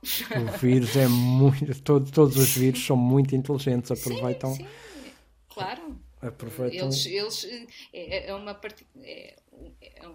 O 0.53 0.57
vírus 0.59 0.95
é 0.95 1.07
muito. 1.07 1.81
todo- 1.81 2.11
todos 2.11 2.37
os 2.37 2.55
vírus 2.55 2.85
são 2.85 2.95
muito 2.95 3.35
inteligentes, 3.35 3.89
aproveitam. 3.91 4.53
Sim, 4.53 4.67
claro. 5.49 5.99
aproveitam 6.21 6.85
Eles, 6.87 7.05
eles 7.07 7.45
é, 7.91 8.29
é 8.29 8.35
uma 8.35 8.59
é, 9.01 9.35
é 9.81 10.07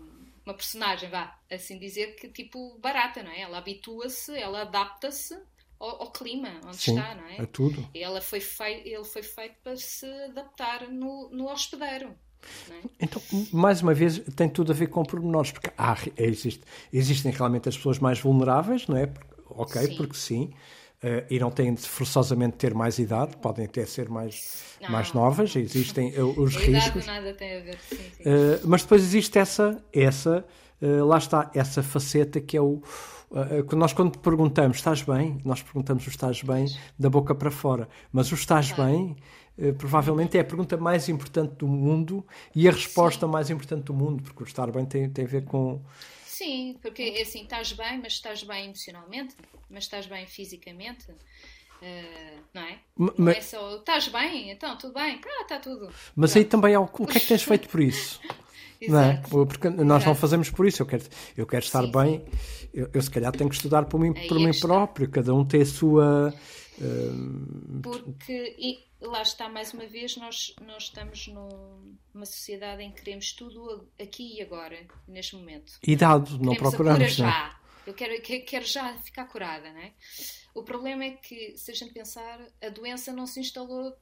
uma 0.44 0.54
personagem, 0.54 1.08
vá, 1.08 1.36
assim 1.50 1.78
dizer, 1.78 2.14
que 2.14 2.28
tipo 2.28 2.78
barata, 2.78 3.22
não 3.24 3.30
é? 3.32 3.40
Ela 3.40 3.58
habitua-se, 3.58 4.36
ela 4.38 4.62
adapta-se 4.62 5.36
ao, 5.84 6.02
ao 6.02 6.10
clima 6.10 6.48
onde 6.66 6.76
sim, 6.76 6.96
está, 6.98 7.14
não 7.14 7.26
é? 7.28 7.40
a 7.42 7.46
tudo. 7.46 7.86
E 7.94 8.02
Ela 8.02 8.20
foi 8.20 8.40
fei- 8.40 8.82
ele 8.86 9.04
foi 9.04 9.22
feito 9.22 9.54
para 9.62 9.76
se 9.76 10.06
adaptar 10.30 10.88
no, 10.88 11.28
no 11.30 11.46
hospedeiro. 11.50 12.14
É? 12.70 12.88
Então, 13.00 13.22
mais 13.52 13.82
uma 13.82 13.94
vez, 13.94 14.18
tem 14.36 14.48
tudo 14.48 14.72
a 14.72 14.74
ver 14.74 14.88
com 14.88 15.02
pormenores, 15.04 15.52
porque 15.52 15.70
há, 15.78 15.96
existe, 16.16 16.62
existem 16.92 17.30
realmente 17.32 17.68
as 17.68 17.76
pessoas 17.76 17.98
mais 18.00 18.18
vulneráveis, 18.18 18.86
não 18.88 18.96
é? 18.96 19.08
Ok, 19.48 19.80
Sim. 19.80 19.96
porque 19.96 20.16
sim. 20.16 20.50
eh, 21.02 21.24
e 21.30 21.38
não 21.38 21.50
têm 21.50 21.72
de 21.74 21.82
forçosamente 21.82 22.56
ter 22.56 22.74
mais 22.74 22.98
idade, 22.98 23.36
podem 23.36 23.66
até 23.66 23.84
ser 23.86 24.08
mais, 24.08 24.76
Não. 24.80 24.90
mais 24.90 25.12
novas, 25.12 25.54
existem 25.54 26.12
eh, 26.14 26.22
os 26.22 26.56
A 26.56 26.60
idade 26.64 26.84
riscos. 26.84 27.06
nada 27.06 27.34
tem 27.34 27.56
a 27.56 27.60
ver, 27.60 27.78
sim, 27.78 27.96
sim. 28.16 28.22
Uh, 28.24 28.60
mas 28.66 28.82
depois 28.82 29.02
existe 29.02 29.38
essa, 29.38 29.80
essa 29.92 30.44
uh, 30.80 31.04
lá 31.04 31.18
está, 31.18 31.50
essa 31.54 31.82
faceta 31.82 32.40
que 32.40 32.56
é 32.56 32.60
o. 32.60 32.82
uh, 33.32 33.60
uh, 33.60 33.76
nós, 33.76 33.92
quando 33.92 34.18
perguntamos 34.18 34.76
estás 34.78 35.02
bem, 35.02 35.40
nós 35.44 35.62
perguntamos 35.62 36.06
o 36.06 36.10
estás 36.10 36.42
bem 36.42 36.66
da 36.98 37.10
boca 37.10 37.34
para 37.34 37.50
fora, 37.50 37.88
mas 38.12 38.30
o 38.30 38.34
estás 38.34 38.70
bem 38.72 39.16
uh, 39.58 39.72
provavelmente 39.74 40.36
é 40.36 40.40
a 40.40 40.44
pergunta 40.44 40.76
mais 40.76 41.08
importante 41.08 41.54
do 41.56 41.66
mundo 41.66 42.24
e 42.54 42.68
a 42.68 42.72
resposta 42.72 43.26
mais 43.26 43.50
importante 43.50 43.84
do 43.84 43.94
mundo, 43.94 44.22
porque 44.22 44.42
o 44.42 44.46
estar 44.46 44.70
bem 44.70 44.84
tem, 44.86 45.08
tem 45.10 45.24
a 45.24 45.28
ver 45.28 45.44
com. 45.44 45.80
Sim, 46.26 46.76
porque 46.82 47.02
é 47.02 47.22
assim, 47.22 47.42
estás 47.42 47.72
bem, 47.72 47.98
mas 48.02 48.14
estás 48.14 48.42
bem 48.42 48.64
emocionalmente, 48.66 49.36
mas 49.70 49.84
estás 49.84 50.06
bem 50.06 50.26
fisicamente, 50.26 51.06
eh, 51.80 52.38
não 52.52 52.62
é? 52.62 52.78
Ma- 52.96 53.14
Não 53.16 53.28
é 53.32 53.40
só, 53.40 53.76
estás 53.76 54.08
bem, 54.08 54.50
então, 54.50 54.76
tudo 54.76 54.94
bem, 54.94 55.20
ah, 55.24 55.42
está 55.42 55.58
tudo. 55.60 55.88
Mas 56.16 56.34
aí 56.34 56.44
também 56.44 56.76
o 56.76 56.86
que 56.88 57.18
é 57.18 57.20
que 57.20 57.28
tens 57.28 57.42
feito 57.44 57.68
por 57.68 57.80
isso? 57.80 58.20
Não 58.88 59.00
é? 59.00 59.12
Exato. 59.14 59.46
Porque 59.46 59.68
nós 59.70 59.86
não 59.86 59.96
Exato. 59.96 60.14
fazemos 60.16 60.50
por 60.50 60.66
isso. 60.66 60.82
Eu 60.82 60.86
quero, 60.86 61.04
eu 61.36 61.46
quero 61.46 61.64
estar 61.64 61.82
Sim, 61.84 61.92
bem. 61.92 62.24
Eu, 62.72 62.90
eu, 62.92 63.02
se 63.02 63.10
calhar, 63.10 63.32
tenho 63.32 63.48
que 63.50 63.56
estudar 63.56 63.84
por 63.86 64.00
mim, 64.00 64.12
Aí 64.16 64.28
por 64.28 64.36
é 64.38 64.40
mim 64.44 64.50
está. 64.50 64.66
próprio. 64.66 65.10
Cada 65.10 65.34
um 65.34 65.44
tem 65.44 65.62
a 65.62 65.66
sua. 65.66 66.34
Porque, 67.82 68.56
e 68.58 68.84
lá 69.06 69.22
está, 69.22 69.48
mais 69.48 69.72
uma 69.74 69.86
vez, 69.86 70.16
nós, 70.16 70.54
nós 70.66 70.84
estamos 70.84 71.26
num- 71.28 71.96
numa 72.14 72.26
sociedade 72.26 72.82
em 72.82 72.90
que 72.92 73.02
queremos 73.02 73.32
tudo 73.32 73.88
aqui 74.00 74.38
e 74.38 74.42
agora, 74.42 74.76
neste 75.06 75.36
momento. 75.36 75.72
idade. 75.86 76.32
Não 76.32 76.52
Queremos 76.54 76.58
procuramos. 76.58 76.98
não 77.18 77.26
é? 77.26 77.30
já. 77.30 77.58
Eu 77.86 77.94
quero, 77.94 78.22
que- 78.22 78.40
quero 78.40 78.64
já 78.64 78.96
ficar 78.98 79.24
curada, 79.26 79.72
não 79.72 79.80
é? 79.80 79.92
O 80.54 80.62
problema 80.62 81.04
é 81.04 81.10
que, 81.12 81.56
se 81.56 81.70
a 81.70 81.74
gente 81.74 81.92
pensar, 81.92 82.40
a 82.62 82.68
doença 82.68 83.12
não 83.12 83.26
se 83.26 83.40
instalou 83.40 83.92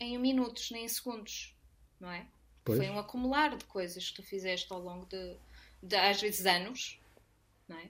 em 0.00 0.16
minutos, 0.18 0.70
nem 0.70 0.84
em 0.84 0.88
segundos, 0.88 1.54
não 1.98 2.10
é? 2.10 2.26
Pois. 2.64 2.78
Foi 2.78 2.90
um 2.90 2.98
acumular 2.98 3.56
de 3.56 3.64
coisas 3.64 4.10
que 4.10 4.16
tu 4.16 4.22
fizeste 4.22 4.72
ao 4.72 4.80
longo 4.80 5.06
de, 5.06 5.36
de 5.82 5.96
às 5.96 6.20
vezes, 6.20 6.46
anos, 6.46 7.00
não 7.68 7.76
é? 7.76 7.88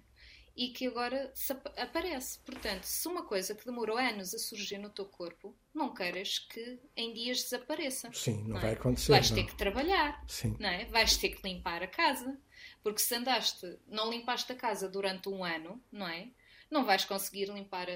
E 0.56 0.68
que 0.68 0.86
agora 0.86 1.32
aparece. 1.76 2.38
Portanto, 2.40 2.84
se 2.84 3.06
uma 3.08 3.24
coisa 3.24 3.54
que 3.54 3.64
demorou 3.64 3.96
anos 3.96 4.34
a 4.34 4.38
surgir 4.38 4.78
no 4.78 4.90
teu 4.90 5.06
corpo, 5.06 5.56
não 5.72 5.94
queiras 5.94 6.38
que 6.38 6.78
em 6.96 7.12
dias 7.14 7.44
desapareça. 7.44 8.10
Sim, 8.12 8.44
não 8.48 8.58
é? 8.58 8.60
vai 8.60 8.72
acontecer. 8.72 9.12
Vais 9.12 9.30
não. 9.30 9.36
ter 9.36 9.44
que 9.44 9.56
trabalhar, 9.56 10.22
Sim. 10.28 10.56
não 10.58 10.68
é? 10.68 10.84
Vais 10.86 11.16
ter 11.16 11.30
que 11.30 11.48
limpar 11.48 11.82
a 11.82 11.86
casa. 11.86 12.38
Porque 12.82 13.00
se 13.00 13.14
andaste, 13.14 13.78
não 13.86 14.10
limpaste 14.10 14.52
a 14.52 14.56
casa 14.56 14.88
durante 14.88 15.28
um 15.28 15.44
ano, 15.44 15.82
não 15.90 16.06
é? 16.06 16.28
Não 16.70 16.84
vais 16.84 17.04
conseguir 17.04 17.46
limpar 17.46 17.86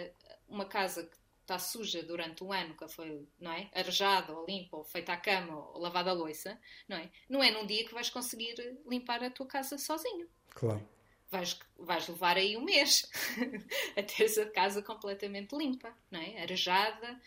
uma 0.48 0.64
casa 0.64 1.04
que 1.04 1.16
está 1.44 1.58
suja 1.58 2.02
durante 2.02 2.42
um 2.42 2.52
ano, 2.52 2.74
que 2.74 2.88
foi, 2.88 3.26
não 3.38 3.52
é? 3.52 3.70
Arejada, 3.72 4.32
ou 4.32 4.46
limpa, 4.46 4.78
ou 4.78 4.84
feita 4.84 5.12
à 5.12 5.16
cama, 5.16 5.54
ou 5.56 5.78
lavada 5.78 6.10
a 6.10 6.14
louça, 6.14 6.58
não 6.88 6.96
é? 6.96 7.10
Não 7.28 7.42
é 7.42 7.50
num 7.50 7.66
dia 7.66 7.84
que 7.86 7.94
vais 7.94 8.10
conseguir 8.10 8.54
limpar 8.86 9.22
a 9.22 9.30
tua 9.30 9.46
casa 9.46 9.78
sozinho. 9.78 10.28
Claro. 10.50 10.86
Vais, 11.30 11.58
vais 11.78 12.08
levar 12.08 12.36
aí 12.36 12.56
um 12.56 12.64
mês 12.64 13.08
a 13.96 14.02
teres 14.02 14.38
a 14.38 14.50
casa 14.50 14.82
completamente 14.82 15.54
limpa, 15.54 15.96
não 16.10 16.20
é? 16.20 16.42
Arejada 16.42 17.20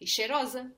e 0.00 0.06
cheirosa. 0.06 0.72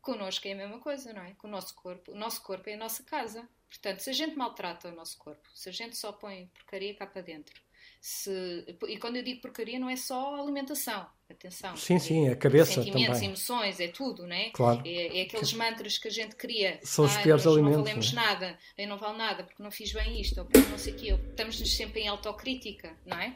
Connosco 0.00 0.48
é 0.48 0.52
a 0.52 0.56
mesma 0.56 0.80
coisa, 0.80 1.12
não 1.12 1.22
é? 1.22 1.34
Com 1.34 1.48
o 1.48 1.50
nosso 1.50 1.74
corpo. 1.74 2.12
O 2.12 2.16
nosso 2.16 2.42
corpo 2.42 2.68
é 2.70 2.74
a 2.74 2.78
nossa 2.78 3.02
casa. 3.02 3.46
Portanto, 3.68 4.00
se 4.00 4.10
a 4.10 4.12
gente 4.12 4.36
maltrata 4.36 4.88
o 4.88 4.94
nosso 4.94 5.18
corpo, 5.18 5.48
se 5.54 5.68
a 5.68 5.72
gente 5.72 5.96
só 5.96 6.12
põe 6.12 6.46
porcaria 6.48 6.94
cá 6.94 7.06
para 7.06 7.22
dentro, 7.22 7.60
se... 8.00 8.64
e 8.88 8.98
quando 8.98 9.16
eu 9.16 9.22
digo 9.22 9.40
porcaria 9.40 9.78
não 9.78 9.88
é 9.88 9.96
só 9.96 10.34
alimentação, 10.34 11.08
atenção. 11.32 11.76
Sim, 11.76 11.98
sim, 11.98 12.28
a 12.28 12.36
cabeça 12.36 12.74
Sentimentos, 12.74 13.14
também. 13.14 13.28
emoções, 13.28 13.80
é 13.80 13.88
tudo, 13.88 14.26
não 14.26 14.34
é? 14.36 14.50
Claro. 14.50 14.82
É, 14.84 15.20
é 15.20 15.22
aqueles 15.22 15.52
mantras 15.52 15.98
que 15.98 16.08
a 16.08 16.10
gente 16.10 16.34
cria. 16.36 16.78
São 16.82 17.04
os 17.04 17.16
"Ai, 17.16 17.22
piores 17.22 17.46
alimentos, 17.46 17.76
Não 17.76 17.84
valemos 17.84 18.12
não 18.12 18.22
nada, 18.22 18.58
eu 18.76 18.88
não 18.88 18.98
valo 18.98 19.16
nada 19.16 19.44
porque 19.44 19.62
não 19.62 19.70
fiz 19.70 19.92
bem 19.92 20.20
isto, 20.20 20.38
ou 20.38 20.44
porque 20.46 20.68
não 20.68 20.78
sei 20.78 20.92
o 20.92 20.96
quê. 20.96 21.18
Estamos 21.30 21.56
sempre 21.76 22.00
em 22.00 22.08
autocrítica, 22.08 22.92
não 23.06 23.18
é? 23.18 23.34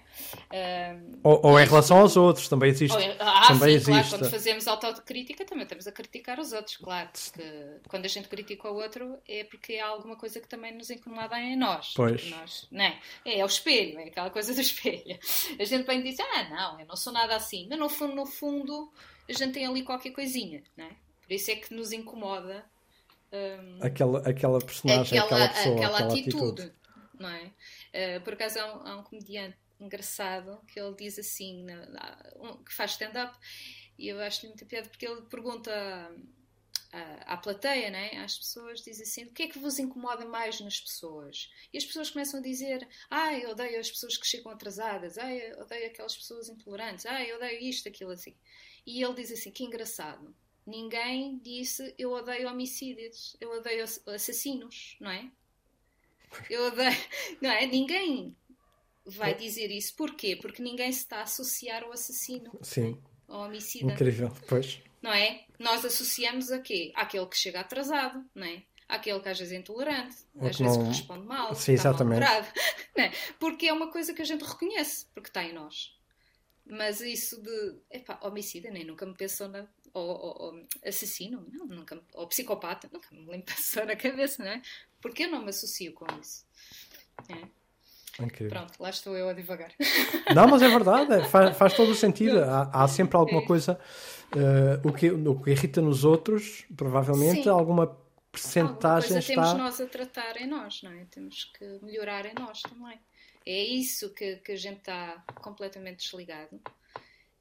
Ahm, 0.53 1.19
Ou, 1.23 1.41
ou 1.47 1.61
em 1.61 1.65
relação 1.65 1.99
aos 1.99 2.17
outros, 2.17 2.49
também 2.49 2.71
existe. 2.71 2.95
ou 2.95 3.01
é- 3.01 3.17
ah, 3.19 3.49
também 3.49 3.79
sim, 3.79 3.87
claro, 3.87 4.01
existe. 4.01 4.19
quando 4.19 4.31
fazemos 4.31 4.67
autocrítica 4.69 5.45
também 5.45 5.63
estamos 5.65 5.87
a 5.87 5.93
criticar 5.93 6.39
os 6.39 6.53
outros, 6.53 6.77
claro. 6.77 7.09
Porque 7.13 7.81
quando 7.89 8.05
a 8.05 8.09
gente 8.09 8.29
critica 8.29 8.71
o 8.71 8.75
outro 8.77 9.19
é 9.29 9.45
porque 9.45 9.75
há 9.77 9.87
alguma 9.89 10.17
coisa 10.17 10.41
que 10.41 10.49
também 10.49 10.75
nos 10.75 10.91
incomoda 10.91 11.39
em 11.39 11.57
nós. 11.57 11.93
Pois. 11.95 12.29
Nós, 12.31 12.67
não 12.71 12.85
é? 12.85 12.99
é 13.25 13.43
o 13.43 13.47
espelho, 13.47 13.99
é 13.99 14.05
aquela 14.05 14.31
coisa 14.31 14.55
do 14.55 14.61
espelho. 14.61 15.19
A 15.59 15.65
gente 15.65 15.85
vem 15.87 16.03
dizer, 16.03 16.23
ah, 16.23 16.45
não, 16.51 16.81
eu 16.81 16.87
não 16.87 16.97
sou 16.97 17.13
nada 17.13 17.37
assim. 17.37 17.67
Mas 17.69 17.79
no 17.85 17.89
fundo, 17.91 18.15
no 18.15 18.27
fundo, 18.27 18.93
a 19.29 19.33
gente 19.33 19.53
tem 19.53 19.67
ali 19.67 19.83
qualquer 19.83 20.11
coisinha, 20.13 20.63
não 20.77 20.87
é? 20.87 20.97
Por 21.23 21.33
isso 21.33 21.51
é 21.51 21.57
que 21.57 21.73
nos 21.75 21.93
incomoda 21.93 22.65
hum, 23.33 23.79
Aquela, 23.83 24.19
aquela 24.29 24.59
personagem, 24.59 25.19
aquela, 25.19 25.49
pessoa, 25.49 25.75
aquela 25.77 25.97
aquela 25.99 26.13
atitude, 26.13 26.63
atitude. 26.63 26.73
não 27.19 27.29
é? 27.29 27.51
Eh, 27.93 28.21
por 28.21 28.33
acaso 28.35 28.59
há 28.59 28.67
um, 28.77 28.87
há 28.89 28.97
um 28.99 29.03
comediante 29.03 29.57
engraçado 29.81 30.61
que 30.69 30.79
ele 30.81 30.95
diz 30.97 31.19
assim, 31.19 31.65
na- 31.65 31.87
na- 31.87 32.19
um- 32.37 32.63
que 32.65 32.73
faz 32.75 32.93
stand-up, 32.93 33.37
e 33.99 34.09
eu 34.09 34.21
acho-lhe 34.21 34.49
muita 34.49 34.65
piada 34.67 34.89
porque 34.89 35.07
ele 35.07 35.23
pergunta 35.23 35.73
à, 36.95 37.35
à 37.35 37.37
plateia, 37.37 37.91
né, 37.91 38.17
às 38.19 38.39
pessoas, 38.39 38.81
diz 38.83 39.01
assim: 39.01 39.25
o 39.25 39.33
que 39.33 39.43
é 39.45 39.49
que 39.49 39.59
vos 39.59 39.79
incomoda 39.79 40.25
mais 40.25 40.61
nas 40.61 40.79
pessoas? 40.81 41.51
E 41.73 41.79
as 41.79 41.85
pessoas 41.85 42.11
começam 42.11 42.39
a 42.39 42.43
dizer: 42.43 42.87
ai, 43.11 43.45
eu 43.45 43.51
odeio 43.51 43.81
as 43.81 43.91
pessoas 43.91 44.17
que 44.17 44.27
chegam 44.27 44.53
atrasadas, 44.53 45.19
ai, 45.19 45.53
eu 45.53 45.61
odeio 45.61 45.87
aquelas 45.87 46.17
pessoas 46.17 46.49
intolerantes, 46.49 47.05
ai, 47.07 47.31
eu 47.31 47.37
odeio 47.37 47.61
isto, 47.61 47.89
aquilo 47.89 48.13
assim. 48.13 48.35
E 48.87 49.03
ele 49.03 49.15
diz 49.15 49.33
assim: 49.33 49.51
que 49.51 49.65
engraçado. 49.65 50.35
Ninguém 50.67 51.39
disse 51.39 51.95
eu 51.99 52.13
odeio 52.13 52.49
homicídios, 52.49 53.37
eu 53.41 53.51
odeio 53.51 53.85
ass- 53.85 54.01
assassinos, 54.07 54.97
não 55.01 55.11
é? 55.11 55.31
Eu 56.49 56.67
odeio, 56.69 56.97
não 57.43 57.51
é? 57.51 57.67
Ninguém 57.67 58.35
vai 59.05 59.35
dizer 59.35 59.71
isso. 59.71 59.95
Porquê? 59.95 60.37
Porque 60.37 60.63
ninguém 60.63 60.91
se 60.93 61.01
está 61.01 61.19
a 61.19 61.23
associar 61.23 61.83
ao 61.83 61.93
assassino, 61.93 62.51
Sim, 62.63 62.99
ao 63.29 63.43
homicida, 63.43 63.93
incrível. 63.93 64.33
Pois. 64.49 64.81
Não 65.05 65.13
é? 65.13 65.45
Nós 65.59 65.85
associamos 65.85 66.51
a 66.51 66.59
quê? 66.59 66.91
Àquele 66.97 67.27
que 67.27 67.37
chega 67.37 67.61
atrasado, 67.61 68.25
não 68.35 68.47
é? 68.47 68.63
Àquele 68.89 69.21
que 69.21 69.29
às 69.29 69.39
vezes 69.39 69.53
é 69.53 69.57
intolerante, 69.57 70.17
Ou 70.35 70.47
às 70.49 70.57
que 70.57 70.63
vezes 70.63 70.79
não- 70.79 70.85
que 70.85 70.91
responde 70.99 71.27
mal, 71.27 71.55
Sim, 71.55 71.73
está 71.75 71.91
exatamente. 71.91 72.21
mal-humorado, 72.21 72.53
não 72.97 73.05
é? 73.05 73.13
Porque 73.39 73.67
é 73.67 73.73
uma 73.73 73.91
coisa 73.91 74.15
que 74.15 74.23
a 74.23 74.25
gente 74.25 74.43
reconhece, 74.45 75.07
porque 75.15 75.29
está 75.29 75.43
em 75.45 75.53
nós. 75.53 75.95
Mas 76.67 77.01
isso 77.03 77.43
de, 77.43 77.77
epá, 77.91 78.19
homicida, 78.23 78.71
nem 78.71 78.85
nunca 78.85 79.05
me 79.05 79.15
pensou 79.15 79.49
na. 79.49 79.67
Ou, 79.93 80.09
ou- 80.09 80.43
ou 80.55 80.67
assassino, 80.85 81.47
não, 81.53 81.67
nunca, 81.67 82.03
ou 82.15 82.27
psicopata, 82.27 82.89
nunca 82.93 83.09
me 83.15 83.43
passou 83.43 83.85
na 83.87 83.95
cabeça, 83.95 84.43
não 84.43 84.51
é? 84.51 84.63
Porque 85.01 85.25
eu 85.25 85.31
não 85.31 85.43
me 85.43 85.51
associo 85.51 85.93
com 85.93 86.07
isso. 86.21 86.45
É. 87.29 87.47
Incrível. 88.21 88.51
Pronto, 88.51 88.73
lá 88.81 88.91
estou 88.91 89.17
eu 89.17 89.29
a 89.29 89.33
divagar. 89.33 89.73
Não, 90.35 90.47
mas 90.49 90.63
é 90.63 90.69
verdade, 90.69 91.13
é, 91.15 91.25
faz, 91.25 91.57
faz 91.57 91.75
todo 91.75 91.91
o 91.91 91.95
sentido. 91.95 92.39
Há, 92.45 92.71
há 92.85 92.89
sempre 92.89 93.17
alguma 93.17 93.45
coisa. 93.45 93.79
eh, 94.37 94.81
o, 94.85 94.93
que, 94.93 95.11
o 95.11 95.41
que 95.41 95.51
irrita 95.51 95.81
nos 95.81 96.05
outros, 96.05 96.65
provavelmente, 96.77 97.45
Sim. 97.45 97.49
alguma 97.49 97.83
Alguma 97.85 98.41
percentagem 98.41 99.21
temos 99.23 99.29
está. 99.49 99.55
nós 99.55 99.81
a 99.81 99.87
tratar 99.87 100.37
em 100.41 100.47
nós, 100.49 100.83
não 100.83 100.91
é? 100.91 101.05
Temos 101.05 101.45
que 101.45 101.65
melhorar 101.83 102.27
em 102.27 102.35
nós 102.35 102.63
também. 102.63 102.99
É 103.47 103.63
isso 103.63 104.13
que, 104.13 104.37
que 104.37 104.53
a 104.53 104.57
gente 104.57 104.79
está 104.79 105.23
completamente 105.37 105.99
desligado. 106.05 106.61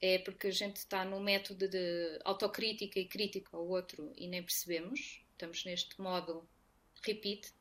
É 0.01 0.19
porque 0.19 0.47
a 0.47 0.51
gente 0.51 0.75
está 0.77 1.03
no 1.05 1.19
método 1.19 1.67
de 1.67 2.19
autocrítica 2.25 2.99
e 2.99 3.05
crítica 3.07 3.57
ao 3.57 3.67
outro 3.67 4.11
e 4.15 4.27
nem 4.27 4.43
percebemos. 4.43 5.23
Estamos 5.31 5.65
neste 5.65 5.99
modo 5.99 6.47
repeat. 7.03 7.51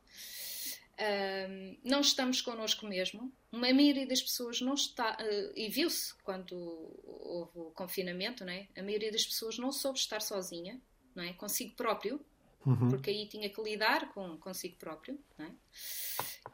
Ahm, 0.97 1.75
não 1.83 2.01
estamos 2.01 2.39
connosco 2.41 2.85
mesmo. 2.85 3.33
Uma 3.51 3.73
maioria 3.73 4.05
das 4.05 4.21
pessoas 4.21 4.61
não 4.61 4.75
está, 4.75 5.17
eh, 5.19 5.51
e 5.55 5.69
viu-se 5.69 6.13
quando 6.23 6.55
houve 7.03 7.51
o 7.55 7.71
confinamento, 7.71 8.45
não 8.45 8.53
é? 8.53 8.67
A 8.77 8.83
maioria 8.83 9.11
das 9.11 9.25
pessoas 9.25 9.57
não 9.57 9.71
soube 9.71 9.97
estar 9.97 10.21
sozinha, 10.21 10.79
não 11.15 11.23
é? 11.23 11.33
Consigo 11.33 11.75
próprio, 11.75 12.23
uhum. 12.65 12.89
porque 12.89 13.09
aí 13.09 13.27
tinha 13.27 13.49
que 13.49 13.61
lidar 13.61 14.13
com 14.13 14.37
consigo 14.37 14.77
próprio, 14.77 15.19
é? 15.39 15.49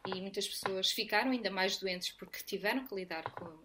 e 0.08 0.22
muitas 0.22 0.48
pessoas 0.48 0.92
ficaram 0.92 1.32
ainda 1.32 1.52
mais 1.52 1.78
doentes 1.78 2.12
porque 2.12 2.42
tiveram 2.44 2.86
que 2.88 2.96
lidar 2.96 3.30
com, 3.32 3.60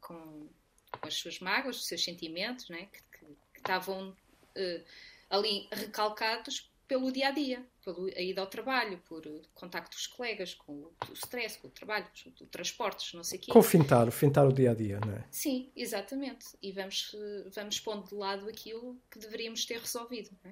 com, 0.00 0.48
com 0.90 1.06
as 1.06 1.14
suas 1.14 1.38
mágoas, 1.38 1.78
os 1.78 1.86
seus 1.86 2.02
sentimentos, 2.02 2.68
é? 2.70 2.86
que, 2.86 3.00
que, 3.12 3.26
que, 3.26 3.58
estavam 3.58 4.10
uh, 4.10 4.84
ali 5.30 5.68
recalcados 5.70 6.68
pelo 6.88 7.10
dia 7.10 7.28
a 7.28 7.30
dia, 7.30 7.64
pela 7.84 8.20
ida 8.20 8.40
ao 8.40 8.46
trabalho, 8.46 8.98
por 9.08 9.22
contacto 9.54 9.96
com 9.96 10.00
os 10.00 10.06
colegas, 10.06 10.54
com 10.54 10.72
o, 10.72 10.92
o 11.08 11.12
stress, 11.12 11.58
com 11.58 11.68
o 11.68 11.70
trabalho, 11.70 12.06
com 12.38 12.44
o 12.44 12.46
transportes, 12.46 13.12
não 13.12 13.24
sei 13.24 13.38
o 13.38 13.42
quê. 13.42 13.52
Com 13.52 13.62
fintar, 13.62 14.10
fintar 14.10 14.46
o 14.46 14.52
dia 14.52 14.70
a 14.70 14.74
dia, 14.74 15.00
não 15.00 15.14
é? 15.14 15.24
Sim, 15.30 15.70
exatamente. 15.74 16.46
E 16.62 16.72
vamos, 16.72 17.14
vamos 17.54 17.80
pondo 17.80 18.08
de 18.08 18.14
lado 18.14 18.48
aquilo 18.48 18.96
que 19.10 19.18
deveríamos 19.18 19.64
ter 19.64 19.80
resolvido. 19.80 20.30
É? 20.44 20.50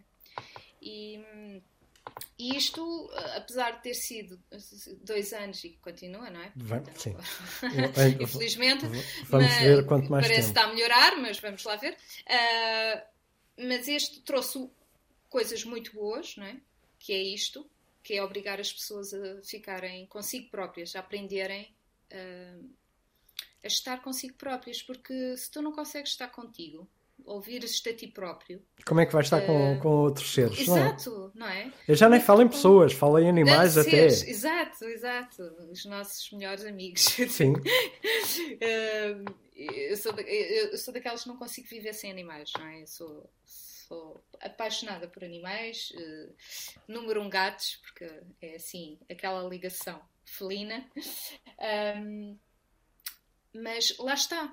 E, 0.82 1.20
e 2.39 2.57
isto, 2.57 3.11
apesar 3.37 3.76
de 3.76 3.82
ter 3.82 3.95
sido 3.95 4.39
dois 5.03 5.32
anos 5.32 5.62
e 5.64 5.70
continua, 5.80 6.28
não 6.30 6.41
é? 6.41 6.53
Vamos, 6.57 6.89
então, 6.89 7.01
sim. 7.01 7.16
Infelizmente. 8.20 8.87
Vamos 9.28 9.55
ver 9.55 9.87
quanto 9.87 10.11
mais 10.11 10.26
Parece 10.26 10.49
tempo. 10.49 10.55
que 10.55 10.61
está 10.61 10.70
a 10.70 10.74
melhorar, 10.74 11.16
mas 11.16 11.39
vamos 11.39 11.62
lá 11.64 11.76
ver. 11.76 11.93
Uh, 11.95 13.14
mas 13.57 13.87
este 13.87 14.20
trouxe 14.22 14.68
coisas 15.35 15.64
muito 15.64 15.93
boas, 15.93 16.37
não 16.37 16.47
é? 16.47 16.57
Que 16.97 17.12
é 17.12 17.20
isto, 17.20 17.68
que 18.05 18.14
é 18.14 18.22
obrigar 18.22 18.61
as 18.61 18.72
pessoas 18.72 19.12
a 19.12 19.43
ficarem 19.43 20.07
consigo 20.07 20.49
próprias, 20.49 20.95
a 20.95 21.01
aprenderem 21.01 21.74
uh, 22.12 22.70
a 23.64 23.66
estar 23.66 24.01
consigo 24.01 24.35
próprias, 24.35 24.80
porque 24.80 25.37
se 25.37 25.51
tu 25.51 25.61
não 25.61 25.72
consegues 25.72 26.12
estar 26.12 26.28
contigo, 26.28 26.89
ouvires-te 27.24 27.89
a 27.89 27.97
ti 27.97 28.07
próprio. 28.07 28.62
Como 28.87 29.01
é 29.01 29.07
que 29.07 29.12
vais 29.12 29.26
estar 29.26 29.43
uh, 29.43 29.47
com, 29.47 29.80
com 29.80 29.89
outros 29.89 30.32
seres? 30.32 30.57
Exato, 30.57 31.32
não 31.35 31.49
é? 31.49 31.64
Não 31.64 31.70
é? 31.72 31.74
Eu 31.89 31.97
já 31.97 32.09
nem 32.09 32.20
falo 32.20 32.43
em 32.43 32.49
pessoas, 32.49 32.93
falo 32.93 33.18
em 33.18 33.28
animais 33.28 33.76
até. 33.76 33.91
Seres, 33.91 34.22
exato, 34.22 34.85
exato. 34.85 35.43
Os 35.68 35.85
nossos 35.85 36.30
melhores 36.30 36.64
amigos. 36.64 37.03
Sim. 37.03 37.55
uh, 37.55 37.64
eu, 39.59 39.97
sou 39.97 40.12
da, 40.12 40.22
eu 40.22 40.78
sou 40.78 40.95
daquelas 40.95 41.24
que 41.24 41.28
não 41.28 41.37
consigo 41.37 41.66
viver 41.66 41.93
sem 41.93 42.09
animais, 42.09 42.53
não 42.57 42.66
é? 42.68 42.82
Eu 42.82 42.87
sou 42.87 43.28
sou 43.95 44.24
apaixonada 44.40 45.07
por 45.07 45.24
animais, 45.24 45.92
uh, 45.92 46.34
número 46.88 47.22
um 47.22 47.30
gatos, 47.30 47.76
porque 47.76 48.11
é 48.42 48.57
assim, 48.57 48.99
aquela 49.09 49.49
ligação 49.49 50.01
felina. 50.24 50.84
Um, 51.97 52.36
mas 53.55 53.97
lá 53.99 54.14
está. 54.14 54.47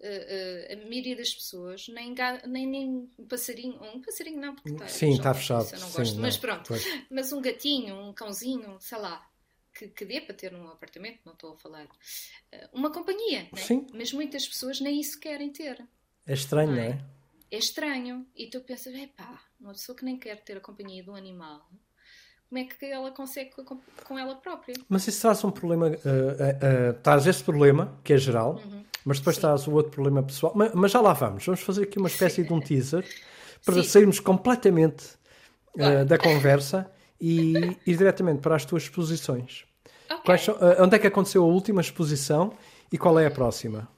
Uh, 0.00 0.04
uh, 0.04 0.72
a 0.72 0.88
maioria 0.88 1.14
das 1.14 1.32
pessoas 1.32 1.86
nem, 1.86 2.12
nem, 2.48 2.66
nem 2.66 2.88
um 3.16 3.26
passarinho, 3.28 3.80
um 3.80 4.02
passarinho 4.02 4.40
não, 4.40 4.54
porque 4.56 4.70
está, 4.70 4.88
Sim, 4.88 5.12
está 5.12 5.32
fechado. 5.32 5.72
Eu 5.72 5.78
não 5.78 5.88
sim, 5.88 5.98
gosto, 5.98 6.14
não, 6.14 6.22
mas 6.22 6.36
pronto. 6.36 6.66
Pois. 6.66 6.84
Mas 7.08 7.32
um 7.32 7.40
gatinho, 7.40 7.94
um 7.94 8.12
cãozinho, 8.12 8.80
sei 8.80 8.98
lá, 8.98 9.30
que, 9.72 9.86
que 9.88 10.04
dê 10.04 10.20
para 10.20 10.34
ter 10.34 10.50
num 10.50 10.68
apartamento, 10.68 11.20
não 11.24 11.34
estou 11.34 11.52
a 11.52 11.56
falar. 11.56 11.84
Uh, 11.84 12.68
uma 12.72 12.90
companhia, 12.90 13.42
né? 13.44 13.86
Mas 13.94 14.12
muitas 14.12 14.46
pessoas 14.48 14.80
nem 14.80 15.00
isso 15.00 15.20
querem 15.20 15.50
ter. 15.52 15.86
É 16.26 16.34
estranho, 16.34 16.70
não 16.70 16.76
Não 16.76 16.82
é? 16.82 17.21
É? 17.52 17.58
estranho. 17.58 18.26
E 18.36 18.46
tu 18.48 18.60
pensas, 18.60 18.94
epá, 18.94 19.40
uma 19.60 19.72
pessoa 19.72 19.96
que 19.96 20.04
nem 20.04 20.18
quer 20.18 20.42
ter 20.42 20.56
a 20.56 20.60
companhia 20.60 21.02
de 21.02 21.10
um 21.10 21.14
animal, 21.14 21.68
como 22.48 22.58
é 22.60 22.64
que 22.64 22.84
ela 22.84 23.10
consegue 23.10 23.50
com, 23.64 23.80
com 24.04 24.18
ela 24.18 24.34
própria? 24.36 24.74
Mas 24.88 25.06
isso 25.08 25.20
traz 25.22 25.42
um 25.44 25.50
problema, 25.50 25.86
uh, 25.88 25.90
uh, 25.90 25.92
uh, 25.92 26.94
traz 27.02 27.26
esse 27.26 27.42
problema, 27.42 27.98
que 28.04 28.12
é 28.12 28.18
geral, 28.18 28.60
Uhum. 28.64 28.84
mas 29.04 29.18
depois 29.18 29.36
Sim. 29.36 29.42
traz 29.42 29.66
o 29.66 29.72
outro 29.72 29.90
problema 29.92 30.22
pessoal. 30.22 30.52
Mas, 30.54 30.72
mas 30.74 30.90
já 30.92 31.00
lá 31.00 31.12
vamos, 31.12 31.44
vamos 31.46 31.60
fazer 31.62 31.84
aqui 31.84 31.98
uma 31.98 32.08
espécie 32.08 32.42
de 32.42 32.52
um 32.52 32.60
teaser 32.60 33.04
para 33.64 33.74
Sim. 33.76 33.84
sairmos 33.84 34.20
completamente 34.20 35.20
Claro. 35.74 36.04
da 36.04 36.18
conversa 36.18 36.92
e 37.18 37.78
ir 37.86 37.96
diretamente 37.96 38.40
para 38.42 38.54
as 38.54 38.64
tuas 38.66 38.82
exposições. 38.82 39.64
Ok. 40.10 40.20
Quais 40.26 40.42
são- 40.42 40.58
onde 40.80 40.96
é 40.96 40.98
que 40.98 41.06
aconteceu 41.06 41.42
a 41.42 41.46
última 41.46 41.80
exposição 41.80 42.52
e 42.92 42.98
qual 42.98 43.18
é 43.18 43.24
a 43.26 43.30
próxima? 43.30 43.88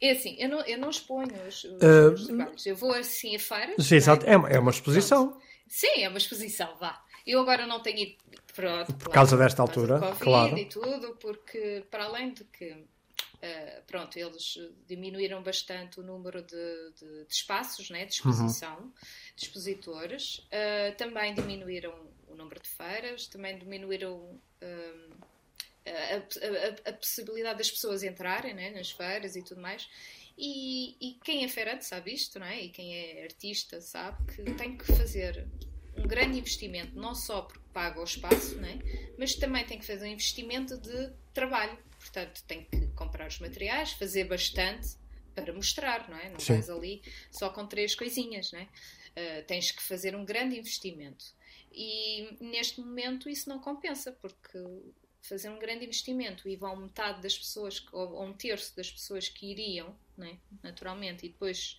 É 0.00 0.10
assim, 0.12 0.36
eu 0.38 0.48
não, 0.48 0.60
eu 0.60 0.78
não 0.78 0.90
exponho 0.90 1.34
os, 1.46 1.64
os 1.64 1.72
Uh, 1.72 1.78
meus 2.10 2.26
trabalhos. 2.26 2.66
Eu 2.66 2.76
vou 2.76 2.92
assim 2.94 3.34
a 3.34 3.38
feiras. 3.40 3.86
Sim, 3.86 3.96
exato, 3.96 4.24
não 4.26 4.32
é 4.32 4.36
uma, 4.36 4.48
é 4.50 4.58
uma 4.58 4.70
exposição. 4.70 5.40
Sim, 5.66 6.02
é 6.02 6.08
uma 6.08 6.18
exposição, 6.18 6.76
vá. 6.76 7.02
Eu 7.26 7.40
agora 7.40 7.66
não 7.66 7.80
tenho 7.82 7.98
ido 7.98 8.16
pronto, 8.54 8.94
Por 8.94 9.10
causa 9.12 9.36
desta 9.36 9.62
por 9.64 9.72
causa 9.74 9.80
altura, 9.96 9.98
Covid 10.00 10.24
claro. 10.24 10.58
e 10.58 10.64
tudo, 10.66 11.16
porque 11.20 11.84
para 11.90 12.04
além 12.04 12.32
de 12.32 12.44
que 12.44 12.84
eh, 13.42 13.82
pronto, 13.86 14.16
eles 14.18 14.54
diminuíram 14.86 15.42
bastante 15.42 16.00
o 16.00 16.02
número 16.02 16.42
de, 16.42 16.56
de- 16.98 17.24
de 17.26 17.32
espaços 17.34 17.90
né, 17.90 18.04
de 18.06 18.14
exposição, 18.14 18.92
de 19.36 19.44
expositores, 19.44 20.46
eh, 20.50 20.92
também 20.92 21.34
diminuíram 21.34 21.92
o 22.28 22.34
número 22.34 22.60
de 22.62 22.68
feiras, 22.68 23.26
também 23.26 23.58
diminuíram 23.58 24.40
eh, 24.60 24.94
a, 25.88 26.16
a- 26.16 26.90
a- 26.90 26.92
possibilidade 26.92 27.58
das 27.58 27.70
pessoas 27.70 28.02
entrarem 28.02 28.54
né, 28.54 28.70
nas 28.70 28.90
feiras 28.90 29.36
e 29.36 29.42
tudo 29.42 29.60
mais. 29.60 29.88
E, 30.36 30.96
e 31.00 31.18
quem 31.24 31.44
é 31.44 31.48
feirante 31.48 31.84
sabe 31.84 32.12
isto, 32.14 32.38
não 32.38 32.46
é? 32.46 32.60
E 32.62 32.68
quem 32.70 32.94
é 32.94 33.24
artista 33.24 33.80
sabe 33.80 34.32
que 34.32 34.42
tem 34.54 34.76
que 34.76 34.84
fazer 34.86 35.46
um 35.96 36.06
grande 36.06 36.38
investimento, 36.38 36.94
não 36.94 37.14
só 37.14 37.42
porque 37.42 37.64
paga 37.72 38.00
o 38.00 38.04
espaço, 38.04 38.56
não 38.56 38.68
é? 38.68 38.78
mas 39.18 39.34
também 39.34 39.64
tem 39.66 39.78
que 39.80 39.84
fazer 39.86 40.04
um 40.06 40.12
investimento 40.12 40.78
de 40.78 41.12
trabalho. 41.34 41.76
Portanto, 41.98 42.44
tem 42.46 42.64
que 42.64 42.86
comprar 42.94 43.26
os 43.26 43.40
materiais, 43.40 43.92
fazer 43.92 44.24
bastante 44.24 44.96
para 45.34 45.52
mostrar, 45.52 46.08
não 46.08 46.16
é? 46.16 46.30
Não 46.30 46.38
Sim. 46.38 46.54
vais 46.54 46.70
ali 46.70 47.02
só 47.32 47.50
com 47.50 47.66
três 47.66 47.96
coisinhas, 47.96 48.52
não 48.52 48.60
é? 48.60 48.64
Uh, 48.64 49.44
tens 49.46 49.72
que 49.72 49.82
fazer 49.82 50.14
um 50.14 50.24
grande 50.24 50.56
investimento. 50.56 51.24
E 51.72 52.36
neste 52.40 52.80
momento 52.80 53.28
isso 53.28 53.48
não 53.48 53.58
compensa, 53.60 54.12
porque 54.12 54.58
fazer 55.20 55.48
um 55.48 55.58
grande 55.58 55.84
investimento 55.84 56.48
e 56.48 56.56
vão 56.56 56.76
metade 56.76 57.20
das 57.22 57.36
pessoas, 57.36 57.84
ou, 57.92 58.22
um 58.24 58.32
terço 58.32 58.76
das 58.76 58.90
pessoas 58.90 59.28
que 59.28 59.50
iriam, 59.50 59.94
né, 60.16 60.38
naturalmente, 60.62 61.26
e 61.26 61.28
depois, 61.28 61.78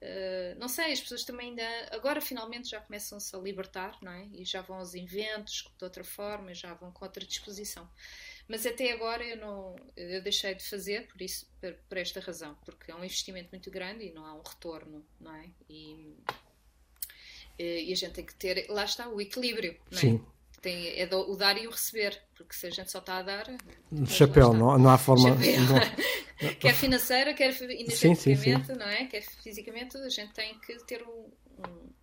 uh, 0.00 0.58
não 0.58 0.68
sei, 0.68 0.92
as 0.92 1.00
pessoas 1.00 1.24
também 1.24 1.50
ainda, 1.50 1.64
agora 1.90 2.20
finalmente 2.20 2.68
já 2.68 2.80
começam-se 2.80 3.34
a 3.34 3.38
libertar, 3.38 3.98
não 4.02 4.12
é? 4.12 4.26
E 4.32 4.44
já 4.44 4.60
vão 4.60 4.78
aos 4.78 4.94
eventos 4.94 5.70
de 5.76 5.84
outra 5.84 6.04
forma, 6.04 6.54
já 6.54 6.74
vão 6.74 6.92
com 6.92 7.04
outra 7.04 7.24
disposição. 7.24 7.88
Mas 8.46 8.66
até 8.66 8.92
agora 8.92 9.24
eu 9.24 9.38
não, 9.38 9.76
eu 9.96 10.22
deixei 10.22 10.54
de 10.54 10.62
fazer 10.62 11.06
por 11.06 11.20
isso, 11.22 11.50
por, 11.60 11.72
por 11.88 11.96
esta 11.96 12.20
razão, 12.20 12.54
porque 12.64 12.90
é 12.90 12.94
um 12.94 13.02
investimento 13.02 13.48
muito 13.50 13.70
grande 13.70 14.04
e 14.04 14.12
não 14.12 14.26
há 14.26 14.34
um 14.34 14.42
retorno, 14.42 15.04
não 15.18 15.34
é? 15.34 15.48
E, 15.68 16.14
e 17.58 17.90
a 17.90 17.96
gente 17.96 18.12
tem 18.12 18.26
que 18.26 18.34
ter, 18.34 18.66
lá 18.68 18.84
está, 18.84 19.08
o 19.08 19.18
equilíbrio, 19.18 19.80
não 19.90 19.98
é? 19.98 20.00
Sim. 20.00 20.33
Tem, 20.64 20.98
é 20.98 21.06
o 21.14 21.36
dar 21.36 21.58
e 21.58 21.66
o 21.66 21.70
receber, 21.70 22.22
porque 22.34 22.54
se 22.54 22.66
a 22.66 22.70
gente 22.70 22.90
só 22.90 22.98
está 22.98 23.18
a 23.18 23.22
dar. 23.22 23.46
Chapéu, 24.06 24.54
não, 24.54 24.78
não 24.78 24.88
há 24.88 24.96
forma. 24.96 25.28
Não- 25.28 25.36
quer 26.58 26.74
financeira, 26.74 27.34
quer 27.34 27.52
sim, 27.52 27.64
energeticamente, 27.66 28.72
não 28.72 28.86
é? 28.86 29.04
Quer 29.04 29.20
fisicamente, 29.42 29.98
a 29.98 30.08
gente 30.08 30.32
tem 30.32 30.58
que 30.60 30.82
ter 30.86 31.02
um, 31.02 31.30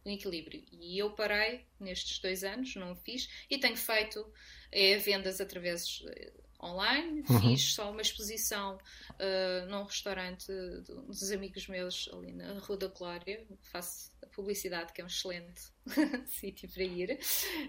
um- 0.05 0.11
equilíbrio. 0.11 0.63
E 0.71 0.99
eu 0.99 1.09
parei 1.09 1.65
nestes 1.79 2.19
dois 2.19 2.43
anos, 2.43 2.75
não 2.75 2.95
fiz, 2.95 3.27
e 3.49 3.57
tenho 3.57 3.75
feito 3.75 4.23
é, 4.71 4.95
vendas 4.97 5.41
através 5.41 6.03
eh, 6.15 6.31
online. 6.63 7.23
Uhum. 7.31 7.41
Fiz 7.41 7.73
só 7.73 7.89
uma 7.91 8.01
exposição 8.03 8.77
eh, 9.17 9.65
num 9.69 9.83
restaurante 9.85 10.45
de- 10.47 10.83
dos 11.07 11.31
amigos 11.31 11.67
meus 11.67 12.07
ali 12.13 12.31
na 12.31 12.59
Rua 12.59 12.77
da 12.77 12.87
Glória. 12.89 13.43
Faço 13.71 14.10
publicidade, 14.31 14.93
que 14.93 15.01
é 15.01 15.03
um 15.03 15.07
excelente 15.07 15.61
sítio 16.27 16.69
para 16.69 16.83
ir, 16.83 17.19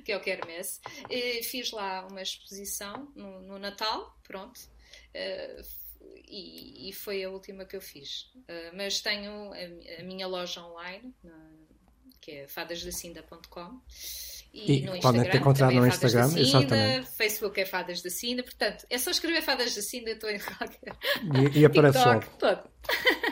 que 0.05 0.13
é 0.13 0.17
o 0.17 0.21
Kermesse. 0.21 0.81
Eh, 1.11 1.43
Fiz 1.43 1.71
lá 1.71 2.07
uma 2.07 2.23
exposição 2.23 3.13
no, 3.15 3.41
no 3.43 3.59
Natal, 3.59 4.19
pronto. 4.23 4.61
Eh, 5.15 5.63
e, 6.29 6.89
e 6.89 6.93
foi 6.93 7.23
a 7.23 7.31
última 7.31 7.65
que 7.65 7.77
eu 7.77 7.81
fiz. 7.81 8.33
Uh, 8.37 8.75
mas 8.75 9.01
tenho 9.01 9.53
a, 9.53 10.01
a 10.01 10.03
minha 10.03 10.27
loja 10.27 10.63
online, 10.63 11.15
que 12.21 12.31
é 12.31 12.49
fadasdacinda.com. 12.49 13.81
E 14.55 14.83
no 14.83 14.93
podem 15.01 15.23
Instagram, 15.23 15.41
encontrar 15.41 15.67
também 15.69 15.81
no 15.81 15.87
é 15.87 15.91
Fadas 15.91 16.15
Instagram, 16.15 16.29
da 16.29 16.45
Cinda, 16.45 16.59
exatamente. 16.59 17.17
Facebook 17.17 17.61
é 17.61 17.67
Fadas 17.67 18.03
da 18.03 18.11
Cinda, 18.11 18.43
portanto, 18.43 18.87
é 18.91 18.99
só 18.99 19.11
escrever 19.11 19.43
Fadas 19.43 19.75
da 19.75 19.83
Cinda, 19.83 20.11
estou 20.11 20.29
em 20.29 20.39
qualquer 20.39 20.97
E, 21.55 21.61
e 21.61 21.65
aparece 21.65 21.99
TikTok, 21.99 22.27
logo. 22.27 22.39
todo. 22.39 22.71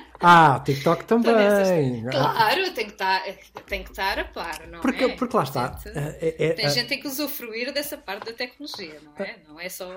Ah, 0.23 0.61
TikTok 0.65 1.05
nessas- 1.15 1.69
também. 1.69 2.05
Ah, 2.09 2.11
Claro, 2.11 2.71
tem 2.75 2.85
que 2.87 2.93
estar, 2.93 3.23
tem 3.67 3.83
que 3.83 3.91
estar 3.91 4.19
a 4.19 4.25
par, 4.25 4.67
não 4.71 4.81
Porque, 4.81 5.05
é? 5.05 5.09
porque 5.17 5.37
lá 5.37 5.43
está. 5.45 5.79
Gente, 5.83 5.99
É- 5.99 6.35
é- 6.39 6.53
Tem 6.53 6.67
é- 6.67 6.69
gente 6.69 6.83
que 6.83 6.89
tem 6.91 7.01
que 7.01 7.09
usufruir 7.09 7.73
dessa 7.73 7.97
parte 7.97 8.27
da 8.27 8.33
tecnologia, 8.33 9.01
não 9.03 9.25
é? 9.25 9.37
Não 9.49 9.59
é 9.61 9.69
só. 9.69 9.91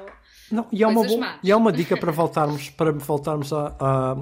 Não, 0.51 0.65
e, 0.71 0.83
há 0.83 0.87
uma 0.87 1.03
boa- 1.03 1.19
más. 1.19 1.39
e 1.43 1.51
há 1.51 1.57
uma 1.57 1.71
dica 1.73 1.97
para 1.97 2.11
voltarmos, 2.11 2.69
para 2.69 2.91
voltarmos 2.93 3.51
a- 3.51 3.75
a- 3.79 4.17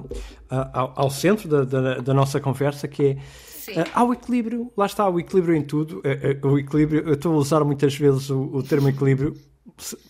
a- 0.50 0.70
ao, 0.80 0.92
ao 0.96 1.10
centro 1.10 1.48
da, 1.48 1.64
da- 1.64 1.94
da 1.98 2.14
nossa 2.14 2.40
conversa, 2.40 2.88
que 2.88 3.06
é 3.10 3.16
Sim. 3.46 3.78
eh, 3.78 3.84
há 3.94 4.02
o 4.02 4.12
equilíbrio, 4.12 4.72
lá 4.76 4.86
está 4.86 5.08
o 5.08 5.20
equilíbrio 5.20 5.54
em 5.54 5.62
tudo. 5.62 6.00
eh, 6.04 6.36
eh, 6.42 6.46
o 6.46 6.58
equilíbrio, 6.58 7.06
eu 7.06 7.14
estou 7.14 7.32
a 7.34 7.36
usar 7.36 7.62
muitas 7.64 7.94
vezes 7.94 8.28
o, 8.28 8.40
o 8.42 8.62
termo 8.62 8.88
equilíbrio 8.88 9.34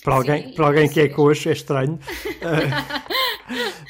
para 0.03 0.15
alguém, 0.15 0.49
Sim, 0.49 0.55
para 0.55 0.67
alguém 0.67 0.89
que 0.89 1.01
é 1.01 1.09
coxo, 1.09 1.49
é 1.49 1.53
estranho. 1.53 1.99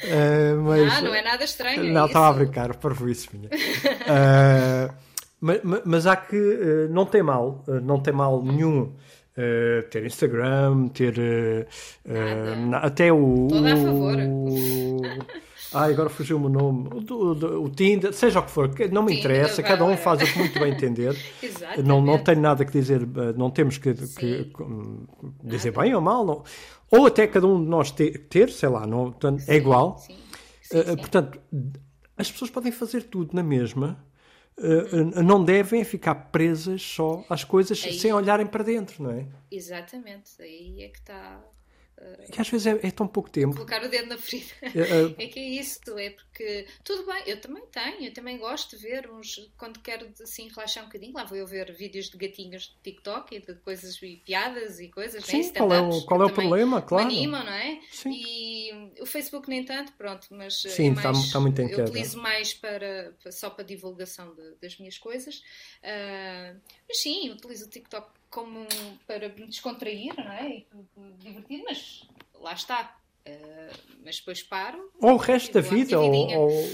Eh, 0.03 0.53
mas, 0.53 0.93
Ah, 0.93 1.01
não 1.01 1.15
é 1.15 1.21
nada 1.21 1.43
estranho. 1.43 1.85
é 1.85 1.91
Não, 1.91 2.05
estava 2.05 2.29
a 2.29 2.33
brincar, 2.33 2.75
para 2.75 2.93
isso 3.09 3.29
minha. 3.33 3.49
Eh, 4.07 4.89
Mas, 5.39 5.59
mas, 5.85 6.07
há 6.07 6.15
que. 6.15 6.37
Uh, 6.37 6.89
não 6.89 7.05
tem 7.05 7.21
mal, 7.21 7.63
uh, 7.67 7.81
não 7.81 7.99
tem 7.99 8.13
mal 8.13 8.41
nenhum. 8.41 8.93
Uh, 9.35 9.81
ter 9.89 10.05
Instagram, 10.05 10.87
ter 10.89 11.15
até 12.81 13.11
o. 13.11 13.47
Toda 13.49 13.73
a 13.73 13.77
favor. 13.77 14.15
O, 14.19 15.01
Ai, 15.73 15.91
agora 15.91 16.07
fugiu-me 16.07 16.45
o 16.45 16.49
nome. 16.49 16.87
O, 16.93 17.13
o, 17.13 17.63
o, 17.63 17.69
Tinder, 17.69 18.13
seja 18.13 18.39
o 18.39 18.43
que 18.43 18.51
for, 18.51 18.69
não 18.91 19.01
me 19.01 19.15
Tinder, 19.15 19.31
interessa, 19.31 19.63
cada 19.63 19.83
um 19.83 19.97
faz 19.97 20.21
o 20.21 20.25
que 20.25 20.37
muito 20.37 20.59
bem 20.59 20.71
entender. 20.71 21.17
não, 21.83 21.99
não 21.99 22.19
tenho 22.19 22.41
nada 22.41 22.63
que 22.63 22.71
dizer, 22.71 23.01
não 23.35 23.49
temos 23.49 23.79
que, 23.79 23.93
que, 23.93 24.43
que 24.45 24.53
dizer 25.43 25.71
bem 25.71 25.95
ou 25.95 26.01
mal. 26.01 26.23
Não. 26.23 26.43
Ou 26.95 27.07
até 27.07 27.25
cada 27.25 27.47
um 27.47 27.63
de 27.63 27.69
nós 27.69 27.91
ter, 27.91 28.27
ter 28.27 28.49
sei 28.49 28.69
lá, 28.69 28.85
não, 28.85 29.13
é 29.47 29.55
igual. 29.55 29.97
Sim. 29.97 30.17
Sim, 30.61 30.95
portanto, 30.97 31.39
as 32.17 32.31
pessoas 32.31 32.51
podem 32.51 32.71
fazer 32.71 33.03
tudo 33.03 33.35
na 33.35 33.43
mesma 33.43 34.03
uh, 34.57 35.23
não 35.23 35.43
devem 35.43 35.83
ficar 35.83 36.15
presas 36.15 36.81
só 36.81 37.23
às 37.29 37.43
coisas 37.43 37.83
aí, 37.83 37.93
sem 37.93 38.13
olharem 38.13 38.45
para 38.45 38.63
dentro, 38.63 39.03
não 39.03 39.11
é? 39.11 39.27
Exatamente, 39.51 40.31
aí 40.39 40.83
é 40.83 40.89
que 40.89 40.99
está 40.99 41.43
que 42.31 42.41
às 42.41 42.49
vezes 42.49 42.67
é, 42.67 42.87
é, 42.87 42.91
tão 42.91 43.07
pouco 43.07 43.29
tempo. 43.29 43.53
Colocar 43.53 43.83
o 43.83 43.89
dedo 43.89 44.09
na 44.09 44.17
ferida. 44.17 44.53
Uh, 44.63 45.15
é 45.21 45.27
que 45.27 45.39
é 45.39 45.43
isso, 45.43 45.79
é 45.97 46.09
porque 46.09 46.67
tudo 46.83 47.05
bem, 47.05 47.23
eu 47.27 47.39
também 47.39 47.63
tenho, 47.71 48.05
eu 48.05 48.13
também 48.13 48.37
gosto 48.37 48.75
de 48.75 48.81
ver 48.81 49.09
uns 49.09 49.51
quando 49.57 49.79
quero 49.79 50.09
assim 50.21 50.49
relaxar 50.49 50.83
um 50.83 50.87
bocadinho, 50.87 51.13
lá 51.13 51.23
vou 51.23 51.37
eu 51.37 51.45
ver 51.45 51.71
vídeos 51.73 52.09
de 52.09 52.17
gatinhos 52.17 52.63
de 52.63 52.91
TikTok 52.91 53.35
e 53.35 53.39
de 53.39 53.55
coisas 53.55 54.01
e 54.01 54.21
piadas 54.25 54.79
e 54.79 54.89
coisas, 54.89 55.23
Sim, 55.25 55.43
né? 55.43 55.51
qual 55.55 55.73
é 55.73 55.81
o, 55.81 56.01
qual 56.05 56.21
é 56.21 56.25
o 56.25 56.33
problema, 56.33 56.81
claro. 56.81 57.05
anima, 57.05 57.43
não 57.43 57.53
é? 57.53 57.79
Sim. 57.91 58.11
E 58.13 59.01
o 59.01 59.05
Facebook 59.05 59.49
nem 59.49 59.63
tanto, 59.63 59.93
pronto, 59.93 60.27
mas 60.31 60.63
eh, 60.65 60.69
Sim, 60.69 60.89
é 60.89 60.93
está, 60.93 61.11
está 61.11 61.39
muito 61.39 61.61
em 61.61 61.69
eu 61.69 61.83
utilizo 61.83 62.19
mais 62.19 62.53
para, 62.53 63.13
para, 63.21 63.31
só 63.31 63.49
para 63.49 63.63
divulgação 63.63 64.33
de, 64.33 64.55
das 64.61 64.77
minhas 64.77 64.97
coisas. 64.97 65.37
Uh, 65.83 66.59
mas 66.87 67.01
sim, 67.01 67.29
utilizo 67.29 67.65
o 67.65 67.69
TikTok 67.69 68.11
como 68.33 68.65
para 69.05 69.29
me 69.29 69.45
descontrair, 69.45 70.13
não 70.17 70.31
é? 70.31 70.49
E 70.49 70.67
divertir, 71.19 71.63
mas 71.63 72.03
lá 72.41 72.53
está. 72.53 72.97
Uh, 73.25 73.77
mas 74.03 74.17
depois 74.17 74.43
paro. 74.43 74.91
Ou 74.99 75.13
o 75.13 75.17
resto 75.17 75.53
da 75.53 75.61
vida, 75.61 75.97
ou, 75.97 76.11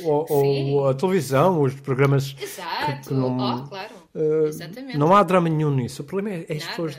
ou, 0.04 0.26
ou, 0.32 0.88
a 0.88 0.96
televisão, 0.96 1.62
os 1.62 1.76
programas. 1.82 2.34
Exato, 2.42 3.02
que, 3.04 3.08
que 3.10 3.14
não, 3.14 3.38
oh, 3.38 3.68
claro. 3.68 3.94
Uh, 4.16 4.48
Exatamente. 4.48 4.98
Não 4.98 5.16
há 5.16 5.22
drama 5.22 5.50
nenhum 5.50 5.70
nisso. 5.70 6.02
O 6.02 6.06
problema 6.06 6.44
é, 6.50 6.54
as 6.54 6.66
pessoas 6.66 6.98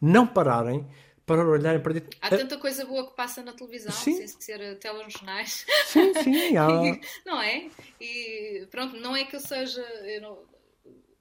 não 0.00 0.26
pararem 0.26 0.84
para 1.24 1.46
olharem 1.46 1.80
para 1.80 1.92
dentro. 1.92 2.18
Há 2.20 2.30
tanta 2.30 2.56
coisa 2.56 2.86
boa 2.86 3.06
que 3.06 3.14
passa 3.14 3.42
na 3.42 3.52
televisão, 3.52 3.92
sim. 3.92 4.16
sem 4.16 4.26
ser 4.26 4.78
telejornais. 4.78 5.66
Sim, 5.84 6.14
sim, 6.14 6.56
há. 6.56 6.66
não 7.24 7.40
é? 7.40 7.68
E 8.00 8.66
pronto, 8.70 8.96
não 8.96 9.14
é 9.14 9.24
que 9.24 9.36
eu 9.36 9.40
seja. 9.40 9.82
Eu 9.82 10.22
não, 10.22 10.38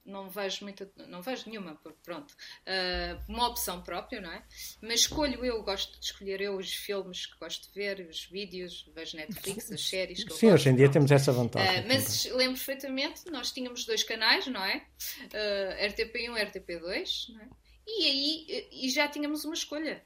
não 0.07 0.29
vejo 0.29 0.63
muita, 0.63 0.89
não 1.07 1.21
vejo 1.21 1.49
nenhuma, 1.49 1.79
pronto, 2.01 2.31
uh, 2.31 3.23
uma 3.27 3.47
opção 3.47 3.81
própria, 3.81 4.21
não 4.21 4.31
é? 4.31 4.41
Mas 4.81 5.01
escolho 5.01 5.43
eu, 5.43 5.61
gosto 5.61 5.99
de 5.99 6.05
escolher 6.05 6.39
eu 6.39 6.55
os 6.55 6.73
filmes 6.73 7.25
que 7.25 7.37
gosto 7.37 7.67
de 7.67 7.73
ver, 7.73 8.07
os 8.09 8.23
vídeos, 8.25 8.89
vejo 8.95 9.17
Netflix, 9.17 9.71
as 9.71 9.81
séries 9.81 10.23
que 10.23 10.33
Sim, 10.33 10.47
eu 10.47 10.53
hoje 10.53 10.69
em 10.69 10.75
dia 10.75 10.89
temos 10.89 11.11
essa 11.11 11.31
vantagem. 11.31 11.81
Uh, 11.81 11.87
mas 11.87 12.25
lembro 12.25 12.55
perfeitamente, 12.55 13.29
nós 13.29 13.51
tínhamos 13.51 13.85
dois 13.85 14.03
canais, 14.03 14.47
não 14.47 14.63
é? 14.63 14.77
Uh, 15.25 15.87
RTP1 15.87 16.37
e 16.37 16.45
RTP2, 16.45 17.33
não 17.33 17.41
é? 17.41 17.49
E 17.85 18.05
aí 18.05 18.67
e 18.71 18.89
já 18.89 19.07
tínhamos 19.07 19.45
uma 19.45 19.53
escolha. 19.53 20.03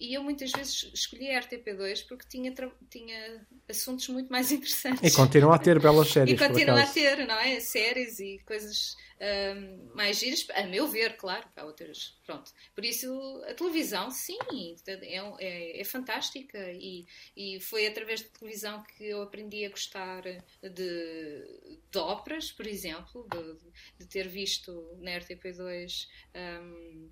E 0.00 0.14
eu 0.14 0.22
muitas 0.22 0.50
vezes 0.50 0.90
escolhi 0.94 1.30
a 1.30 1.42
RTP2 1.42 2.06
porque 2.08 2.26
tinha, 2.26 2.54
tinha 2.88 3.46
assuntos 3.68 4.08
muito 4.08 4.32
mais 4.32 4.50
interessantes. 4.50 5.12
E 5.12 5.14
continua 5.14 5.56
a 5.56 5.58
ter 5.58 5.78
belas 5.78 6.08
séries. 6.08 6.32
e 6.32 6.38
continua 6.38 6.82
a 6.82 6.86
ter, 6.86 7.26
não 7.26 7.38
é? 7.38 7.60
Séries 7.60 8.18
e 8.18 8.38
coisas 8.46 8.96
um, 9.20 9.94
mais 9.94 10.18
giras, 10.18 10.46
a 10.54 10.62
meu 10.62 10.88
ver, 10.88 11.18
claro, 11.18 11.46
há 11.54 11.64
outras. 11.66 12.18
Pronto. 12.24 12.50
Por 12.74 12.82
isso, 12.82 13.44
a 13.46 13.52
televisão, 13.52 14.10
sim, 14.10 14.38
é, 14.86 14.94
é, 15.38 15.80
é 15.82 15.84
fantástica 15.84 16.58
e, 16.72 17.04
e 17.36 17.60
foi 17.60 17.86
através 17.86 18.22
da 18.22 18.28
televisão 18.30 18.82
que 18.82 19.04
eu 19.04 19.20
aprendi 19.20 19.66
a 19.66 19.70
gostar 19.70 20.22
de, 20.62 21.60
de 21.90 21.98
óperas, 21.98 22.50
por 22.50 22.66
exemplo, 22.66 23.28
de, 23.30 23.58
de 23.98 24.06
ter 24.06 24.26
visto 24.26 24.96
na 25.02 25.10
RTP2. 25.10 26.06
Um, 26.34 27.10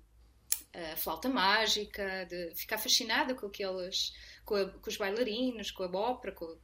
a 0.73 0.95
flauta 0.95 1.27
mágica, 1.27 2.25
de 2.25 2.53
ficar 2.55 2.77
fascinada 2.77 3.33
com 3.33 3.47
aqueles, 3.47 4.13
com, 4.45 4.55
a, 4.55 4.65
com 4.65 4.89
os 4.89 4.97
bailarinos, 4.97 5.71
com 5.71 5.83
a 5.83 5.87
ópera, 5.87 6.33
com, 6.33 6.57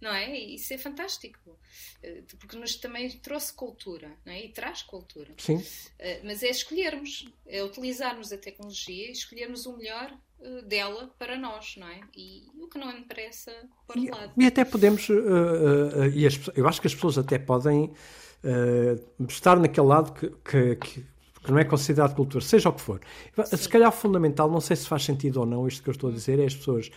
não 0.00 0.12
é? 0.12 0.36
E 0.36 0.56
isso 0.56 0.74
é 0.74 0.78
fantástico, 0.78 1.56
eh, 2.02 2.22
porque 2.38 2.56
nos 2.56 2.76
também 2.76 3.08
trouxe 3.10 3.52
cultura, 3.52 4.10
não 4.24 4.32
é? 4.32 4.44
E 4.44 4.48
traz 4.48 4.82
cultura. 4.82 5.32
Sim. 5.38 5.64
Eh, 5.98 6.20
mas 6.24 6.42
é 6.42 6.48
escolhermos, 6.48 7.26
é 7.46 7.62
utilizarmos 7.62 8.32
a 8.32 8.38
tecnologia 8.38 9.08
e 9.08 9.12
escolhermos 9.12 9.66
o 9.66 9.76
melhor 9.76 10.16
eh, 10.40 10.62
dela 10.62 11.14
para 11.16 11.36
nós, 11.36 11.76
não 11.76 11.88
é? 11.88 12.00
E 12.16 12.48
o 12.60 12.68
que 12.68 12.78
não 12.78 12.92
me 12.92 13.00
interessa 13.00 13.52
para 13.86 14.00
o 14.00 14.10
lado. 14.10 14.32
E 14.36 14.46
até 14.46 14.64
podemos, 14.64 15.08
uh, 15.08 15.14
uh, 15.14 16.06
e 16.12 16.26
as, 16.26 16.40
eu 16.56 16.66
acho 16.66 16.80
que 16.80 16.88
as 16.88 16.94
pessoas 16.94 17.18
até 17.18 17.38
podem 17.38 17.92
estar 19.26 19.58
naquele 19.58 19.86
lado 19.86 20.12
que, 20.12 20.28
que 20.44 20.76
que 20.76 21.13
não 21.52 21.58
é 21.58 21.64
considerado 21.64 22.14
cultura, 22.14 22.44
seja 22.44 22.68
o 22.68 22.72
que 22.72 22.80
for. 22.80 23.00
Sim. 23.44 23.56
Se 23.56 23.68
calhar 23.68 23.92
fundamental, 23.92 24.50
não 24.50 24.60
sei 24.60 24.76
se 24.76 24.86
faz 24.86 25.04
sentido 25.04 25.40
ou 25.40 25.46
não 25.46 25.66
isto 25.66 25.82
que 25.82 25.88
eu 25.88 25.92
estou 25.92 26.10
a 26.10 26.12
dizer, 26.12 26.38
é 26.38 26.46
as 26.46 26.54
pessoas 26.54 26.90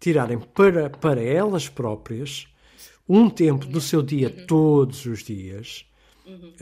tirarem 0.00 0.38
para, 0.38 0.90
para 0.90 1.22
elas 1.22 1.68
próprias 1.68 2.46
um 3.08 3.28
tempo 3.28 3.66
do 3.66 3.80
seu 3.80 4.02
dia 4.02 4.28
uhum. 4.28 4.46
todos 4.46 5.06
os 5.06 5.22
dias. 5.22 5.86
Uhum. 6.26 6.52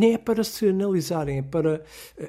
Nem 0.00 0.14
é 0.14 0.18
para 0.18 0.42
se 0.42 0.66
analisarem, 0.66 1.38
é 1.38 1.42
para. 1.42 1.82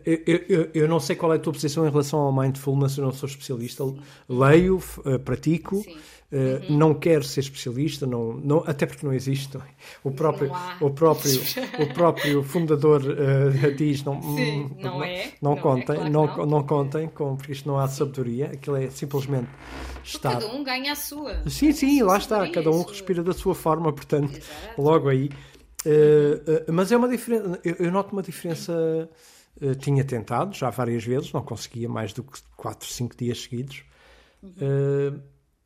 Eu, 0.05 0.43
eu, 0.49 0.69
eu, 0.73 0.87
não 0.89 0.99
sei 0.99 1.15
qual 1.15 1.31
é 1.31 1.37
a 1.37 1.39
tua 1.39 1.53
posição 1.53 1.87
em 1.87 1.89
relação 1.89 2.19
ao 2.19 2.33
mindfulness, 2.33 2.97
eu 2.97 3.05
não 3.05 3.13
sou 3.13 3.29
especialista, 3.29 3.85
Sim. 3.85 3.97
leio, 4.27 4.83
uh, 5.05 5.19
pratico. 5.19 5.77
Uh, 5.77 6.71
uhum. 6.71 6.77
Não 6.77 6.93
quero 6.93 7.25
ser 7.25 7.41
especialista, 7.41 8.07
não, 8.07 8.33
não, 8.35 8.63
até 8.65 8.85
porque 8.85 9.05
não 9.05 9.13
existe. 9.13 9.57
É? 9.57 9.61
O 10.01 10.11
próprio, 10.11 10.49
o 10.79 10.89
próprio, 10.89 11.41
o 11.79 11.93
próprio 11.93 12.43
fundador 12.43 13.01
uh, 13.01 13.71
diz 13.75 14.01
não, 14.05 14.21
Sim, 14.21 14.61
hum, 14.61 14.71
não, 14.79 14.91
não, 14.91 15.03
é, 15.03 15.31
não, 15.41 15.55
não 15.55 15.61
contem, 15.61 15.93
é 15.93 15.97
claro 15.97 16.09
não, 16.09 16.27
não. 16.27 16.45
não 16.45 16.63
contem, 16.63 17.07
com, 17.09 17.35
porque 17.35 17.51
isto 17.51 17.67
não 17.67 17.77
há 17.77 17.87
sabedoria. 17.87 18.45
Aquilo 18.47 18.77
é 18.77 18.89
simplesmente 18.89 19.49
estar. 20.03 20.39
Cada 20.39 20.47
um 20.47 20.63
ganha 20.63 20.93
a 20.93 20.95
sua. 20.95 21.49
Sim, 21.49 21.73
sim, 21.73 22.01
lá 22.01 22.17
está. 22.17 22.49
Cada 22.49 22.69
um 22.69 22.81
respira 22.83 23.21
da 23.21 23.33
sua 23.33 23.53
forma, 23.53 23.91
portanto, 23.91 24.37
Exato. 24.37 24.81
logo 24.81 25.09
aí. 25.09 25.29
Uh, 25.85 26.71
mas 26.71 26.91
é 26.91 26.97
uma 26.97 27.07
diferença. 27.07 27.59
Eu, 27.63 27.75
eu 27.75 27.91
noto 27.91 28.13
uma 28.13 28.21
diferença. 28.21 29.09
tinha 29.79 30.03
tentado 30.03 30.55
já 30.55 30.69
várias 30.69 31.03
vezes, 31.03 31.31
não 31.33 31.43
conseguia 31.43 31.89
mais 31.89 32.13
do 32.13 32.23
que 32.23 32.41
4, 32.55 32.87
5 32.87 33.17
dias 33.17 33.41
seguidos. 33.41 33.83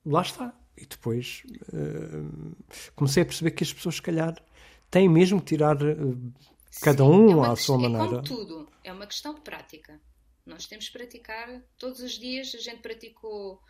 Lá 0.05 0.21
está. 0.21 0.53
E 0.77 0.85
depois 0.85 1.43
uh, 1.73 2.55
comecei 2.95 3.23
a 3.23 3.25
perceber 3.25 3.51
que 3.51 3.63
as 3.63 3.73
pessoas, 3.73 3.95
se 3.95 4.01
calhar, 4.01 4.35
têm 4.91 5.07
mesmo 5.07 5.39
que 5.39 5.55
tirar 5.55 5.81
uh, 5.81 6.33
cada 6.81 7.03
Sim, 7.03 7.09
um 7.09 7.45
é 7.45 7.49
à 7.49 7.55
sua 7.55 7.77
maneira. 7.77 8.03
É 8.03 8.09
como 8.09 8.23
tudo, 8.23 8.69
é 8.83 8.91
uma 8.91 9.07
questão 9.07 9.33
de 9.33 9.41
prática. 9.41 9.99
Nós 10.45 10.65
temos 10.65 10.87
que 10.87 10.97
praticar 10.97 11.61
todos 11.77 12.01
os 12.01 12.19
dias. 12.19 12.53
A 12.53 12.59
gente 12.59 12.81
praticou 12.81 13.61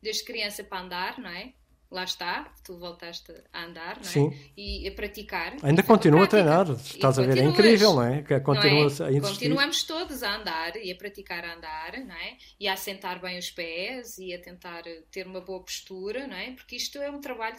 desde 0.00 0.24
criança 0.24 0.62
para 0.62 0.82
andar, 0.82 1.18
não 1.18 1.30
é? 1.30 1.52
Lá 1.92 2.04
está, 2.04 2.52
tu 2.64 2.78
voltaste 2.78 3.32
a 3.52 3.64
andar 3.64 3.96
não 3.96 4.02
é? 4.02 4.04
Sim. 4.04 4.32
e 4.56 4.88
a 4.88 4.92
praticar. 4.92 5.56
Ainda 5.62 5.82
continua 5.82 6.24
a 6.24 6.26
treinar, 6.26 6.70
estás 6.70 7.18
a 7.18 7.22
ver, 7.22 7.38
é 7.38 7.42
incrível, 7.42 7.94
não 7.94 8.02
é? 8.02 8.22
Que 8.22 8.40
continua 8.40 8.88
não 8.88 9.06
é? 9.06 9.18
a. 9.18 9.20
Continuamos 9.20 9.84
todos 9.84 10.22
a 10.22 10.36
andar 10.36 10.74
e 10.76 10.90
a 10.90 10.96
praticar 10.96 11.44
a 11.44 11.54
andar, 11.54 11.98
não 11.98 12.14
é? 12.14 12.38
E 12.58 12.66
a 12.66 12.72
assentar 12.72 13.20
bem 13.20 13.38
os 13.38 13.50
pés 13.50 14.16
e 14.18 14.32
a 14.32 14.40
tentar 14.40 14.82
ter 15.10 15.26
uma 15.26 15.42
boa 15.42 15.60
postura, 15.60 16.26
não 16.26 16.36
é? 16.36 16.52
Porque 16.52 16.76
isto 16.76 16.98
é 16.98 17.10
um 17.10 17.20
trabalho 17.20 17.56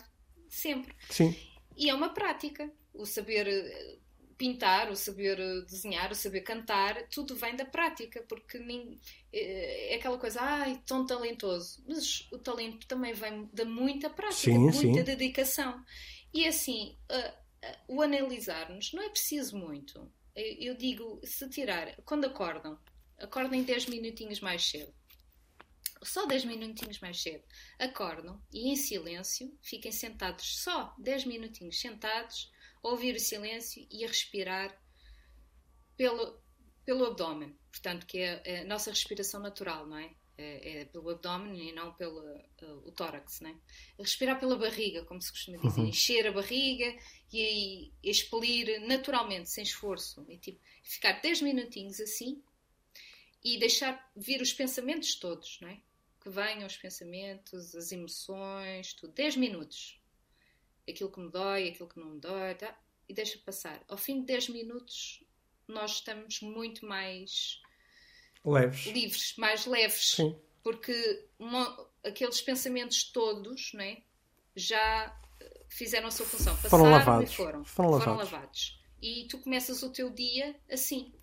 sempre. 0.50 0.94
Sim. 1.10 1.36
E 1.78 1.90
é 1.90 1.94
uma 1.94 2.10
prática. 2.10 2.70
O 2.92 3.06
saber 3.06 3.48
pintar, 4.38 4.92
o 4.92 4.96
saber 4.96 5.38
desenhar, 5.66 6.12
o 6.12 6.16
saber 6.16 6.42
cantar, 6.42 7.08
tudo 7.10 7.36
vem 7.36 7.56
da 7.56 7.66
prática, 7.66 8.24
porque 8.28 8.58
nem, 8.60 9.00
é, 9.32 9.94
é 9.94 9.96
aquela 9.96 10.18
coisa, 10.18 10.42
ai, 10.42 10.82
tão 10.86 11.06
talentoso. 11.06 11.84
Mas 11.88 12.28
o 12.32 12.38
talento 12.38 12.88
também 12.88 13.14
vem 13.14 13.50
da 13.54 13.66
muita 13.66 14.10
prática, 14.10 14.52
sim, 14.52 14.58
muita 14.58 14.80
sim. 14.80 15.04
dedicação. 15.04 15.84
E 16.34 16.48
assim, 16.48 16.98
uh, 17.12 17.68
uh, 17.68 17.98
o 17.98 18.02
analisar-nos 18.02 18.92
não 18.94 19.04
é 19.04 19.10
preciso 19.10 19.58
muito. 19.58 20.12
Eu, 20.36 20.76
digo, 20.76 21.22
se 21.24 21.48
tirar, 21.48 21.96
quando 22.06 22.26
acordam, 22.26 22.80
acordem 23.20 23.64
10 23.64 23.86
minutinhos 23.86 24.40
mais 24.40 24.64
cedo 24.64 24.92
só 26.04 26.26
10 26.26 26.46
minutinhos 26.46 27.00
mais 27.00 27.22
cedo, 27.22 27.44
acordam 27.80 28.42
e 28.52 28.70
em 28.70 28.76
silêncio, 28.76 29.58
fiquem 29.62 29.92
sentados 29.92 30.62
só 30.62 30.94
10 31.00 31.26
minutinhos 31.26 31.80
sentados, 31.80 32.52
ouvir 32.84 33.16
o 33.16 33.20
silêncio 33.20 33.88
e 33.90 34.04
a 34.04 34.08
respirar 34.08 34.78
pelo, 35.96 36.40
pelo 36.86 37.06
abdômen, 37.06 37.58
portanto, 37.72 38.06
que 38.06 38.20
é 38.20 38.62
a 38.62 38.66
nossa 38.66 38.90
respiração 38.90 39.40
natural, 39.40 39.88
não 39.88 39.98
é? 39.98 40.14
É, 40.36 40.82
é 40.82 40.86
pelo 40.86 41.12
abdômen 41.12 41.70
e 41.70 41.72
não 41.72 41.94
pelo 41.94 42.20
uh, 42.20 42.88
o 42.88 42.92
tórax, 42.92 43.40
né? 43.40 43.56
Respirar 43.98 44.40
pela 44.40 44.58
barriga, 44.58 45.06
como 45.06 45.22
se 45.22 45.32
costuma 45.32 45.58
dizer, 45.58 45.82
uhum. 45.82 45.88
encher 45.88 46.28
a 46.28 46.32
barriga 46.32 46.98
e, 47.32 47.92
e 48.04 48.10
expelir 48.10 48.82
naturalmente, 48.82 49.50
sem 49.50 49.64
esforço. 49.64 50.26
E, 50.28 50.38
tipo, 50.38 50.60
ficar 50.84 51.22
10 51.22 51.44
minutinhos 51.44 52.00
assim 52.02 52.44
e 53.44 53.60
deixar 53.60 54.12
vir 54.16 54.42
os 54.42 54.52
pensamentos 54.52 55.16
todos, 55.16 55.60
não 55.62 55.70
é? 55.70 55.80
Que 56.20 56.30
venham 56.30 56.66
os 56.66 56.78
pensamentos, 56.78 57.76
as 57.76 57.92
emoções, 57.92 58.94
tudo. 58.94 59.14
10 59.14 59.36
minutos. 59.36 60.02
Aquilo 60.88 61.12
que 61.12 61.20
me 61.20 61.32
dói, 61.32 61.70
aquilo 61.70 61.88
que 61.88 62.00
não 62.00 62.08
me 62.08 62.20
dói, 62.20 62.56
tá? 62.56 62.78
E 63.08 63.14
deixa 63.14 63.40
passar. 63.40 63.84
Ao 63.88 63.98
fim 63.98 64.22
de 64.22 64.28
10 64.28 64.50
minutos, 64.50 65.24
nós 65.68 65.94
estamos 65.94 66.42
muito 66.42 66.86
mais 66.86 67.62
leves. 68.46 68.86
livres, 68.86 69.36
mais 69.38 69.66
leves. 69.66 70.16
Sim. 70.16 70.40
Porque 70.62 71.28
uma, 71.40 71.88
aqueles 72.04 72.42
pensamentos 72.42 73.04
todos 73.04 73.74
né, 73.74 74.04
já 74.56 75.20
fizeram 75.74 76.08
a 76.08 76.12
sua 76.12 76.26
função. 76.26 76.56
Passaram 76.56 76.70
foram 76.70 76.92
lavados. 76.92 77.32
e 77.32 77.36
foram. 77.36 77.66
Foram 77.66 77.90
lavados. 77.90 78.06
foram 78.06 78.18
lavados. 78.18 78.84
E 79.02 79.28
tu 79.28 79.40
começas 79.40 79.84
o 79.84 79.92
teu 79.92 80.10
dia 80.10 80.56
assim. 80.72 81.14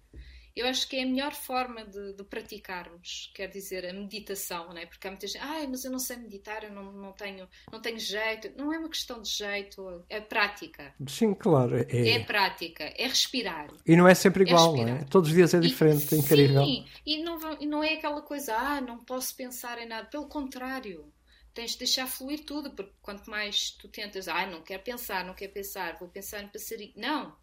Eu 0.55 0.67
acho 0.67 0.89
que 0.89 0.97
é 0.97 1.03
a 1.03 1.07
melhor 1.07 1.33
forma 1.33 1.85
de, 1.85 2.15
de 2.15 2.25
praticarmos, 2.25 3.31
quer 3.35 3.49
dizer, 3.49 3.87
a 3.87 3.93
meditação, 3.93 4.73
né? 4.73 4.87
porque 4.87 5.07
há 5.07 5.11
muita 5.11 5.27
gente, 5.27 5.43
ai, 5.43 5.67
mas 5.67 5.85
eu 5.85 5.91
não 5.91 5.99
sei 5.99 6.17
meditar, 6.17 6.65
eu 6.65 6.73
não, 6.73 6.93
não, 6.93 7.13
tenho, 7.13 7.49
não 7.71 7.81
tenho 7.81 7.99
jeito. 7.99 8.51
Não 8.57 8.73
é 8.73 8.79
uma 8.79 8.89
questão 8.89 9.23
de 9.23 9.31
jeito, 9.31 10.05
é 10.09 10.21
prática. 10.21 10.95
Sim, 11.07 11.35
claro. 11.35 11.77
É, 11.77 12.11
é 12.11 12.25
prática, 12.25 12.85
é 12.97 13.07
respirar. 13.07 13.69
E 13.87 13.97
não 13.97 14.09
é 14.09 14.15
sempre 14.15 14.45
é 14.45 14.47
igual, 14.49 14.77
é 14.77 14.85
não 14.85 14.97
é? 14.97 15.05
Todos 15.05 15.31
os 15.31 15.35
dias 15.35 15.55
é 15.55 15.61
diferente, 15.61 16.13
e, 16.13 16.17
é 16.17 16.19
incrível. 16.19 16.65
Sim, 16.65 16.87
e 17.07 17.23
não, 17.23 17.39
e 17.61 17.67
não 17.67 17.85
é 17.85 17.95
aquela 17.95 18.23
coisa, 18.23 18.55
ah, 18.57 18.81
não 18.81 18.99
posso 18.99 19.35
pensar 19.37 19.79
em 19.79 19.87
nada. 19.87 20.09
Pelo 20.09 20.27
contrário, 20.27 21.13
tens 21.55 21.73
de 21.73 21.79
deixar 21.79 22.07
fluir 22.07 22.45
tudo, 22.45 22.71
porque 22.71 22.93
quanto 23.01 23.31
mais 23.31 23.71
tu 23.71 23.89
tentas, 23.89 24.29
ah, 24.29 24.47
não 24.47 24.63
quero 24.63 24.83
pensar, 24.83 25.25
não 25.25 25.35
quero 25.35 25.53
pensar, 25.53 25.99
vou 25.99 26.09
pensar 26.09 26.43
no 26.43 26.49
passarinho. 26.49 26.93
Não, 26.97 27.37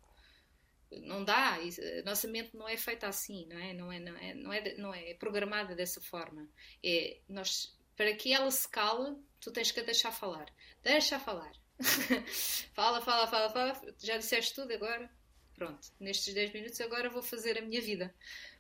não 0.91 1.23
dá, 1.23 1.55
a 1.55 2.03
nossa 2.05 2.27
mente 2.27 2.55
não 2.55 2.67
é 2.67 2.77
feita 2.77 3.07
assim, 3.07 3.45
não 3.47 3.57
é? 3.57 3.73
Não 3.73 3.91
é, 3.91 3.99
não 3.99 4.17
é, 4.17 4.33
não 4.33 4.53
é, 4.53 4.75
não 4.75 4.93
é 4.93 5.13
programada 5.13 5.75
dessa 5.75 6.01
forma. 6.01 6.47
É, 6.83 7.17
nós, 7.27 7.77
para 7.95 8.13
que 8.13 8.33
ela 8.33 8.49
se 8.51 8.67
cale, 8.69 9.17
tu 9.39 9.51
tens 9.51 9.71
que 9.71 9.79
a 9.79 9.83
deixar 9.83 10.11
falar. 10.11 10.47
Deixa 10.83 11.19
falar. 11.19 11.51
fala, 12.73 13.01
fala, 13.01 13.27
fala, 13.27 13.49
fala. 13.49 13.95
Já 13.99 14.17
disseste 14.17 14.55
tudo 14.55 14.73
agora? 14.73 15.09
Pronto, 15.53 15.87
nestes 15.99 16.33
10 16.33 16.53
minutos 16.53 16.79
agora 16.81 17.09
vou 17.09 17.23
fazer 17.23 17.57
a 17.57 17.61
minha 17.61 17.81
vida. 17.81 18.13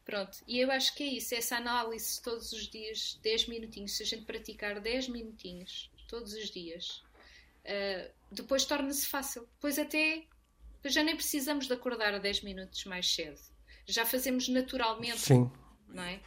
Pronto, 0.03 0.39
e 0.47 0.59
eu 0.59 0.71
acho 0.71 0.95
que 0.95 1.03
é 1.03 1.07
isso, 1.07 1.35
essa 1.35 1.57
análise 1.57 2.21
todos 2.21 2.51
os 2.53 2.67
dias, 2.67 3.19
10 3.21 3.47
minutinhos, 3.47 3.95
se 3.95 4.03
a 4.03 4.05
gente 4.05 4.25
praticar 4.25 4.79
10 4.79 5.09
minutinhos 5.09 5.91
todos 6.07 6.33
os 6.33 6.49
dias, 6.49 7.03
uh, 7.65 8.11
depois 8.31 8.65
torna-se 8.65 9.05
fácil. 9.05 9.41
Depois 9.55 9.77
até 9.77 10.25
já 10.85 11.03
nem 11.03 11.15
precisamos 11.15 11.67
de 11.67 11.73
acordar 11.73 12.13
a 12.13 12.19
10 12.19 12.41
minutos 12.41 12.85
mais 12.85 13.13
cedo. 13.13 13.39
Já 13.85 14.05
fazemos 14.05 14.47
naturalmente. 14.47 15.19
Sim. 15.19 15.49
Não 15.87 16.03
é? 16.03 16.19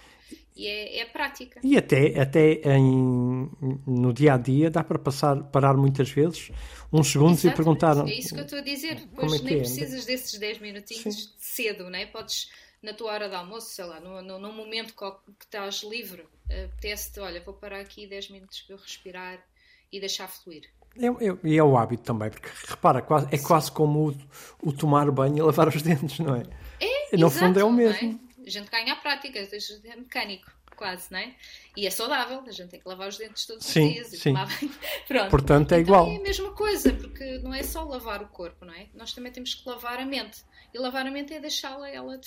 E 0.57 0.67
é, 0.67 1.01
é 1.01 1.05
prática. 1.07 1.61
E 1.63 1.77
até, 1.77 2.21
até 2.21 2.55
em, 2.77 3.51
no 3.87 4.13
dia 4.13 4.35
a 4.35 4.39
dia 4.39 4.71
dá 4.71 4.83
para 4.85 4.99
passar, 4.99 5.43
parar 5.45 5.75
muitas 5.77 6.11
vezes 6.11 6.51
uns 6.93 7.09
segundos 7.09 7.45
Exatamente. 7.45 7.55
e 7.55 7.57
perguntar. 7.57 8.09
É 8.09 8.15
isso 8.15 8.35
que 8.35 8.41
eu 8.41 8.45
estou 8.45 8.59
a 8.59 8.63
dizer. 8.63 9.09
Pois 9.15 9.33
é 9.33 9.43
nem 9.43 9.55
é? 9.55 9.59
precisas 9.59 10.05
desses 10.05 10.39
10 10.39 10.59
minutinhos 10.59 11.03
Sim. 11.03 11.33
cedo, 11.39 11.85
não 11.85 11.99
é? 11.99 12.07
Podes, 12.07 12.51
na 12.83 12.93
tua 12.93 13.13
hora 13.13 13.29
de 13.29 13.35
almoço, 13.35 13.71
sei 13.71 13.85
lá, 13.85 14.01
no, 14.01 14.23
no, 14.23 14.39
num 14.39 14.53
momento 14.53 14.95
que 14.95 15.45
estás 15.45 15.83
livre, 15.83 16.27
apetece-te, 16.47 17.21
olha, 17.21 17.43
vou 17.43 17.55
parar 17.55 17.81
aqui 17.81 18.07
10 18.07 18.31
minutos 18.31 18.61
para 18.63 18.77
eu 18.77 18.79
respirar 18.79 19.45
e 19.93 19.99
deixar 19.99 20.29
fluir. 20.29 20.69
E 20.97 21.07
é, 21.07 21.57
é, 21.57 21.63
o 21.63 21.77
hábito 21.77 22.03
também, 22.03 22.31
porque 22.31 22.49
repara, 22.69 23.01
quase, 23.01 23.29
é 23.31 23.39
quase 23.39 23.71
como 23.71 24.11
o, 24.11 24.69
o, 24.69 24.73
tomar 24.73 25.11
banho 25.11 25.39
e 25.39 25.43
lavar 25.43 25.69
os 25.69 25.81
dentes, 25.83 26.19
não 26.19 26.35
é? 26.35 26.43
É, 26.81 27.17
no 27.17 27.27
exato, 27.27 27.47
fundo 27.47 27.61
é 27.61 27.65
o 27.65 27.73
mesmo. 27.73 28.21
É? 28.39 28.47
A 28.47 28.51
gente 28.51 28.71
ganha 28.71 28.93
a 28.93 28.97
prática, 28.97 29.39
é 29.39 29.97
mecânico, 29.97 30.51
quase, 30.77 31.13
não 31.13 31.19
é? 31.19 31.35
E 31.77 31.87
é 31.87 31.91
saudável, 31.91 32.43
a 32.47 32.51
gente 32.51 32.71
tem 32.71 32.81
que 32.81 32.89
lavar 32.89 33.09
os 33.09 33.19
dentes 33.19 33.47
todos 33.47 33.67
sim, 33.67 33.87
os 33.87 33.95
dias 33.95 34.13
e 34.13 34.17
sim. 34.17 34.33
tomar 34.33 34.47
banho. 34.47 34.75
Pronto. 35.07 35.31
Portanto, 35.31 35.73
é 35.73 35.81
então, 35.81 35.95
igual. 35.95 36.07
É 36.09 36.17
a 36.17 36.23
mesma 36.23 36.53
coisa, 36.53 36.93
porque 36.93 37.39
não 37.39 37.55
é 37.55 37.63
só 37.63 37.85
lavar 37.85 38.23
o 38.23 38.29
corpo, 38.29 38.65
não 38.65 38.75
é? 38.75 38.89
Nós 38.95 39.13
também 39.13 39.31
temos 39.31 39.55
que 39.55 39.69
lavar 39.69 40.01
a 40.01 40.07
mente. 40.07 40.43
E 40.73 40.79
lavar 40.79 41.07
a 41.07 41.11
mente 41.11 41.35
é 41.35 41.41
deixá-la, 41.41 41.89
ela, 41.89 42.19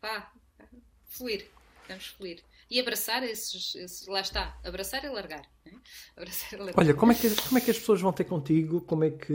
pá, 0.00 0.32
fluir. 1.08 1.50
Fluir 2.16 2.42
e 2.70 2.80
abraçar 2.80 3.22
esses, 3.22 3.74
esses, 3.74 4.06
lá 4.06 4.20
está, 4.20 4.58
abraçar 4.64 5.04
e 5.04 5.08
largar. 5.08 5.42
Né? 5.64 5.72
Abraçar 6.16 6.52
e 6.52 6.56
largar. 6.56 6.80
Olha, 6.80 6.94
como 6.94 7.12
é, 7.12 7.14
que, 7.14 7.30
como 7.30 7.58
é 7.58 7.60
que 7.60 7.70
as 7.70 7.78
pessoas 7.78 8.00
vão 8.00 8.12
ter 8.12 8.24
contigo? 8.24 8.80
Como 8.80 9.04
é 9.04 9.10
que 9.10 9.32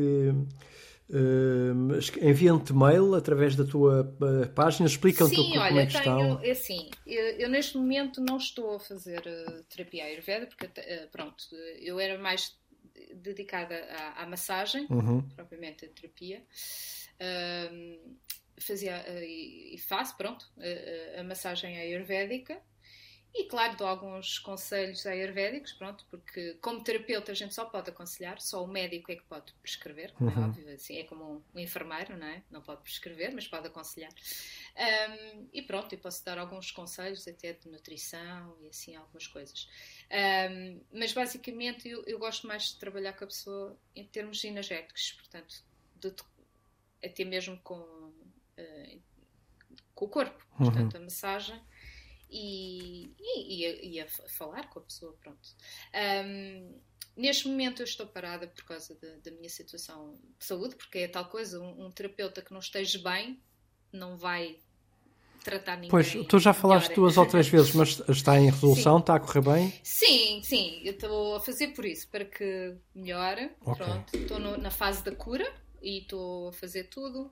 uh, 1.10 2.22
enviam-te 2.22 2.74
mail 2.74 3.16
através 3.16 3.56
da 3.56 3.64
tua 3.64 4.02
uh, 4.02 4.50
página? 4.54 4.88
Explicam-te 4.88 5.36
como 5.36 5.60
olha, 5.60 5.82
é 5.82 5.86
que 5.86 5.94
tenho, 5.94 6.00
estão. 6.00 6.44
É 6.44 6.52
assim, 6.52 6.90
eu, 7.06 7.24
eu, 7.40 7.50
neste 7.50 7.78
momento 7.78 8.22
não 8.22 8.38
estou 8.38 8.76
a 8.76 8.80
fazer 8.80 9.20
uh, 9.20 9.64
terapia 9.64 10.06
ayurveda, 10.06 10.48
porque 10.48 10.66
uh, 10.66 11.10
pronto, 11.12 11.44
eu 11.80 12.00
era 12.00 12.20
mais 12.20 12.60
dedicada 13.16 13.76
à, 13.92 14.24
à 14.24 14.26
massagem, 14.28 14.86
uhum. 14.90 15.22
propriamente 15.36 15.86
a 15.86 15.90
terapia. 15.90 16.44
Fazia 18.60 19.04
e 19.24 19.78
faço, 19.78 20.16
pronto, 20.18 20.52
a 21.18 21.24
massagem 21.24 21.78
ayurvédica 21.78 22.62
e 23.34 23.46
claro, 23.46 23.78
dou 23.78 23.88
alguns 23.88 24.40
conselhos 24.40 25.06
ayurvédicos, 25.06 25.72
pronto, 25.74 26.06
porque 26.12 26.56
como 26.56 26.84
terapeuta 26.84 27.32
a 27.32 27.36
gente 27.36 27.54
só 27.54 27.64
pode 27.64 27.90
aconselhar, 27.90 28.42
só 28.42 28.62
o 28.62 28.68
médico 28.68 29.10
é 29.10 29.16
que 29.16 29.24
pode 29.24 29.54
prescrever, 29.54 30.14
é 30.20 30.24
uhum. 30.24 30.30
é 30.30 30.46
óbvio, 30.46 30.74
assim, 30.74 30.98
é 30.98 31.06
como 31.06 31.42
um 31.56 31.60
enfermeiro, 31.60 32.18
não 32.18 32.28
é? 32.28 32.44
Não 32.52 32.62
pode 32.62 32.82
prescrever, 32.82 33.34
mas 33.34 33.48
pode 33.48 33.68
aconselhar. 33.68 34.12
Um, 34.76 35.48
e 35.54 35.62
pronto, 35.62 35.94
eu 35.94 36.00
posso 36.00 36.26
dar 36.26 36.38
alguns 36.38 36.72
conselhos 36.72 37.26
até 37.26 37.54
de 37.54 37.70
nutrição 37.70 38.58
e 38.62 38.68
assim, 38.68 38.98
algumas 38.98 39.28
coisas. 39.28 39.70
Um, 40.12 40.82
mas 40.92 41.14
basicamente 41.14 41.88
eu, 41.88 42.04
eu, 42.06 42.20
gosto 42.20 42.46
mais 42.46 42.64
de 42.64 42.80
trabalhar 42.80 43.14
com 43.14 43.24
a 43.24 43.28
pessoa 43.28 43.80
em 43.96 44.06
termos 44.06 44.44
energéticos, 44.44 45.14
portanto, 45.14 45.64
de, 45.96 46.14
até 47.02 47.24
mesmo 47.24 47.58
com, 47.64 48.12
uh, 48.62 49.02
com 49.94 50.06
o 50.06 50.10
corpo, 50.10 50.46
portanto, 50.58 50.94
uhum. 50.96 51.02
a 51.02 51.04
massagem 51.04 51.62
e, 52.32 53.14
e, 53.20 53.96
e, 53.96 54.00
a, 54.00 54.06
a, 54.06 54.30
falar 54.30 54.70
com 54.70 54.80
a 54.80 54.82
pessoa, 54.82 55.14
pronto. 55.22 55.50
Um, 56.26 56.80
neste 57.16 57.48
momento 57.48 57.82
eu 57.82 57.84
estou 57.84 58.08
parada 58.08 58.48
por 58.48 58.64
causa 58.64 58.98
da 59.24 59.32
minha 59.32 59.50
situação 59.50 60.18
de 60.40 60.46
saúde, 60.46 60.76
porque 60.76 61.00
é 61.00 61.08
tal 61.08 61.26
coisa, 61.26 61.60
um, 61.60 61.86
um, 61.86 61.92
terapeuta 61.92 62.42
que 62.42 62.54
não 62.54 62.60
esteja 62.60 63.00
bem 63.00 63.40
não 63.92 64.18
vai 64.18 64.60
tratar 65.44 65.76
ninguém. 65.76 65.90
Pois, 65.90 66.14
tu 66.28 66.40
já 66.40 66.54
falaste 66.54 66.94
duas 66.94 67.18
ou 67.18 67.26
três 67.26 67.50
vezes, 67.50 67.74
mas 67.74 68.02
está 68.08 68.40
em 68.40 68.50
resolução, 68.50 68.96
sim. 68.96 69.02
está 69.02 69.16
a 69.16 69.20
correr 69.20 69.42
bem? 69.42 69.74
Sim, 69.84 70.42
sim, 70.42 70.82
eu 70.86 70.94
estou 70.94 71.36
a 71.36 71.40
fazer 71.42 71.70
por 71.70 71.84
isso, 71.84 72.08
para 72.08 72.24
que 72.24 72.78
melhore. 72.96 73.52
Okay. 73.62 73.86
Pronto, 73.86 74.18
estou 74.18 74.40
na 74.40 74.72
fase 74.72 75.04
da 75.04 75.14
cura 75.14 75.52
e 75.82 76.00
estou 76.00 76.48
a 76.50 76.54
fazer 76.54 76.86
tudo 76.86 77.30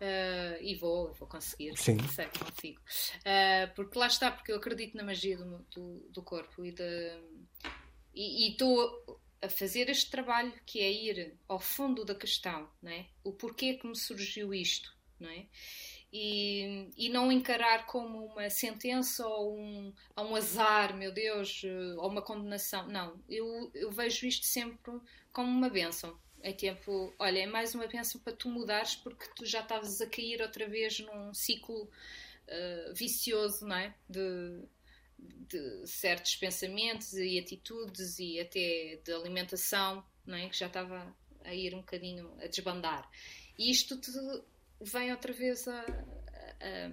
Uh, 0.00 0.56
e 0.62 0.76
vou, 0.76 1.12
vou 1.12 1.28
conseguir, 1.28 1.76
Sim. 1.76 1.98
sei 2.08 2.26
que 2.26 2.38
consigo. 2.38 2.80
Uh, 3.18 3.74
porque 3.74 3.98
lá 3.98 4.06
está, 4.06 4.30
porque 4.30 4.50
eu 4.50 4.56
acredito 4.56 4.96
na 4.96 5.02
magia 5.02 5.36
do, 5.36 5.58
do, 5.70 6.08
do 6.08 6.22
corpo 6.22 6.64
e 6.64 8.50
estou 8.50 9.20
a 9.42 9.48
fazer 9.50 9.90
este 9.90 10.10
trabalho 10.10 10.52
que 10.64 10.80
é 10.80 10.90
ir 10.90 11.36
ao 11.46 11.60
fundo 11.60 12.02
da 12.02 12.14
questão, 12.14 12.66
não 12.82 12.90
é? 12.90 13.06
o 13.22 13.32
porquê 13.32 13.74
que 13.74 13.86
me 13.86 13.96
surgiu 13.96 14.54
isto, 14.54 14.90
não 15.18 15.28
é? 15.28 15.46
E, 16.10 16.88
e 16.96 17.08
não 17.10 17.30
encarar 17.30 17.84
como 17.84 18.24
uma 18.24 18.48
sentença 18.48 19.26
ou 19.26 19.58
um, 19.58 19.92
um 20.18 20.34
azar, 20.34 20.96
meu 20.96 21.12
Deus, 21.12 21.62
ou 21.98 22.08
uma 22.08 22.22
condenação. 22.22 22.88
Não, 22.88 23.22
eu, 23.28 23.70
eu 23.74 23.92
vejo 23.92 24.26
isto 24.26 24.44
sempre 24.46 24.98
como 25.30 25.48
uma 25.48 25.68
benção 25.68 26.18
é 26.42 26.52
tempo, 26.52 27.12
olha, 27.18 27.40
é 27.40 27.46
mais 27.46 27.74
uma 27.74 27.86
bênção 27.86 28.20
para 28.20 28.32
tu 28.32 28.48
mudares 28.48 28.96
porque 28.96 29.26
tu 29.36 29.44
já 29.44 29.60
estavas 29.60 30.00
a 30.00 30.06
cair 30.06 30.40
outra 30.40 30.68
vez 30.68 30.98
num 31.00 31.34
ciclo 31.34 31.82
uh, 31.84 32.94
vicioso, 32.94 33.66
não 33.66 33.76
é? 33.76 33.94
De, 34.08 34.62
de 35.18 35.86
certos 35.86 36.36
pensamentos 36.36 37.12
e 37.14 37.38
atitudes 37.38 38.18
e 38.18 38.40
até 38.40 39.00
de 39.04 39.12
alimentação, 39.12 40.04
não 40.26 40.36
é? 40.36 40.48
Que 40.48 40.56
já 40.56 40.66
estava 40.66 41.14
a 41.44 41.54
ir 41.54 41.74
um 41.74 41.80
bocadinho 41.80 42.32
a 42.40 42.46
desbandar. 42.46 43.10
E 43.58 43.70
isto 43.70 43.96
te 43.98 44.10
vem 44.80 45.10
outra 45.12 45.32
vez 45.32 45.68
a, 45.68 45.80
a 45.80 46.92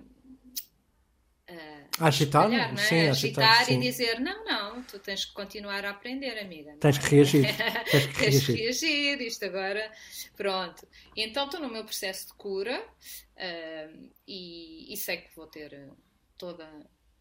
uh, 1.49 2.03
agitar, 2.03 2.51
espalhar, 2.51 2.73
é? 2.73 2.77
sim, 2.77 3.07
agitar 3.07 3.65
sim. 3.65 3.77
e 3.77 3.81
dizer 3.81 4.19
não, 4.19 4.43
não, 4.45 4.83
tu 4.83 4.99
tens 4.99 5.25
que 5.25 5.33
continuar 5.33 5.83
a 5.85 5.91
aprender, 5.91 6.37
amiga. 6.39 6.75
Tens 6.79 6.97
que 6.97 7.15
reagir. 7.15 7.45
tens 7.89 8.05
que 8.07 8.13
tens 8.13 8.47
reagir. 8.47 8.55
reagir, 8.55 9.21
isto 9.21 9.45
agora, 9.45 9.91
pronto. 10.35 10.87
Então 11.15 11.45
estou 11.45 11.59
no 11.59 11.69
meu 11.69 11.83
processo 11.83 12.27
de 12.27 12.33
cura 12.33 12.79
uh, 12.81 14.11
e, 14.27 14.93
e, 14.93 14.97
sei 14.97 15.17
que 15.17 15.35
vou 15.35 15.47
ter 15.47 15.89
toda 16.37 16.67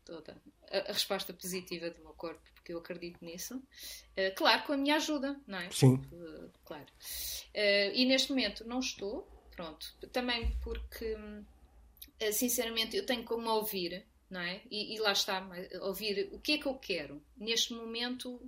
toda 0.04 0.40
a, 0.70 0.90
a, 0.90 0.92
resposta 0.92 1.32
positiva 1.32 1.90
do 1.90 2.00
meu 2.00 2.12
corpo, 2.12 2.40
porque 2.54 2.72
eu 2.72 2.78
acredito 2.78 3.24
nisso. 3.24 3.56
Uh, 3.56 4.32
claro, 4.36 4.62
com 4.64 4.72
a 4.72 4.76
minha 4.76 4.96
ajuda, 4.96 5.40
não 5.48 5.58
é? 5.58 5.68
Sim. 5.70 6.00
Claro. 6.64 6.86
E 7.92 8.04
neste 8.04 8.30
momento 8.30 8.64
não 8.68 8.78
estou, 8.78 9.26
pronto. 9.50 9.86
Também 10.12 10.56
porque, 10.62 11.16
sinceramente, 12.32 12.96
eu 12.96 13.04
tenho 13.06 13.24
como 13.24 13.48
ouvir, 13.48 14.04
não 14.30 14.40
é? 14.40 14.62
E, 14.70 14.94
e 14.94 14.98
lá 14.98 15.12
está, 15.12 15.46
ouvir 15.82 16.28
o 16.32 16.38
que 16.38 16.52
é 16.52 16.58
que 16.58 16.66
eu 16.66 16.74
quero. 16.74 17.22
Neste 17.36 17.72
momento, 17.72 18.40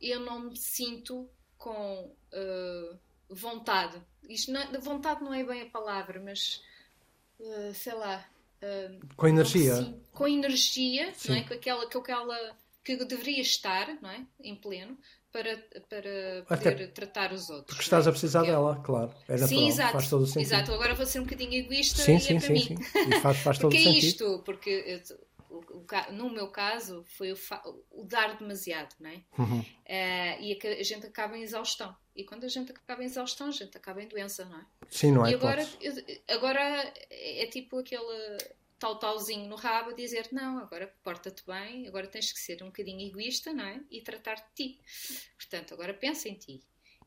eu 0.00 0.20
não 0.20 0.40
me 0.40 0.56
sinto 0.56 1.28
com 1.58 2.14
vontade. 3.28 4.00
Isto 4.28 4.52
não, 4.52 4.80
vontade 4.80 5.22
não 5.22 5.32
é 5.32 5.44
bem 5.44 5.62
a 5.62 5.70
palavra, 5.70 6.20
mas 6.20 6.62
sei 7.74 7.94
lá 7.94 8.28
com 9.16 9.28
energia. 9.28 9.94
Com 10.12 10.28
energia, 10.28 11.12
não 11.28 11.36
é? 11.36 11.42
com, 11.42 11.54
aquela, 11.54 11.90
com 11.90 11.98
aquela 11.98 12.56
que 12.82 12.96
deveria 13.04 13.40
estar 13.40 14.00
não 14.00 14.10
é? 14.10 14.26
em 14.40 14.54
pleno 14.56 14.98
para, 15.34 15.56
para 15.88 16.44
poder 16.46 16.74
Até 16.74 16.86
tratar 16.86 17.32
os 17.32 17.50
outros. 17.50 17.66
Porque 17.66 17.82
estás 17.82 18.06
a 18.06 18.12
precisar 18.12 18.38
porque... 18.38 18.52
dela, 18.52 18.80
claro. 18.84 19.12
É 19.26 19.32
natural, 19.32 19.48
sim, 19.48 19.66
exato, 19.66 19.92
faz 19.92 20.08
todo 20.08 20.22
o 20.22 20.26
sentido. 20.26 20.42
Exato, 20.42 20.72
agora 20.72 20.94
vou 20.94 21.04
ser 21.04 21.18
um 21.18 21.24
bocadinho 21.24 21.54
egoísta 21.54 22.00
sim, 22.00 22.12
e 22.12 22.14
é 22.14 22.18
sim, 22.20 22.36
é 22.36 22.38
para 22.38 22.46
sim, 22.46 22.52
mim. 22.52 22.60
Sim. 22.60 23.10
E 23.10 23.20
faz, 23.20 23.38
faz 23.38 23.58
todo 23.58 23.70
porque 23.72 23.84
o 23.84 23.88
é 23.88 23.92
sentido. 23.92 24.06
isto, 24.06 24.42
porque 24.44 24.70
eu, 24.86 25.18
o, 25.50 26.12
no 26.12 26.30
meu 26.30 26.46
caso 26.46 27.02
foi 27.16 27.32
o, 27.32 27.36
o, 27.90 28.04
dar 28.04 28.36
demasiado, 28.36 28.94
não 29.00 29.10
é? 29.10 29.22
Uhum. 29.36 29.58
Uh, 29.58 30.40
e 30.40 30.58
a, 30.62 30.80
a, 30.80 30.82
gente 30.84 31.06
acaba 31.06 31.36
em 31.36 31.42
exaustão. 31.42 31.92
E 32.14 32.22
quando 32.22 32.44
a 32.44 32.48
gente 32.48 32.70
acaba 32.70 33.02
em 33.02 33.06
exaustão, 33.06 33.48
a 33.48 33.52
gente 33.52 33.76
acaba 33.76 34.00
em 34.00 34.06
doença, 34.06 34.44
não 34.44 34.60
é? 34.60 34.64
Sim, 34.88 35.10
não 35.10 35.26
é? 35.26 35.32
E 35.32 35.34
agora, 35.34 35.68
eu, 35.80 35.94
agora 36.28 36.92
é 37.10 37.46
tipo 37.46 37.80
aquele 37.80 38.38
tal 38.84 38.98
talzinho 38.98 39.48
no 39.48 39.56
rabo 39.56 39.90
a 39.90 39.94
dizer 39.94 40.28
não, 40.30 40.58
agora 40.58 40.92
porta-te 41.02 41.42
bem, 41.46 41.88
agora 41.88 42.06
tens 42.06 42.30
que 42.30 42.38
ser 42.38 42.62
um 42.62 42.66
bocadinho 42.66 43.00
egoísta, 43.00 43.50
não 43.50 43.64
é? 43.64 43.80
E 43.90 44.02
tratar 44.02 44.34
de 44.34 44.54
ti. 44.54 44.80
Portanto, 45.38 45.72
agora 45.72 45.94
pensa 45.94 46.28
em 46.28 46.34
ti. 46.34 46.62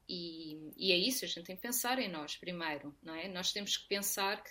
E, 0.09 0.71
e, 0.75 0.91
é 0.91 0.97
isso, 0.97 1.23
a 1.23 1.27
gente 1.27 1.43
tem 1.43 1.55
que 1.55 1.61
pensar 1.61 1.99
em 1.99 2.09
nós 2.09 2.35
primeiro, 2.35 2.97
não 3.03 3.13
é? 3.13 3.27
Nós 3.27 3.51
temos 3.51 3.77
que 3.77 3.87
pensar 3.87 4.43
que 4.43 4.49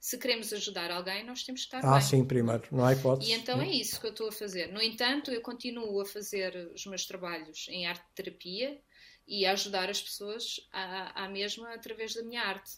se 0.00 0.16
queremos 0.18 0.52
ajudar 0.52 0.90
alguém, 0.90 1.24
nós 1.24 1.42
temos 1.42 1.62
que 1.62 1.76
estar 1.76 1.86
ah, 1.86 1.98
bem. 1.98 2.00
sim, 2.00 2.24
primeiro, 2.24 2.66
não 2.70 2.84
há 2.84 2.92
hipótese. 2.94 3.30
E 3.30 3.34
então 3.34 3.60
é 3.60 3.68
isso 3.68 4.00
que 4.00 4.06
eu 4.06 4.10
estou 4.10 4.28
a 4.28 4.32
fazer. 4.32 4.72
No 4.72 4.80
entanto, 4.80 5.30
eu 5.30 5.42
continuo 5.42 6.00
a 6.00 6.06
fazer 6.06 6.70
os 6.74 6.86
meus 6.86 7.04
trabalhos 7.04 7.66
em 7.68 7.86
arte 7.86 8.04
terapia 8.14 8.80
e 9.26 9.44
a 9.44 9.52
ajudar 9.52 9.90
as 9.90 10.00
pessoas 10.00 10.66
à, 10.72 11.24
à 11.24 11.28
mesma 11.28 11.74
através 11.74 12.14
da 12.14 12.22
minha 12.22 12.42
arte. 12.42 12.72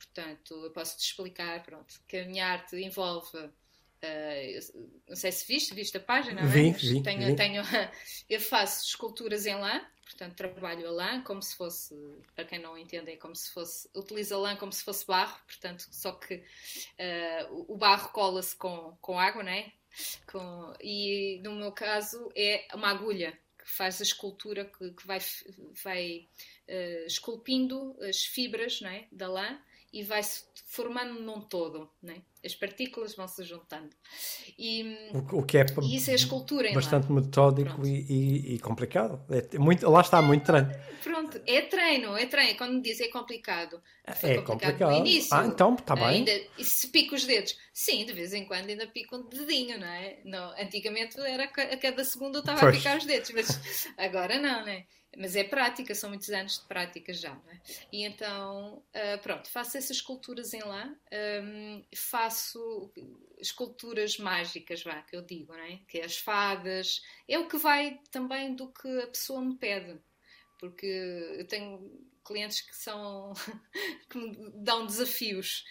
Portanto, 0.00 0.54
eu 0.64 0.70
posso 0.70 0.96
te 0.96 1.04
explicar 1.04 1.62
pronto, 1.62 2.00
que 2.08 2.16
a 2.16 2.24
minha 2.24 2.46
arte 2.46 2.74
envolve. 2.76 3.36
Uh, 3.36 4.90
não 5.06 5.14
sei 5.14 5.30
se 5.30 5.46
viste, 5.46 5.74
viste 5.74 5.98
a 5.98 6.00
página, 6.00 6.46
vi, 6.46 6.70
é? 6.70 6.72
vi, 6.72 7.02
tenho, 7.02 7.26
vi. 7.26 7.36
tenho, 7.36 7.62
eu 8.30 8.40
faço 8.40 8.86
esculturas 8.86 9.44
em 9.44 9.54
lã, 9.54 9.86
portanto 10.06 10.36
trabalho 10.36 10.88
a 10.88 10.90
lã 10.90 11.22
como 11.22 11.42
se 11.42 11.54
fosse, 11.54 11.94
para 12.34 12.46
quem 12.46 12.58
não 12.58 12.78
entende, 12.78 13.10
é 13.10 13.16
como 13.16 13.36
se 13.36 13.50
fosse, 13.50 13.90
utilizo 13.94 14.36
a 14.36 14.38
lã 14.38 14.56
como 14.56 14.72
se 14.72 14.82
fosse 14.82 15.06
barro, 15.06 15.38
portanto, 15.46 15.86
só 15.90 16.12
que 16.12 16.36
uh, 16.36 17.64
o 17.68 17.76
barro 17.76 18.08
cola-se 18.08 18.56
com, 18.56 18.96
com 19.02 19.20
água, 19.20 19.42
não 19.42 19.52
é? 19.52 19.70
Com, 20.26 20.72
e 20.80 21.38
no 21.44 21.54
meu 21.56 21.72
caso 21.72 22.32
é 22.34 22.66
uma 22.72 22.88
agulha 22.88 23.38
que 23.58 23.68
faz 23.68 24.00
a 24.00 24.04
escultura 24.04 24.64
que, 24.64 24.92
que 24.92 25.06
vai, 25.06 25.18
vai 25.84 26.26
uh, 26.70 27.06
esculpindo 27.06 27.98
as 28.00 28.24
fibras 28.24 28.80
não 28.80 28.88
é? 28.88 29.06
da 29.12 29.28
lã 29.28 29.60
e 29.92 30.02
vai-se 30.02 30.44
formando 30.66 31.20
num 31.20 31.40
todo, 31.40 31.90
né? 32.02 32.22
As 32.44 32.54
partículas 32.54 33.14
vão 33.14 33.28
se 33.28 33.42
juntando. 33.44 33.90
E, 34.58 35.10
o, 35.12 35.38
o 35.38 35.42
que 35.44 35.58
é 35.58 35.66
e 35.82 35.96
isso 35.96 36.10
é 36.10 36.14
escultura 36.14 36.72
bastante 36.72 37.10
metódico 37.10 37.86
e, 37.86 38.06
e, 38.08 38.54
e, 38.54 38.58
complicado. 38.58 39.22
É 39.30 39.58
muito, 39.58 39.88
lá 39.88 40.00
está, 40.00 40.22
muito 40.22 40.44
treino. 40.44 40.70
Pronto, 41.02 41.40
é 41.46 41.62
treino, 41.62 42.16
é 42.16 42.26
treino. 42.26 42.56
Quando 42.56 42.74
me 42.74 42.82
diz 42.82 43.00
é 43.00 43.08
complicado, 43.08 43.80
foi 44.14 44.30
é 44.30 44.34
complicado, 44.36 44.46
complicado. 44.46 44.90
no 44.90 44.96
início. 44.98 45.36
Ah, 45.36 45.46
então 45.46 45.74
está 45.74 45.94
bem. 45.94 46.04
Ainda, 46.04 46.32
e 46.58 46.64
se 46.64 46.88
pico 46.88 47.14
os 47.14 47.24
dedos? 47.24 47.56
Sim, 47.72 48.04
de 48.04 48.12
vez 48.12 48.32
em 48.32 48.44
quando 48.44 48.68
ainda 48.68 48.86
pico 48.86 49.16
um 49.16 49.28
dedinho, 49.28 49.78
não 49.78 49.86
é? 49.86 50.18
Não, 50.24 50.50
antigamente 50.58 51.18
era 51.20 51.44
a 51.44 51.76
cada 51.76 52.04
segundo 52.04 52.36
eu 52.36 52.40
estava 52.40 52.68
a 52.68 52.72
picar 52.72 52.96
os 52.96 53.04
dedos, 53.04 53.30
mas 53.30 53.88
agora 53.96 54.38
não, 54.38 54.64
né? 54.64 54.84
Mas 55.16 55.34
é 55.34 55.42
prática, 55.42 55.92
são 55.94 56.10
muitos 56.10 56.30
anos 56.30 56.60
de 56.60 56.66
prática 56.66 57.12
já, 57.12 57.30
não 57.30 57.52
é? 57.52 57.60
E 57.92 58.04
então, 58.04 58.76
uh, 58.76 59.18
pronto, 59.22 59.50
faço 59.50 59.76
essas 59.76 59.96
esculturas 59.96 60.54
em 60.54 60.62
lã, 60.62 60.94
um, 61.42 61.82
faço 61.94 62.29
esculturas 63.38 64.18
mágicas, 64.18 64.82
vá, 64.82 65.02
que 65.02 65.16
eu 65.16 65.22
digo, 65.22 65.52
não 65.52 65.64
é? 65.64 65.78
Que 65.88 65.98
é 65.98 66.04
as 66.04 66.16
fadas, 66.18 67.02
é 67.28 67.38
o 67.38 67.48
que 67.48 67.56
vai 67.56 68.00
também 68.10 68.54
do 68.54 68.72
que 68.72 68.88
a 69.00 69.06
pessoa 69.06 69.40
me 69.40 69.56
pede, 69.56 70.00
porque 70.58 70.86
eu 70.86 71.46
tenho 71.46 72.08
clientes 72.24 72.60
que 72.60 72.76
são 72.76 73.32
que 74.08 74.18
me 74.18 74.50
dão 74.54 74.86
desafios 74.86 75.64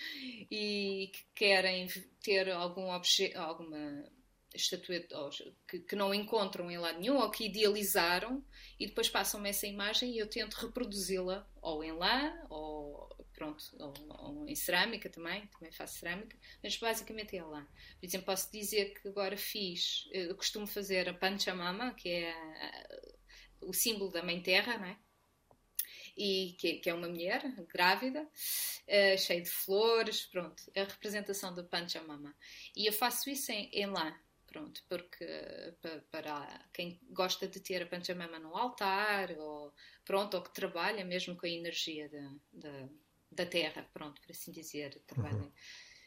e 0.51 1.11
que 1.13 1.25
querem 1.35 1.87
ter 2.21 2.49
algum 2.51 2.91
objeto, 2.91 3.37
alguma 3.37 4.11
estatueta 4.53 5.15
que, 5.67 5.79
que, 5.79 5.95
não 5.95 6.13
encontram 6.13 6.69
em 6.71 6.77
lado 6.77 6.99
nenhum 6.99 7.17
ou 7.17 7.29
que 7.29 7.45
idealizaram 7.45 8.43
e 8.79 8.87
depois 8.87 9.09
passam-me 9.09 9.49
essa 9.49 9.67
imagem 9.67 10.11
e 10.13 10.19
eu 10.19 10.27
tento 10.27 10.55
reproduzi-la 10.55 11.47
ou 11.61 11.83
em 11.83 11.91
lã 11.91 12.33
ou 12.49 13.07
pronto 13.33 13.63
ou, 13.79 13.93
ou, 14.09 14.49
em 14.49 14.55
cerâmica 14.55 15.09
também 15.09 15.45
também 15.47 15.71
faço 15.71 15.99
cerâmica 15.99 16.37
mas 16.63 16.75
basicamente 16.77 17.37
é 17.37 17.43
lã 17.43 17.65
por 17.99 18.05
exemplo 18.05 18.25
posso 18.25 18.51
dizer 18.51 18.93
que 18.99 19.07
agora 19.07 19.37
fiz 19.37 20.07
eu 20.11 20.35
costumo 20.35 20.65
fazer 20.65 21.07
a 21.07 21.13
Panchamama 21.13 21.93
que 21.93 22.09
é 22.09 22.31
a, 22.31 23.67
o 23.67 23.73
símbolo 23.73 24.11
da 24.11 24.23
mãe 24.23 24.41
terra 24.41 24.77
não 24.77 24.85
é? 24.85 24.97
e 26.19 26.57
que, 26.59 26.73
que, 26.79 26.89
é 26.89 26.93
uma 26.93 27.07
mulher 27.07 27.41
grávida, 27.71 28.23
uh, 28.23 29.17
cheia 29.17 29.41
de 29.41 29.49
flores, 29.49 30.25
pronto, 30.25 30.61
a 30.75 30.83
representação 30.83 31.55
do 31.55 31.63
Panchamama. 31.63 32.35
E 32.75 32.85
eu 32.85 32.91
faço 32.91 33.29
isso 33.29 33.49
em, 33.53 33.69
em 33.71 33.85
lã, 33.85 34.13
Pronto, 34.49 34.81
porque 34.89 35.27
para 36.09 36.67
quem 36.73 36.99
gosta 37.11 37.47
de 37.47 37.59
ter 37.59 37.83
a 37.83 37.85
Panchamama 37.85 38.39
no 38.39 38.57
altar, 38.57 39.31
ou 39.37 39.71
pronto, 40.03 40.35
ou 40.35 40.43
que 40.43 40.51
trabalha 40.51 41.05
mesmo 41.05 41.37
com 41.37 41.45
a 41.45 41.49
energia 41.49 42.09
da, 42.09 42.35
da, 42.51 42.89
da 43.31 43.45
terra, 43.45 43.87
pronto, 43.93 44.19
por 44.19 44.31
assim 44.31 44.51
dizer, 44.51 45.03
trabalha 45.05 45.35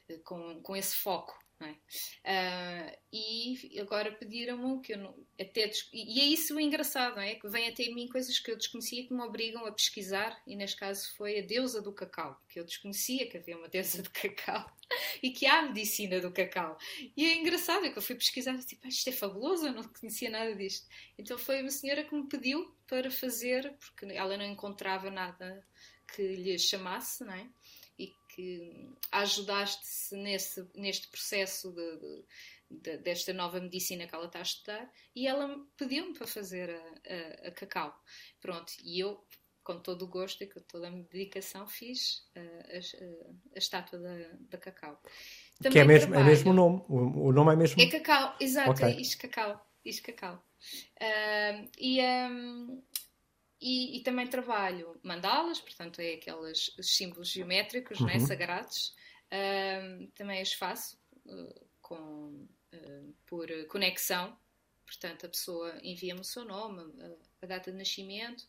uhum. 0.08 0.22
com, 0.24 0.62
com 0.62 0.74
esse 0.74 0.96
foco 0.96 1.38
é? 1.66 2.92
Uh, 2.92 2.98
e 3.12 3.78
agora 3.80 4.12
pediram-me 4.12 4.80
que 4.80 4.94
eu 4.94 4.98
não, 4.98 5.14
até 5.40 5.70
e 5.92 6.20
é 6.20 6.24
isso 6.24 6.54
o 6.54 6.60
engraçado, 6.60 7.20
é? 7.20 7.34
Que 7.34 7.48
vem 7.48 7.68
até 7.68 7.84
mim 7.90 8.08
coisas 8.08 8.38
que 8.38 8.50
eu 8.50 8.56
desconhecia 8.56 9.06
que 9.06 9.12
me 9.12 9.22
obrigam 9.22 9.64
a 9.66 9.72
pesquisar, 9.72 10.40
e 10.46 10.56
neste 10.56 10.76
caso 10.76 11.12
foi 11.16 11.38
a 11.38 11.42
deusa 11.42 11.82
do 11.82 11.92
cacau, 11.92 12.40
que 12.48 12.58
eu 12.58 12.64
desconhecia 12.64 13.28
que 13.28 13.36
havia 13.36 13.56
uma 13.56 13.68
deusa 13.68 14.02
do 14.02 14.10
cacau 14.10 14.70
e 15.22 15.30
que 15.30 15.46
há 15.46 15.60
a 15.60 15.62
medicina 15.62 16.20
do 16.20 16.32
cacau. 16.32 16.78
E 17.16 17.26
é 17.26 17.36
engraçado, 17.36 17.84
é 17.84 17.90
que 17.90 17.98
eu 17.98 18.02
fui 18.02 18.16
pesquisar 18.16 18.54
e 18.54 18.64
tipo, 18.64 18.86
isto 18.88 19.08
é 19.08 19.12
fabuloso, 19.12 19.66
eu 19.66 19.72
não 19.72 19.82
conhecia 19.84 20.30
nada 20.30 20.54
disto. 20.54 20.86
Então 21.18 21.38
foi 21.38 21.60
uma 21.60 21.70
senhora 21.70 22.04
que 22.04 22.14
me 22.14 22.28
pediu 22.28 22.74
para 22.86 23.10
fazer, 23.10 23.74
porque 23.78 24.06
ela 24.06 24.36
não 24.36 24.44
encontrava 24.44 25.10
nada 25.10 25.64
que 26.14 26.22
lhe 26.22 26.58
chamasse, 26.58 27.24
não 27.24 27.32
é? 27.32 27.48
Que 28.34 28.90
ajudaste-se 29.10 30.16
nesse, 30.16 30.66
neste 30.74 31.08
processo 31.08 31.70
de, 31.72 31.96
de, 31.98 32.24
de, 32.70 32.98
desta 32.98 33.32
nova 33.32 33.60
medicina 33.60 34.06
que 34.06 34.14
ela 34.14 34.26
está 34.26 34.38
a 34.38 34.42
estudar 34.42 34.90
e 35.14 35.26
ela 35.26 35.64
pediu-me 35.76 36.14
para 36.14 36.26
fazer 36.26 36.70
a, 36.70 37.46
a, 37.46 37.48
a, 37.48 37.50
cacau. 37.52 37.94
Pronto, 38.40 38.72
e 38.82 39.00
eu, 39.00 39.22
com 39.62 39.78
todo 39.80 40.02
o 40.02 40.08
gosto 40.08 40.42
e 40.42 40.46
com 40.46 40.60
toda 40.60 40.88
a 40.88 40.90
dedicação, 40.90 41.66
fiz 41.66 42.26
a, 42.34 42.40
a, 42.40 43.54
a 43.54 43.58
estátua 43.58 43.98
da, 43.98 44.16
da 44.50 44.58
cacau. 44.58 45.00
Também 45.58 45.72
que 45.72 45.78
é 45.78 45.84
mesmo, 45.84 46.10
trabalho... 46.10 46.28
é 46.28 46.30
mesmo 46.30 46.50
o 46.50 46.54
nome, 46.54 46.84
o, 46.88 47.26
o, 47.28 47.32
nome 47.32 47.52
é 47.52 47.56
mesmo... 47.56 47.80
É 47.80 47.86
cacau, 47.86 48.36
exato, 48.40 48.70
okay. 48.70 48.88
é 48.88 49.00
isto 49.00 49.18
cacau. 49.18 49.66
Isto 49.84 50.04
cacau. 50.04 50.44
Uh, 51.00 51.68
e, 51.76 52.00
um, 52.00 52.82
e, 53.62 53.96
e, 53.96 54.02
também 54.02 54.26
trabalho 54.26 54.98
mandalas, 55.04 55.60
portanto, 55.60 56.00
é 56.00 56.14
aqueles 56.14 56.74
símbolos 56.80 57.28
geométricos 57.28 58.00
uhum. 58.00 58.06
né, 58.06 58.18
sagrados. 58.18 58.94
Uh, 59.28 60.08
também 60.16 60.42
os 60.42 60.52
faço 60.52 60.98
uh, 61.26 61.66
com, 61.80 62.46
uh, 62.74 63.14
por 63.24 63.48
conexão, 63.68 64.36
portanto, 64.84 65.26
a 65.26 65.28
pessoa 65.28 65.78
envia-me 65.82 66.20
o 66.20 66.24
seu 66.24 66.44
nome, 66.44 66.82
a, 67.00 67.44
a 67.44 67.46
data 67.46 67.70
de 67.70 67.78
nascimento. 67.78 68.44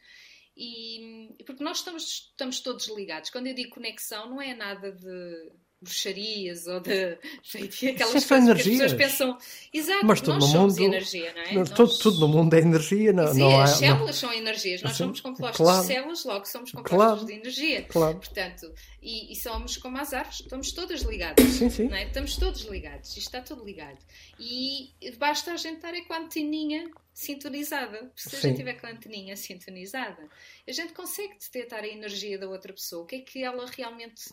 E, 0.57 1.36
porque 1.45 1.64
nós 1.64 1.78
estamos, 1.78 2.03
estamos 2.32 2.59
todos 2.59 2.88
ligados. 2.88 3.30
Quando 3.30 3.47
eu 3.47 3.55
digo 3.55 3.76
conexão, 3.76 4.30
não 4.30 4.41
é 4.41 4.53
nada 4.55 4.91
de 4.91 5.51
bruxarias 5.84 6.65
ou 6.67 6.79
de 6.79 6.91
aquelas 7.89 8.15
Isso 8.15 8.27
são 8.27 8.38
coisas 8.38 8.43
energias. 8.49 8.77
que 8.77 8.84
as 8.84 8.93
pessoas 8.93 8.97
pensam. 9.11 9.38
Exato, 9.73 10.05
Mas 10.05 10.21
tudo 10.21 10.34
nós 10.39 10.43
no 10.45 10.51
somos 10.51 10.77
mundo- 10.79 10.88
energia, 10.93 11.34
não 11.34 11.41
é? 11.41 11.47
Não, 11.53 11.59
Nós- 11.59 11.69
tudo, 11.71 11.97
tudo 11.99 12.19
no 12.21 12.27
mundo 12.27 12.53
é 12.53 12.59
energia, 12.59 13.13
não, 13.13 13.34
Sim, 13.34 13.39
não 13.39 13.59
há. 13.59 13.63
as 13.63 13.71
não- 13.71 13.77
células 13.79 14.15
são 14.15 14.34
energias, 14.34 14.81
nós 14.81 14.91
Assim, 14.93 15.03
somos 15.03 15.21
compostos 15.21 15.57
claro. 15.57 15.81
de 15.81 15.88
células, 15.88 16.23
logo 16.25 16.45
somos 16.45 16.71
compostos 16.71 16.97
Claro. 16.97 17.25
de 17.25 17.34
energia. 17.34 17.84
Claro. 17.84 18.15
Portanto, 18.17 18.73
e, 19.01 19.31
e 19.31 19.36
somos 19.36 19.77
como 19.77 19.97
as 19.97 20.13
árvores, 20.13 20.39
estamos 20.41 20.71
todas 20.71 21.01
ligadas. 21.01 21.45
Sim, 21.45 21.69
sim. 21.69 21.88
não 21.89 21.95
é? 21.97 22.05
Estamos 22.05 22.36
todos 22.38 22.61
ligados, 22.63 23.09
isto 23.09 23.19
está 23.19 23.41
tudo 23.41 23.63
ligado. 23.65 23.97
E 24.39 24.91
basta 25.17 25.51
a 25.53 25.57
gente 25.57 25.75
estar 25.75 25.89
aí 25.93 26.03
com 26.05 26.13
a 26.13 26.19
anteninha 26.19 26.89
sintonizada. 27.13 28.11
Se 28.15 28.36
a 28.36 28.39
Sim. 28.39 28.47
gente 28.49 28.57
tiver 28.57 28.73
com 28.73 28.88
a 28.88 28.89
anteninha 28.91 29.36
sintonizada, 29.36 30.27
a 30.67 30.71
gente 30.71 30.93
consegue 30.93 31.34
detectar 31.39 31.84
a 31.84 31.88
energia 31.88 32.38
da 32.39 32.47
outra 32.47 32.73
pessoa, 32.73 33.03
o 33.03 33.05
que 33.05 33.15
é 33.17 33.19
que 33.19 33.43
ela 33.43 33.65
realmente 33.77 34.23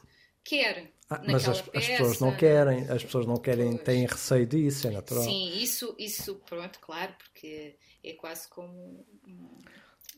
quer. 0.45 0.93
Ah, 1.09 1.21
mas 1.27 1.49
as, 1.49 1.59
as 1.75 1.87
pessoas 1.87 2.21
não 2.21 2.37
querem, 2.37 2.89
as 2.89 3.03
pessoas 3.03 3.27
não 3.27 3.37
querem, 3.37 3.73
Pois. 3.73 3.83
têm 3.83 4.07
receio 4.07 4.47
disso, 4.47 4.87
é 4.87 4.91
natural. 4.91 5.25
Sim, 5.25 5.59
isso, 5.61 5.95
isso, 5.99 6.37
pronto, 6.49 6.79
claro, 6.81 7.13
porque 7.19 7.77
é 8.05 8.13
quase 8.13 8.49
como 8.49 9.05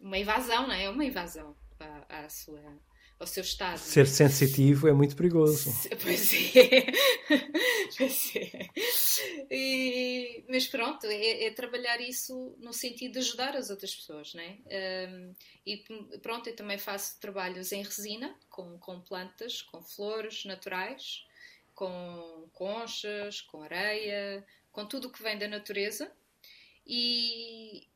uma 0.01 0.19
invasão, 0.19 0.67
não 0.67 0.75
é? 0.75 0.85
É 0.85 0.91
uma 0.91 1.05
invasão 1.05 1.57
à, 1.81 2.25
à 2.25 2.29
sua, 2.29 2.61
ao 3.23 3.27
seu 3.27 3.43
estado. 3.43 3.79
Ser 3.79 4.07
sensitivo 4.07 4.89
é 4.89 4.93
muito 4.93 5.15
perigoso. 5.15 5.73
Pois 6.03 6.33
é. 6.57 6.87
pois 7.97 8.37
é. 8.37 8.69
E- 9.49 10.45
mas 10.49 10.67
pronto, 10.67 11.07
é, 11.07 11.45
é 11.45 11.51
trabalhar 11.53 12.01
isso 12.01 12.57
no 12.59 12.73
sentido 12.73 13.13
de 13.13 13.19
ajudar 13.21 13.57
as 13.57 13.71
outras 13.71 13.95
pessoas, 13.95 14.35
né? 14.35 14.59
Um, 15.09 15.35
e 15.65 15.85
pronto, 16.21 16.49
eu 16.49 16.57
também 16.57 16.79
faço 16.79 17.21
trabalhos 17.21 17.71
em 17.71 17.83
resina, 17.83 18.37
com, 18.51 18.77
com 18.79 19.01
plantas, 19.01 19.63
com 19.63 19.81
flores 19.83 20.45
naturais, 20.45 21.25
com 21.75 22.49
conchas, 22.53 23.41
com 23.41 23.63
areia, 23.63 24.45
com 24.73 24.85
tudo 24.85 25.07
o 25.09 25.13
que 25.13 25.23
vem 25.23 25.39
da 25.39 25.47
natureza. 25.47 26.11
E, 26.85 27.87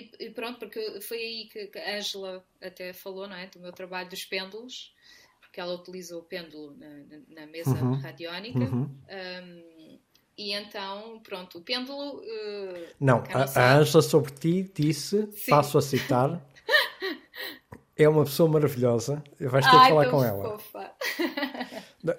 e, 0.00 0.26
e 0.26 0.30
pronto, 0.30 0.58
porque 0.58 1.00
foi 1.00 1.18
aí 1.18 1.48
que 1.52 1.66
que 1.68 1.78
a 1.78 1.96
Ângela 1.96 2.44
até 2.62 2.92
falou, 2.92 3.26
não 3.28 3.36
é? 3.36 3.46
Do 3.46 3.60
meu 3.60 3.72
trabalho 3.72 4.08
dos 4.08 4.24
pêndulos, 4.24 4.92
porque 5.40 5.60
ela 5.60 5.74
utiliza 5.74 6.16
o 6.16 6.22
pêndulo 6.22 6.74
na, 6.76 6.88
na- 6.88 7.40
na 7.42 7.46
mesa 7.46 7.74
Uhum. 7.76 7.94
radiónica. 8.00 8.58
Uhum. 8.58 8.82
Um, 9.08 9.98
e 10.36 10.52
então, 10.52 11.20
pronto, 11.22 11.58
o 11.58 11.62
pêndulo. 11.62 12.18
uh, 12.20 12.86
Não, 12.98 13.22
a, 13.32 13.60
a 13.60 13.76
Ângela 13.78 14.02
sobre 14.02 14.32
ti 14.32 14.70
disse, 14.74 15.28
Sim. 15.32 15.50
passo 15.50 15.78
a 15.78 15.82
citar, 15.82 16.44
é 17.96 18.08
uma 18.08 18.24
pessoa 18.24 18.48
maravilhosa, 18.48 19.22
vais 19.38 19.64
ter 19.64 19.76
Ai, 19.76 19.82
que 19.82 19.88
falar 19.90 20.10
com 20.10 20.24
ela. 20.24 20.42
fofa. 20.58 20.92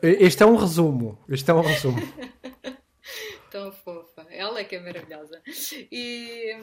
Este 0.02 0.44
é 0.44 0.46
um 0.46 0.56
resumo, 0.56 1.20
este 1.30 1.52
é 1.52 1.54
um 1.54 1.62
resumo. 1.62 1.98
Ela 4.56 4.62
é 4.62 4.66
que 4.66 4.76
é 4.76 4.80
maravilhosa. 4.80 5.42
E, 5.92 6.54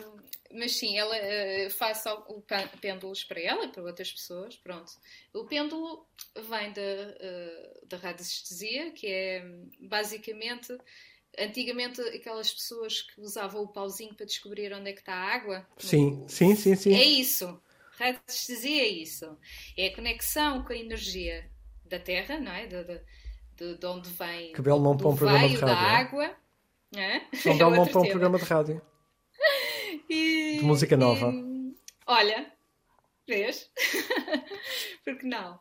mas 0.53 0.73
sim, 0.77 0.99
ela 0.99 1.17
eh, 1.17 1.71
faz 1.71 2.05
o 2.07 2.41
pê- 2.43 2.69
pêndulos 2.81 3.25
para 3.25 3.41
ela 3.41 3.65
e 3.65 3.69
para 3.69 3.83
outras 3.83 4.13
pessoas. 4.13 4.57
Pronto. 4.57 4.93
O 5.35 5.45
pêndulo 5.47 6.07
vem 6.49 6.73
da, 6.73 6.81
eh, 6.83 7.81
da 7.87 7.97
radiestesia, 7.99 8.93
que 8.93 9.07
é 9.07 9.45
basicamente. 9.81 10.77
Antigamente, 11.39 12.01
aquelas 12.03 12.53
pessoas 12.53 13.03
que 13.03 13.21
usavam 13.21 13.63
o 13.63 13.69
pauzinho 13.69 14.15
para 14.15 14.27
descobrir 14.27 14.73
onde 14.75 14.91
é 14.91 14.93
que 14.93 15.01
está 15.01 15.15
a 15.15 15.35
água. 15.35 15.67
Sim, 15.79 16.25
sim, 16.29 16.55
sim, 16.57 16.75
sim. 16.77 16.95
É 16.95 17.03
isso. 17.05 17.61
Radiestesia 17.99 18.83
é 18.83 18.89
isso. 18.89 19.39
É 19.77 19.87
a 19.89 19.95
conexão 19.95 20.65
com 20.65 20.73
a 20.73 20.77
energia 20.77 21.51
da 21.85 21.99
Terra, 21.99 22.39
não 22.39 22.53
é? 22.53 22.67
De, 22.67 22.85
de, 22.85 23.01
de- 23.57 23.79
de 23.79 23.87
onde 23.87 24.09
vem 24.11 24.55
Que 24.55 24.63
belo 24.63 24.81
nome 24.83 25.01
do 25.01 25.09
para 25.09 25.11
um 25.11 25.17
programa 25.17 25.47
de 25.49 25.57
veio 25.57 25.63
da 25.65 25.75
rádio, 25.75 25.87
não 25.87 25.97
é? 25.97 26.01
água. 26.01 26.37
Não 26.93 27.01
é? 27.01 27.27
Um 27.47 27.53
É 27.61 27.65
outro 27.81 27.93
para 27.93 28.01
um 28.01 28.09
programa 28.11 28.39
de 28.39 28.45
rádio. 28.45 28.83
E- 30.09 30.57
de 30.59 30.65
música 30.65 30.97
nova. 30.97 31.33
e- 31.33 31.75
olha, 32.07 32.53
vês? 33.27 33.71
Porque 35.05 35.27
não? 35.27 35.59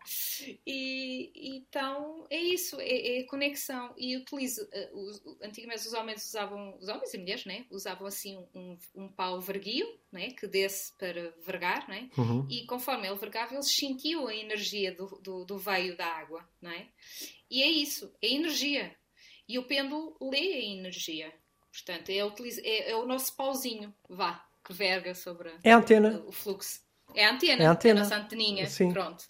E 0.67 1.31
então 1.57 2.25
é 2.29 2.37
isso, 2.39 2.79
é, 2.79 3.17
é 3.17 3.21
a 3.21 3.27
conexão. 3.27 3.93
E 3.97 4.15
utilizo. 4.17 4.61
os- 4.93 5.21
antigamente 5.41 5.87
os 5.87 5.93
homens 5.93 6.25
usavam, 6.27 6.77
os 6.79 6.87
homens 6.87 7.13
e 7.13 7.17
mulheres, 7.17 7.45
né? 7.45 7.65
Usavam 7.71 8.07
assim 8.07 8.37
um, 8.53 8.77
um 8.95 9.07
pau 9.07 9.39
verguio, 9.41 9.87
né? 10.11 10.31
Que 10.31 10.47
desse 10.47 10.93
para 10.97 11.33
vergar, 11.43 11.87
né? 11.87 12.09
Uhum. 12.17 12.45
e 12.49 12.65
conforme 12.65 13.07
ele 13.07 13.17
vergava, 13.17 13.53
eles 13.53 13.73
sentiam 13.73 14.27
a 14.27 14.35
energia 14.35 14.93
do, 14.93 15.07
do, 15.21 15.45
do 15.45 15.57
veio 15.57 15.95
da 15.97 16.05
água, 16.05 16.47
não 16.61 16.71
é? 16.71 16.87
E 17.49 17.63
é 17.63 17.67
isso, 17.69 18.13
é 18.21 18.27
energia. 18.27 18.95
E 19.51 19.57
o 19.59 19.63
pêndulo 19.63 20.15
lê 20.21 20.53
a 20.53 20.63
energia. 20.65 21.33
Portanto, 21.71 22.09
é, 22.09 22.23
utiliza- 22.23 22.61
é- 22.63 22.91
é 22.91 22.95
o 22.95 23.05
nosso 23.05 23.35
pauzinho, 23.35 23.93
vá, 24.09 24.45
que 24.63 24.73
verga 24.73 25.13
sobre 25.15 25.49
a- 25.49 25.59
É 25.63 25.71
a 25.71 25.77
antena. 25.77 26.23
o 26.25 26.31
fluxo. 26.31 26.79
É 27.13 27.25
a 27.25 27.33
antena, 27.33 27.63
É 27.63 27.67
a 27.67 27.71
antena. 27.71 28.01
a 28.01 28.03
nossa 28.03 28.15
anteninha. 28.15 28.67
Sim. 28.67 28.91
Pronto. 28.93 29.25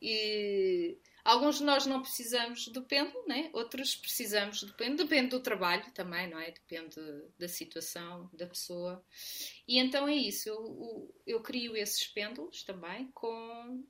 E 0.00 0.98
alguns 1.24 1.58
de 1.58 1.64
nós 1.64 1.86
não 1.86 2.02
precisamos 2.02 2.68
do 2.68 2.82
pêndulo, 2.82 3.24
né? 3.26 3.50
outros 3.52 3.96
precisamos 3.96 4.62
do 4.62 4.72
pêndulo. 4.74 5.08
Depende 5.08 5.30
do 5.30 5.40
trabalho 5.40 5.84
também, 5.92 6.28
não 6.28 6.38
é? 6.38 6.50
Depende 6.50 6.96
da 7.38 7.48
situação, 7.48 8.28
da 8.32 8.46
pessoa. 8.46 9.04
E 9.66 9.78
então 9.78 10.06
é 10.06 10.14
isso. 10.14 10.48
Eu, 10.48 10.56
eu- 10.56 11.14
eu 11.26 11.40
crio 11.42 11.76
esses 11.76 12.06
pêndulos 12.06 12.62
também 12.62 13.10
com 13.14 13.84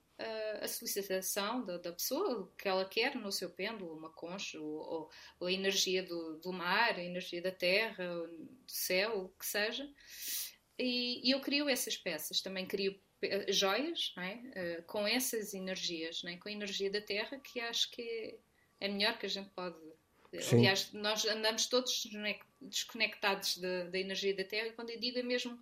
a 0.62 0.69
solicitação 0.69 1.65
da, 1.65 1.79
da 1.79 1.93
pessoa, 1.93 2.53
que 2.57 2.69
ela 2.69 2.85
quer 2.89 3.17
no 3.17 3.33
seu 3.33 3.51
pêndulo, 3.51 3.97
uma 3.97 4.12
concha, 4.12 4.61
ou, 4.61 5.11
ou- 5.41 5.47
a 5.47 5.53
energia 5.53 6.03
do, 6.03 6.39
do 6.39 6.53
mar, 6.53 6.97
a 6.97 7.03
energia 7.03 7.43
da 7.43 7.51
terra, 7.51 8.05
do 8.27 8.62
céu, 8.67 9.25
o 9.25 9.29
que 9.31 9.45
seja. 9.47 9.89
E, 10.79 11.29
e 11.29 11.31
eu 11.33 11.41
crio 11.41 11.69
essas 11.69 11.97
peças, 11.97 12.41
também 12.41 12.67
crio 12.67 13.01
pe- 13.21 13.53
joias 13.53 14.12
é? 14.19 14.41
Eh, 14.55 14.83
com 14.83 15.07
essas 15.07 15.55
energias, 15.55 16.23
é? 16.25 16.37
com 16.37 16.49
a 16.49 16.53
energia 16.53 16.91
da 16.91 17.01
terra, 17.01 17.39
que 17.39 17.61
acho 17.61 17.91
que 17.91 18.03
é, 18.81 18.87
é 18.87 18.89
melhor 18.89 19.19
que 19.19 19.27
a 19.27 19.29
gente 19.29 19.51
pode. 19.51 19.77
Sim. 20.41 20.57
Aliás, 20.59 20.93
nós 20.93 21.25
andamos 21.25 21.67
todos 21.67 21.93
desconec- 22.03 22.45
desconectados 22.61 23.59
da, 23.59 23.85
da 23.85 23.99
energia 23.99 24.35
da 24.35 24.45
terra, 24.45 24.69
e 24.69 24.73
quando 24.73 24.91
eu 24.91 24.99
digo 24.99 25.19
é 25.19 25.23
mesmo 25.23 25.57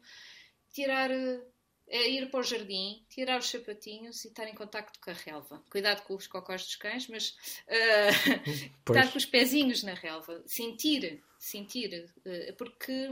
tirar, 0.70 1.10
eh, 1.10 1.42
é 1.92 2.08
ir 2.08 2.30
para 2.30 2.40
o 2.40 2.42
jardim, 2.42 3.04
tirar 3.10 3.38
os 3.38 3.50
sapatinhos 3.50 4.24
e 4.24 4.28
estar 4.28 4.48
em 4.48 4.54
contacto 4.54 4.98
com 4.98 5.10
a 5.10 5.12
relva. 5.12 5.62
Cuidado 5.70 6.02
com 6.04 6.14
os 6.14 6.26
cocós 6.26 6.64
dos 6.64 6.76
cães, 6.76 7.06
mas 7.06 7.36
eh, 7.68 8.10
Pois. 8.82 8.98
estar 8.98 9.12
com 9.12 9.18
os 9.18 9.26
pezinhos 9.26 9.82
na 9.82 9.92
relva, 9.92 10.42
sentir, 10.46 11.22
sentir, 11.38 12.10
eh, 12.24 12.52
porque 12.56 13.10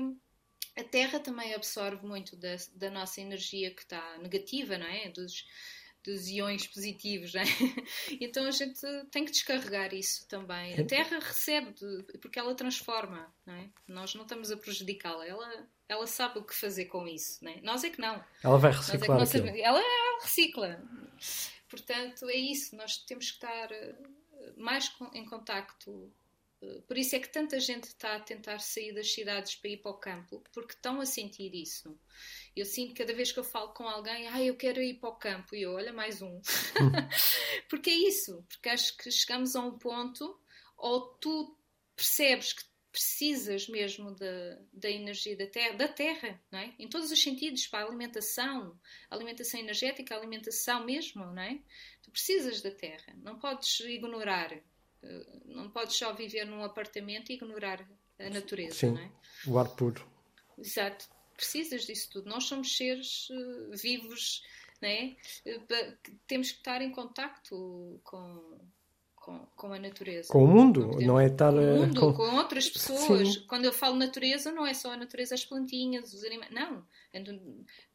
a 0.78 0.82
Terra 0.82 1.20
também 1.20 1.52
absorve 1.52 2.06
muito 2.06 2.34
da, 2.36 2.56
da 2.74 2.90
nossa 2.90 3.20
energia 3.20 3.70
que 3.70 3.82
está 3.82 4.16
negativa, 4.16 4.78
não 4.78 4.86
é? 4.86 5.10
Dos, 5.10 5.44
dos 6.04 6.28
iões 6.28 6.66
positivos, 6.66 7.34
não 7.34 7.42
é? 7.42 7.44
Então 8.20 8.46
a 8.46 8.50
gente 8.50 8.80
tem 9.10 9.24
que 9.24 9.30
descarregar 9.32 9.94
isso 9.94 10.26
também. 10.28 10.78
A 10.78 10.84
Terra 10.84 11.18
recebe, 11.18 11.74
porque 12.20 12.38
ela 12.38 12.54
transforma, 12.54 13.32
não 13.46 13.54
é? 13.54 13.68
Nós 13.86 14.14
não 14.14 14.22
estamos 14.22 14.50
a 14.50 14.56
prejudicá-la, 14.56 15.26
ela, 15.26 15.68
ela 15.88 16.06
sabe 16.06 16.38
o 16.38 16.44
que 16.44 16.54
fazer 16.54 16.86
com 16.86 17.06
isso, 17.06 17.44
não 17.44 17.52
é? 17.52 17.60
Nós 17.62 17.84
é 17.84 17.90
que 17.90 18.00
não. 18.00 18.22
Ela 18.42 18.58
vai 18.58 18.72
é 18.72 18.74
reciclar 18.74 19.22
aquilo. 19.22 19.26
sabemos. 19.26 19.60
Ela, 19.60 19.78
ela 19.78 20.22
recicla. 20.22 20.82
Portanto, 21.68 22.28
é 22.28 22.36
isso. 22.36 22.74
Nós 22.76 22.96
temos 22.98 23.30
que 23.30 23.36
estar 23.36 23.70
eh, 23.70 23.94
mais 24.56 24.92
em 25.14 25.24
contacto. 25.24 26.12
Eh, 26.62 26.80
Por 26.86 26.98
isso 26.98 27.14
é 27.16 27.20
que 27.20 27.28
tanta 27.28 27.60
gente 27.60 27.84
está 27.84 28.16
a 28.16 28.20
tentar 28.20 28.58
sair 28.58 28.92
das 28.92 29.12
cidades 29.12 29.54
para 29.54 29.70
ir 29.70 29.76
para 29.78 29.90
o 29.92 29.94
campo, 29.94 30.42
porque 30.52 30.74
estão 30.74 31.00
a 31.00 31.06
sentir 31.06 31.54
isso. 31.54 31.96
Eu 32.56 32.64
sinto 32.64 32.94
cada 32.94 33.14
vez 33.14 33.30
que 33.32 33.38
eu 33.38 33.44
falo 33.44 33.72
com 33.72 33.88
alguém, 33.88 34.26
ah, 34.28 34.42
eu 34.42 34.56
quero 34.56 34.82
ir 34.82 34.94
para 34.94 35.10
o 35.10 35.16
campo, 35.16 35.54
e 35.54 35.62
eu, 35.62 35.72
olha, 35.72 35.92
mais 35.92 36.20
um. 36.20 36.40
porque 37.68 37.90
é 37.90 37.94
isso, 37.94 38.44
porque 38.48 38.68
acho 38.68 38.96
que 38.96 39.10
chegamos 39.10 39.54
a 39.54 39.60
um 39.60 39.78
ponto 39.78 40.38
ou 40.76 41.14
tu 41.20 41.56
percebes 41.94 42.52
que 42.52 42.64
precisas 42.90 43.68
mesmo 43.68 44.14
da, 44.14 44.58
da 44.72 44.90
energia 44.90 45.36
da 45.36 45.46
terra, 45.46 45.76
da 45.76 45.88
terra, 45.88 46.40
não 46.50 46.58
é? 46.58 46.74
Em 46.78 46.88
todos 46.88 47.10
os 47.10 47.22
sentidos, 47.22 47.66
para 47.66 47.84
a 47.84 47.86
alimentação, 47.86 48.78
alimentação 49.08 49.60
energética, 49.60 50.16
alimentação 50.16 50.84
mesmo, 50.84 51.24
não 51.26 51.42
é? 51.42 51.60
Tu 52.02 52.10
precisas 52.10 52.60
da 52.60 52.70
terra, 52.70 53.14
não 53.22 53.38
podes 53.38 53.78
ignorar, 53.80 54.52
eh, 54.52 55.26
não 55.44 55.70
podes 55.70 55.96
só 55.96 56.12
viver 56.12 56.44
num 56.44 56.64
apartamento 56.64 57.30
e 57.30 57.34
ignorar 57.36 57.88
a 58.18 58.30
natureza, 58.30 58.74
Sim. 58.74 58.92
não 58.92 59.00
é? 59.00 59.12
O 59.46 59.58
ar 59.58 59.68
puro. 59.68 60.04
Exato. 60.58 61.08
Precisas 61.40 61.86
disso 61.86 62.10
tudo. 62.10 62.28
Nós 62.28 62.44
somos 62.44 62.76
seres 62.76 63.28
eh, 63.30 63.74
vivos, 63.74 64.42
né? 64.78 65.16
Eh, 65.46 65.96
Temos 66.26 66.52
que 66.52 66.58
estar 66.58 66.82
em 66.82 66.92
contacto 66.92 67.98
com, 68.04 68.60
com, 69.20 69.38
com 69.54 69.72
a 69.72 69.78
natureza. 69.78 70.28
Com 70.28 70.42
o 70.44 70.48
mundo, 70.48 70.80
podemos- 70.86 71.04
não 71.06 71.20
é 71.20 71.26
estar 71.26 71.52
com 71.52 71.58
o 71.58 71.60
a- 71.60 71.76
mundo, 71.86 72.00
com- 72.00 72.12
com... 72.14 72.36
outras 72.36 72.68
pessoas. 72.68 73.34
Sim. 73.34 73.44
Quando 73.46 73.66
eu 73.66 73.72
falo 73.72 73.94
natureza, 73.96 74.50
não 74.50 74.66
é 74.66 74.74
só 74.74 74.92
a 74.92 74.96
natureza, 74.96 75.34
as 75.34 75.44
plantinhas, 75.44 76.12
os 76.14 76.24
animais. 76.24 76.50
Não. 76.52 76.82
É 77.12 77.22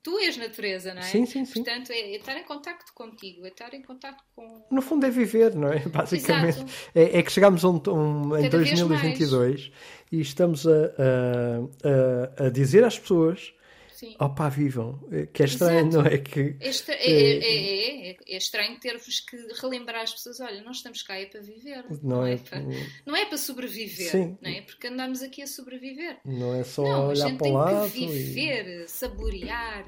tu- 0.04 0.20
és 0.20 0.38
natureza, 0.38 0.94
não 0.94 1.02
é? 1.02 1.06
Sim, 1.06 1.26
sim, 1.26 1.46
sim. 1.46 1.64
Portanto, 1.64 1.92
é, 1.92 1.98
é 2.00 2.16
estar 2.18 2.38
em 2.38 2.44
contacto 2.44 2.92
contigo, 2.94 3.46
é 3.46 3.50
estar 3.50 3.74
em 3.74 3.82
contacto 3.82 4.24
com. 4.36 4.66
No 4.70 4.82
fundo 4.82 5.06
é 5.06 5.10
viver, 5.10 5.56
não 5.56 5.70
é? 5.74 5.80
Basicamente. 5.90 6.64
É, 6.94 7.20
é 7.20 7.24
que 7.24 7.32
chegamos 7.32 7.66
a 7.66 7.70
um, 7.70 7.82
um- 7.88 8.38
em 8.38 8.44
Cada 8.44 8.58
vez 8.60 8.70
2022 8.80 9.72
e 10.12 10.22
estamos 10.22 10.68
a, 10.68 10.72
a, 10.72 12.44
a, 12.44 12.46
a 12.46 12.50
dizer 12.50 12.84
às 12.84 13.00
pessoas: 13.00 13.54
Sim. 13.96 14.16
opá, 14.20 14.50
vivam. 14.50 15.00
Eh, 15.12 15.26
Que 15.28 15.43
é 15.43 15.46
estranho, 15.46 15.88
Exato. 15.88 15.98
não 16.04 16.06
é? 16.06 16.18
Que, 16.18 16.56
É, 16.60 16.68
estra- 16.68 16.96
é, 16.96 17.10
é, 17.10 17.38
é, 17.39 18.12
é- 18.12 18.18
é 18.28 18.38
estranho 18.38 18.80
ter-vos 18.80 19.20
que 19.22 19.38
relembrar 19.62 20.02
as 20.04 20.12
pessoas: 20.14 20.39
olha, 20.41 20.62
não 20.64 20.72
estamos 20.72 21.02
cá 21.02 21.18
é 21.18 21.26
para 21.26 21.41
viver, 21.41 21.86
não 22.04 22.26
é, 22.26 22.38
para, 22.38 22.62
não 23.06 23.16
é 23.16 23.26
para 23.26 23.38
sobreviver, 23.38 24.12
Sim. 24.12 24.38
não 24.41 24.52
é? 24.52 24.62
Porque 24.62 24.88
andamos 24.88 25.22
aqui 25.22 25.41
a 25.41 25.48
sobreviver. 25.48 26.18
não 26.26 26.54
é 26.54 26.64
só 26.64 26.84
Não, 26.84 26.91
a 26.91 27.08
olhar 27.08 27.28
gente 27.30 27.38
para 27.38 27.43
o 27.48 27.48
tem 27.48 27.54
lado. 27.54 27.91
que 27.91 28.04
e- 28.04 28.08
viver, 28.08 28.89
saborear, 28.89 29.86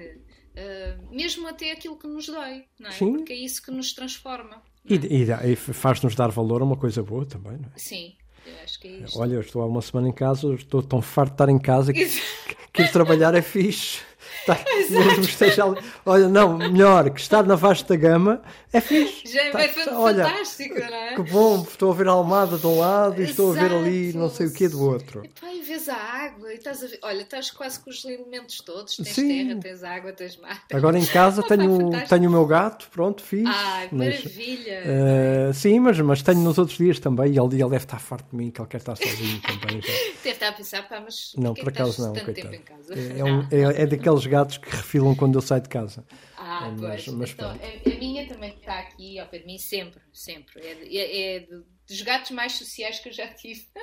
eh, 0.55 0.97
mesmo 1.11 1.47
até 1.47 1.71
aquilo 1.71 1.97
que 1.99 2.07
nos 2.07 2.27
dói, 2.27 2.65
não 2.79 2.89
é? 2.89 2.93
Sim. 2.93 3.13
Porque 3.17 3.33
é 3.33 3.35
isso 3.35 3.61
que 3.61 3.71
nos 3.71 3.93
transforma. 3.93 4.63
E, 4.89 4.97
não 4.97 5.35
é? 5.35 5.49
e 5.49 5.51
e 5.51 5.55
faz-nos 5.57 6.15
dar 6.15 6.29
valor 6.29 6.61
a 6.61 6.65
uma 6.65 6.77
coisa 6.77 7.03
boa 7.03 7.25
também, 7.25 7.57
não 7.57 7.69
é? 7.75 7.77
Sim, 7.77 8.15
eu 8.47 8.63
acho 8.63 8.79
que 8.79 8.87
é 8.87 8.91
isto. 9.05 9.19
Olha, 9.19 9.33
eu 9.35 9.41
estou 9.41 9.61
há 9.61 9.65
uma 9.65 9.81
semana 9.81 10.09
em 10.09 10.13
casa, 10.13 10.53
estou 10.53 10.81
tão 10.81 11.01
farto 11.01 11.29
de 11.31 11.33
estar 11.35 11.49
em 11.49 11.59
casa 11.59 11.93
que, 11.93 12.05
que 12.73 12.81
ir 12.83 12.91
trabalhar 12.91 13.33
é 13.35 13.41
fixe. 13.41 13.99
Tá, 14.45 14.57
mesmo 14.89 15.23
esteja 15.23 15.65
ali. 15.65 15.77
Olha, 16.05 16.27
não, 16.29 16.57
melhor, 16.57 17.09
que 17.09 17.19
estar 17.19 17.43
na 17.43 17.55
vasta 17.55 17.95
gama 17.97 18.41
é 18.71 18.79
fixe. 18.79 19.27
Já 19.31 19.51
Tá- 19.51 19.61
é 19.61 19.67
tá- 19.67 19.99
olha, 19.99 20.23
fantástico, 20.25 20.75
não 20.79 20.85
é? 20.85 21.15
Que 21.15 21.21
bom, 21.23 21.61
estou 21.63 21.91
a 21.91 21.95
ver 21.95 22.07
a 22.07 22.11
Almada 22.11 22.57
de 22.57 22.65
um 22.67 22.79
lado 22.79 23.21
e 23.21 23.25
estou 23.25 23.51
a 23.51 23.53
ver 23.53 23.71
ali 23.73 24.05
Exato. 24.09 24.17
não 24.19 24.29
sei 24.29 24.47
o 24.47 24.53
que 24.53 24.67
do 24.69 24.81
outro. 24.81 25.23
E 25.25 25.27
pá, 25.29 25.46
e 25.46 25.46
vês 25.67 25.89
a 25.89 25.95
água 25.95 26.51
e 26.51 26.55
estás 26.55 26.83
a 26.83 26.87
ver. 26.87 26.99
Olha, 27.03 27.21
estás 27.21 27.51
quase 27.51 27.79
com 27.79 27.89
os 27.89 28.03
elementos 28.05 28.57
todos: 28.61 28.95
tens 28.95 29.09
Sim. 29.09 29.27
terra, 29.47 29.59
tens 29.59 29.83
água, 29.83 30.13
tens 30.13 30.37
mar. 30.37 30.63
Agora 30.73 30.97
em 30.97 31.05
casa 31.05 31.43
tenho, 31.47 31.89
tenho 32.07 32.27
o 32.29 32.31
meu 32.31 32.45
gato, 32.45 32.89
pronto, 32.89 33.21
fiz. 33.21 33.45
Ai, 33.47 33.89
mas, 33.91 34.23
maravilha! 34.23 34.81
eh, 34.85 35.51
sim, 35.53 35.79
mas, 35.79 35.99
mas 35.99 36.21
tenho 36.21 36.39
nos 36.39 36.57
outros 36.57 36.77
dias 36.77 36.99
também 36.99 37.33
e 37.33 37.37
ele, 37.39 37.55
ele 37.55 37.69
deve 37.69 37.77
estar 37.77 37.99
farto 37.99 38.29
de 38.31 38.35
mim, 38.35 38.49
que 38.49 38.59
ele 38.61 38.67
quer 38.67 38.77
estar 38.77 38.95
sozinho 38.95 39.41
também. 39.41 39.81
já. 39.81 39.87
Deve 40.27 40.35
estar 40.35 40.47
a 40.49 40.53
pensar, 40.53 40.89
pá, 40.89 40.99
mas 40.99 41.31
Não, 41.37 41.53
por 41.53 41.69
acaso 41.69 42.01
não, 42.01 42.13
coitado. 42.13 42.53
É, 42.91 43.19
é 43.19 43.23
um- 43.23 43.47
é- 43.49 43.83
é 43.83 43.85
daqueles 43.85 44.25
gatos 44.25 44.57
que 44.57 44.69
refilam 44.69 45.15
quando 45.15 45.35
eu 45.37 45.41
saio 45.41 45.61
de 45.61 45.69
casa. 45.69 46.03
Ah, 46.37 46.69
Mas- 46.77 47.05
pois. 47.05 47.07
mas 47.17 47.31
então, 47.31 47.49
a, 47.49 47.53
a 47.53 47.97
minha 47.99 48.27
também 48.27 48.49
está 48.53 48.79
aqui 48.79 49.17
ao 49.19 49.27
pé 49.27 49.39
de 49.39 49.45
mim 49.45 49.57
sempre, 49.57 50.01
sempre. 50.11 50.61
É, 50.65 50.71
é- 50.97 51.35
é 51.35 51.39
de- 51.39 51.63
dos 51.87 52.01
gatos 52.01 52.31
mais 52.31 52.53
sociais 52.53 52.99
que 52.99 53.09
eu 53.09 53.13
já 53.13 53.27
tive. 53.27 53.65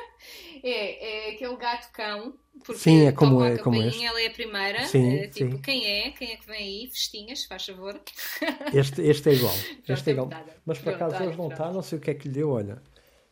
É, 0.63 1.29
é 1.29 1.35
aquele 1.35 1.55
gato-cão. 1.57 2.33
porque 2.65 2.81
Sim, 2.81 3.07
é 3.07 3.13
como 3.13 3.33
toca 3.37 3.45
a 3.45 3.51
é- 3.51 3.59
como 3.59 3.83
este. 3.83 4.03
Ela 4.03 4.23
é 4.23 4.27
a 4.29 4.31
primeira. 4.31 4.87
Sim, 4.87 5.17
é, 5.19 5.27
tipo, 5.27 5.57
sim. 5.57 5.61
quem 5.61 5.87
é? 5.87 6.11
Quem 6.13 6.33
é 6.33 6.37
que 6.37 6.47
vem 6.47 6.57
aí? 6.57 6.91
Festinhas, 6.91 7.45
faz 7.45 7.67
favor. 7.67 8.01
Este, 8.73 9.03
este 9.03 9.29
é 9.29 9.33
igual. 9.35 9.55
Este 9.87 10.09
é 10.09 10.13
igual. 10.15 10.31
É 10.33 10.43
Mas 10.65 10.79
por 10.79 10.95
acaso 10.95 11.23
hoje 11.23 11.37
não 11.37 11.49
está, 11.49 11.71
não 11.71 11.83
sei 11.83 11.99
o 11.99 12.01
que 12.01 12.11
é 12.11 12.15
que 12.15 12.29
lhe 12.29 12.35
deu, 12.35 12.51
olha. 12.53 12.81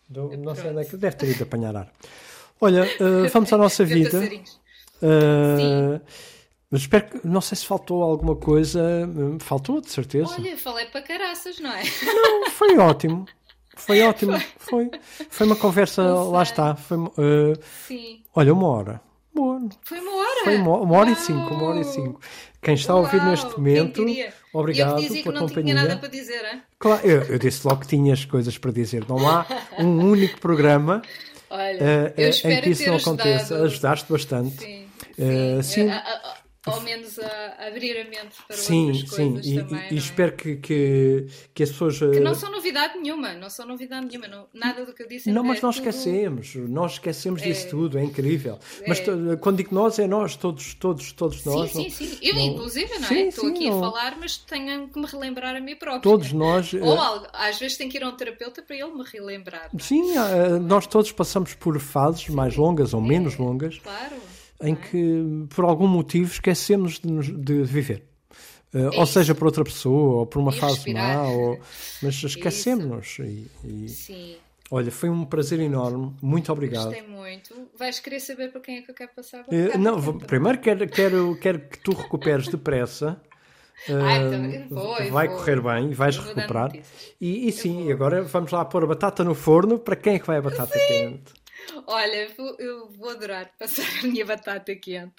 Do- 0.07 0.37
não 0.37 0.55
sei 0.55 0.69
onde 0.71 0.83
é 0.83 0.85
que 0.85 0.97
deve 0.99 1.17
ter 1.17 1.29
ido 1.31 1.45
apanhar 1.45 1.75
ar. 1.75 1.91
Olha, 2.61 2.81
eh, 3.01 3.29
vamos 3.33 3.51
à 3.51 3.57
nossa 3.57 3.85
vida. 3.87 4.11
passarinhos. 4.11 4.61
Eh, 5.01 6.01
mas 6.71 6.81
espero 6.83 7.05
que, 7.07 7.27
não 7.27 7.41
sei 7.41 7.57
se 7.57 7.65
faltou 7.67 8.03
alguma 8.03 8.37
coisa. 8.37 8.83
Faltou, 9.41 9.81
de 9.81 9.91
certeza. 9.91 10.35
Olha, 10.39 10.57
falei 10.59 10.87
para 10.87 11.01
caraças, 11.03 11.59
não 11.59 11.73
é? 11.73 11.83
Não, 12.05 12.51
foi 12.51 12.77
ótimo. 12.77 13.27
Foi 13.77 14.03
ótimo. 14.03 14.39
Foi, 14.59 14.91
foi 15.31 15.47
uma 15.47 15.57
conversa, 15.57 16.03
lá 16.03 16.43
está. 16.43 16.75
Foi, 16.77 16.99
eh, 17.19 17.59
Sim. 17.87 18.23
olha, 18.35 18.53
uma 18.53 18.69
hora. 18.69 19.01
Boa. 19.35 19.61
Foi 19.83 19.99
uma 19.99 20.13
hora. 20.15 20.45
Foi 20.45 20.57
uma, 20.57 20.77
uma 20.81 20.97
hora 20.99 21.09
e 21.09 21.13
Uau! 21.15 21.23
cinco, 21.23 21.55
uma 21.55 21.65
hora 21.69 21.81
e 21.81 21.85
cinco. 21.85 22.21
Quem 22.61 22.75
está 22.75 22.93
a 22.93 22.97
ouvir 22.97 23.17
Uau, 23.17 23.31
neste 23.31 23.51
momento, 23.59 24.05
obrigado 24.53 24.91
eu 24.91 24.97
que 24.97 25.03
dizia 25.03 25.17
que 25.19 25.23
pela 25.29 25.41
não 25.41 25.49
companhia. 25.49 25.75
tinha 25.75 25.83
nada 25.89 25.99
para 25.99 26.09
dizer, 26.09 26.45
hein? 26.53 26.63
Claro, 26.79 27.07
eu, 27.07 27.23
eu 27.23 27.39
disse 27.39 27.67
logo 27.67 27.81
que 27.81 27.87
tinhas 27.89 28.25
coisas 28.27 28.59
para 28.59 28.71
dizer. 28.71 29.05
Não 29.09 29.27
há 29.29 29.47
um 29.79 30.05
único 30.11 30.39
programa 30.39 31.01
Olha, 31.49 32.13
espero 32.17 32.55
em 32.55 32.61
que 32.61 32.71
isso 32.71 32.87
não 32.87 32.97
ajudado. 32.97 33.21
aconteça. 33.23 33.57
Ajudaste 33.63 34.13
bastante. 34.13 34.59
Sim, 34.63 34.87
Eh, 35.19 35.63
sim. 35.63 35.73
sim. 35.85 35.91
A- 35.91 35.97
a- 35.97 35.99
a- 35.99 36.35
ao 36.67 36.81
menos 36.83 37.19
a, 37.19 37.67
abrir 37.67 37.97
a 38.01 38.05
mente 38.05 38.37
para 38.47 38.57
Sim, 38.57 38.91
outras 38.93 39.01
sim. 39.11 39.17
coisas 39.33 39.47
E, 39.47 39.55
também. 39.57 39.75
e- 39.75 39.87
e 39.87 39.91
não 39.91 39.91
é? 39.91 39.95
espero 39.95 40.33
que, 40.37 40.57
que, 40.57 41.27
que 41.53 41.63
as 41.65 41.71
pessoas. 41.71 41.99
Que 41.99 42.05
eh, 42.05 42.21
não 42.21 42.35
são 42.35 42.51
novidade 42.53 42.99
nenhuma, 42.99 43.33
não 43.35 43.51
são 43.51 43.67
novidade 43.67 44.07
nenhuma, 44.07 44.29
não- 44.29 44.47
nada 44.55 44.85
do 44.87 44.93
que 44.95 45.03
eu 45.03 45.09
disse 45.09 45.31
Não, 45.33 45.43
é 45.45 45.49
mas 45.49 45.61
nós 45.61 45.77
tudo- 45.77 45.89
esquecemos, 45.89 46.55
nós 46.55 46.93
esquecemos 46.93 47.43
disso 47.43 47.67
É. 47.67 47.71
tudo, 47.71 47.99
é 47.99 48.05
incrível. 48.05 48.59
Mas 48.87 49.01
É. 49.01 49.03
to- 49.05 49.39
quando 49.41 49.57
digo 49.57 49.75
nós, 49.75 49.99
é 49.99 50.07
nós, 50.07 50.37
todos, 50.37 50.75
todos, 50.75 51.13
todos 51.13 51.41
Sim, 51.43 51.49
nós. 51.51 51.71
sim, 51.73 51.83
não- 51.85 51.91
sim. 51.91 52.19
Eu, 52.23 52.35
não- 52.35 52.41
inclusive, 52.43 52.99
não 52.99 53.09
Sim, 53.09 53.15
é? 53.15 53.27
Estou 53.29 53.45
sim, 53.47 53.51
aqui 53.55 53.71
não- 53.71 53.79
a 53.79 53.91
falar, 53.91 54.17
mas 54.19 54.37
tenho 54.37 54.89
que 54.89 54.99
me 55.01 55.07
relembrar 55.07 55.57
a 55.57 55.61
mim 55.61 55.75
própria. 55.75 56.01
Todos 56.01 56.33
nós. 56.33 56.73
eh, 56.73 56.81
Ou 56.81 56.99
às 57.33 57.59
vezes 57.59 57.77
tenho 57.77 57.91
que 57.91 57.97
ir 57.97 58.05
a 58.05 58.09
um 58.09 58.17
terapeuta 58.17 58.63
para 58.63 58.77
ele 58.77 58.93
me 58.93 59.03
relembrar. 59.05 59.69
não 59.73 59.81
é? 59.81 59.83
Sim, 59.83 60.17
eh, 60.17 60.59
nós 60.61 60.87
todos 60.87 61.11
passamos 61.11 61.55
por 61.55 61.79
fases 61.81 62.29
mais 62.29 62.57
longas 62.57 62.95
ou 62.95 63.01
menos 63.01 63.37
longas 63.37 63.79
Claro. 63.79 64.15
Em 64.63 64.73
é? 64.73 64.77
que, 64.77 65.47
por 65.55 65.65
algum 65.65 65.87
motivo, 65.89 66.31
esquecemos 66.33 66.99
de, 67.01 67.11
nos- 67.11 67.29
de 67.29 67.63
viver. 67.65 68.05
Uh, 68.75 68.87
ou 68.97 69.03
É 69.03 69.07
seja, 69.07 69.35
por 69.35 69.45
outra 69.47 69.63
pessoa, 69.65 70.21
ou 70.21 70.27
por 70.27 70.39
uma 70.39 70.51
E 70.53 70.59
fase 70.59 70.75
respirar. 70.77 71.19
má, 71.19 71.29
ou... 71.29 71.59
mas 72.03 72.15
esquecemos-nos. 72.25 73.19
E, 73.19 73.47
e, 73.65 73.89
Sim, 73.89 74.37
olha, 74.71 74.91
foi 74.91 75.11
um 75.11 75.25
prazer 75.27 75.61
enorme. 75.61 76.15
Muito 76.23 76.51
obrigado. 76.51 76.85
gostei 76.87 77.03
muito. 77.07 77.55
Vais 77.79 78.01
querer 78.01 78.21
saber 78.21 78.51
para 78.51 78.61
quem 78.63 78.79
é 78.79 78.83
que 78.83 78.91
eu 78.91 78.95
quero 78.95 79.11
passar 79.15 79.41
agora? 79.41 79.55
Uh, 79.69 79.73
Cá, 79.73 79.79
não, 79.79 79.99
vou- 79.99 80.15
primeiro 80.15 80.59
quero, 80.59 80.89
quero, 80.89 81.37
quero 81.39 81.59
que 81.61 81.79
tu 81.81 81.93
recuperes 81.93 82.49
depressa. 82.49 83.21
Ah, 83.89 83.93
Uh, 83.93 84.35
então, 84.55 84.69
vou, 84.77 84.97
eu 84.99 85.11
vai 85.13 85.27
vou. 85.27 85.39
correr 85.39 85.61
bem, 85.61 85.91
vais 85.93 86.15
vou 86.15 86.27
recuperar. 86.27 86.71
E, 87.21 87.49
e 87.49 87.53
sim, 87.53 87.91
agora 87.91 88.23
vamos 88.23 88.53
lá 88.53 88.65
pôr 88.65 88.85
a 88.85 88.87
batata 88.87 89.25
no 89.25 89.35
forno. 89.35 89.77
Para 89.77 89.97
quem 89.97 90.15
é 90.15 90.19
que 90.21 90.27
vai 90.27 90.37
a 90.37 90.43
batata 90.43 90.79
quente? 90.87 91.33
Olha, 91.87 92.35
eu 92.59 92.89
vou 92.91 93.11
adorar 93.11 93.53
passar 93.59 93.85
a 94.01 94.07
minha 94.07 94.25
batata 94.25 94.75
quente, 94.75 95.15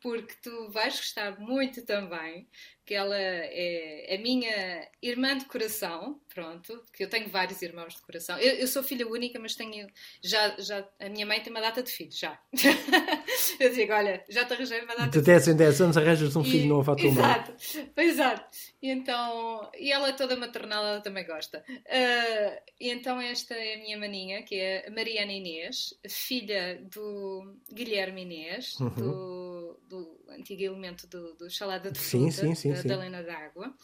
porque 0.00 0.34
tu 0.42 0.68
vais 0.70 0.96
gostar 0.96 1.38
muito 1.38 1.84
também, 1.84 2.48
que 2.86 2.94
ela 2.94 3.16
é 3.18 4.14
a 4.14 4.18
minha 4.22 4.88
irmã 5.02 5.36
de 5.36 5.44
coração, 5.46 6.20
pronto, 6.32 6.82
que 6.92 7.02
eu 7.04 7.08
tenho 7.10 7.28
vários 7.28 7.60
irmãos 7.60 7.94
de 7.96 8.02
coração. 8.02 8.38
Eu, 8.38 8.54
eu 8.54 8.66
sou 8.68 8.82
filha 8.82 9.06
única, 9.08 9.38
mas 9.40 9.54
tenho 9.56 9.88
já, 10.22 10.54
já 10.60 10.88
a 11.00 11.08
minha 11.08 11.26
mãe 11.26 11.40
tem 11.40 11.52
uma 11.52 11.60
data 11.60 11.82
de 11.82 11.90
filhos, 11.90 12.16
já. 12.18 12.38
eu 13.60 13.72
digo, 13.74 13.92
olha, 13.92 14.24
já 14.28 14.44
te 14.44 14.52
arranjei 14.54 14.80
uma 14.82 14.94
data 14.94 15.08
De 15.08 15.20
10 15.20 15.48
em 15.48 15.56
10 15.56 15.80
anos 15.80 15.96
arranjas 15.96 16.36
um 16.36 16.44
filho 16.44 16.64
E- 16.64 16.68
novo 16.68 16.90
à 16.92 16.96
tua 16.96 17.10
mãe. 17.10 17.24
Exato, 17.24 17.54
exato. 17.96 18.56
E 18.80 18.90
então, 18.90 19.70
e 19.78 19.90
ela 19.90 20.08
é 20.08 20.12
toda 20.12 20.36
maternal, 20.36 20.84
ela 20.86 21.00
também 21.00 21.26
gosta. 21.26 21.64
Ah, 21.88 22.62
e 22.80 22.90
então 22.90 23.20
esta 23.20 23.54
é 23.54 23.74
a 23.74 23.78
minha 23.78 23.98
maninha, 23.98 24.42
que 24.42 24.54
é 24.54 24.86
a 24.86 24.90
Mariana 24.90 25.32
Inês, 25.32 25.92
filha 26.08 26.80
do 26.92 27.56
Guilherme 27.72 28.22
Inês, 28.22 28.78
Uhum. 28.78 28.90
do, 28.90 29.80
do 29.88 30.24
antigo 30.30 30.62
elemento 30.62 31.06
do, 31.06 31.34
do 31.34 31.50
Salada 31.50 31.90
de 31.90 31.98
Fruta, 31.98 32.30
sim, 32.30 32.54
sim, 32.54 32.54
sim. 32.54 32.75
Da 32.82 32.94
Helena 32.94 33.22
d'Água. 33.22 33.76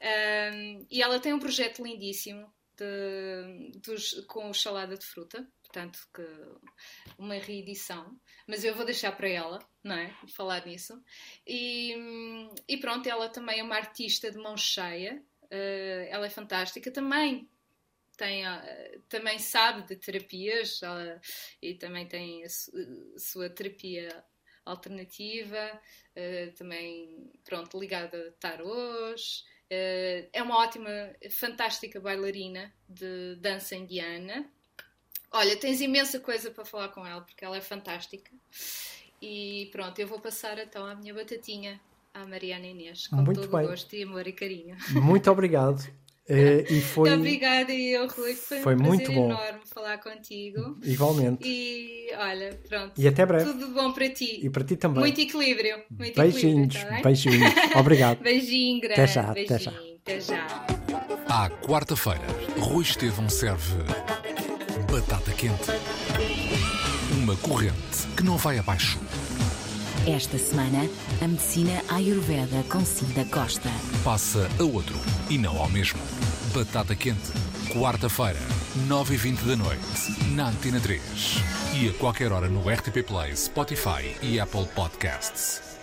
Ah, 0.00 0.50
e 0.90 1.02
ela 1.02 1.20
tem 1.20 1.32
um 1.32 1.38
projeto 1.38 1.82
lindíssimo 1.84 2.52
de- 2.76 3.78
dos- 3.80 4.24
com 4.26 4.50
o 4.50 4.54
Salada 4.54 4.96
de 4.96 5.06
Fruta, 5.06 5.46
portanto, 5.62 5.98
que 6.14 6.22
uma 7.18 7.34
reedição, 7.34 8.18
mas 8.46 8.64
eu 8.64 8.74
vou 8.74 8.84
deixar 8.84 9.12
para 9.12 9.28
ela, 9.28 9.58
não 9.82 9.94
é? 9.96 10.14
Falar 10.28 10.66
nisso. 10.66 11.02
E, 11.46 11.94
e 12.68 12.76
pronto, 12.76 13.08
ela 13.08 13.28
também 13.28 13.60
é 13.60 13.62
uma 13.62 13.76
artista 13.76 14.30
de 14.30 14.36
mão 14.38 14.56
cheia, 14.56 15.22
eh, 15.50 16.08
ela 16.10 16.26
é 16.26 16.30
fantástica 16.30 16.90
também. 16.90 17.48
Tem, 18.16 18.44
ah, 18.46 18.62
também 19.08 19.38
sabe 19.38 19.82
de 19.86 19.96
terapias 19.96 20.82
ela- 20.82 21.20
e 21.60 21.74
também 21.74 22.06
tem 22.08 22.44
a, 22.44 22.48
su- 22.48 22.72
a 23.14 23.18
sua 23.18 23.48
terapia 23.50 24.24
alternativa, 24.66 25.80
eh, 26.14 26.52
também, 26.58 27.30
pronto, 27.44 27.78
ligada 27.78 28.28
a 28.28 28.32
tarôs. 28.40 29.44
Eh, 29.70 30.28
é 30.32 30.42
uma 30.42 30.58
ótima, 30.58 30.90
fantástica 31.30 32.00
bailarina 32.00 32.72
de 32.88 33.36
dança 33.36 33.74
indiana. 33.74 34.44
Olha, 35.30 35.56
tens 35.56 35.80
imensa 35.80 36.20
coisa 36.20 36.50
para 36.50 36.64
falar 36.64 36.88
com 36.88 37.06
ela, 37.06 37.20
porque 37.20 37.44
ela 37.44 37.56
é 37.56 37.60
fantástica. 37.60 38.30
E 39.20 39.68
pronto, 39.72 39.98
eu 39.98 40.06
vou 40.06 40.20
passar 40.20 40.58
então 40.58 40.84
a 40.84 40.94
minha 40.94 41.14
batatinha 41.14 41.80
à 42.12 42.26
Mariana 42.26 42.66
Inês, 42.66 43.06
com 43.08 43.16
Muito 43.16 43.40
todo 43.42 43.56
bem. 43.56 43.66
o 43.66 43.68
gosto 43.68 43.94
e 43.94 44.02
amor 44.02 44.26
e 44.26 44.32
carinho. 44.32 44.76
Muito 45.02 45.30
obrigado. 45.30 45.82
Eh, 46.28 46.64
e 46.70 46.80
foi 46.80 47.10
Muito 47.10 47.20
obrigada, 47.20 47.72
eu, 47.72 48.06
Rui. 48.08 48.34
Foi, 48.34 48.60
foi 48.60 48.74
um 48.74 48.78
muito 48.78 49.12
bom. 49.12 49.30
enorme 49.30 49.60
falar 49.72 49.98
contigo. 49.98 50.78
igualmente. 50.82 51.46
E 51.46 52.08
olha, 52.18 52.58
pronto. 52.68 52.92
E 52.96 53.06
até 53.06 53.24
breve. 53.24 53.44
Tudo 53.44 53.68
bom 53.68 53.92
para 53.92 54.08
ti. 54.10 54.40
E 54.42 54.50
para 54.50 54.64
ti 54.64 54.76
também. 54.76 55.00
Muito 55.00 55.20
equilíbrio. 55.20 55.82
Muito 55.90 56.20
beijinhos, 56.20 56.74
equilíbrio, 56.74 57.02
tá 57.02 57.08
beijinhos. 57.08 57.54
Obrigado. 57.76 58.22
Beijinho 58.22 58.80
grande. 58.80 59.00
Até 59.00 59.06
já, 59.06 59.22
até 59.22 59.44
beijinho. 59.44 59.76
Até 60.02 60.20
já. 60.20 60.66
À 61.28 61.50
quarta-feira, 61.50 62.26
Rui 62.58 62.82
Estevão 62.82 63.28
serve 63.28 63.74
Batata 64.90 65.32
quente. 65.32 65.70
Uma 67.22 67.36
corrente 67.36 68.06
que 68.16 68.22
não 68.22 68.36
vai 68.36 68.58
abaixo. 68.58 68.98
Esta 70.06 70.38
semana, 70.38 70.88
a 71.20 71.26
medicina 71.26 71.82
Ayurveda 71.88 72.62
com 72.70 72.84
Cida 72.84 73.24
Costa. 73.24 73.68
Passa 74.04 74.48
a 74.58 74.62
outro 74.62 74.96
e 75.28 75.36
não 75.36 75.58
ao 75.58 75.68
mesmo. 75.68 75.98
Batata 76.56 76.94
quente. 76.94 77.32
Quarta-feira, 77.70 78.40
9h20 78.88 79.44
da 79.44 79.56
noite. 79.56 80.32
Na 80.34 80.48
Antena 80.48 80.80
3. 80.80 81.02
E 81.74 81.88
a 81.90 81.92
qualquer 81.92 82.32
hora 82.32 82.48
no 82.48 82.60
RTP 82.60 83.04
Play, 83.06 83.36
Spotify 83.36 84.16
e 84.22 84.40
Apple 84.40 84.64
Podcasts. 84.74 85.75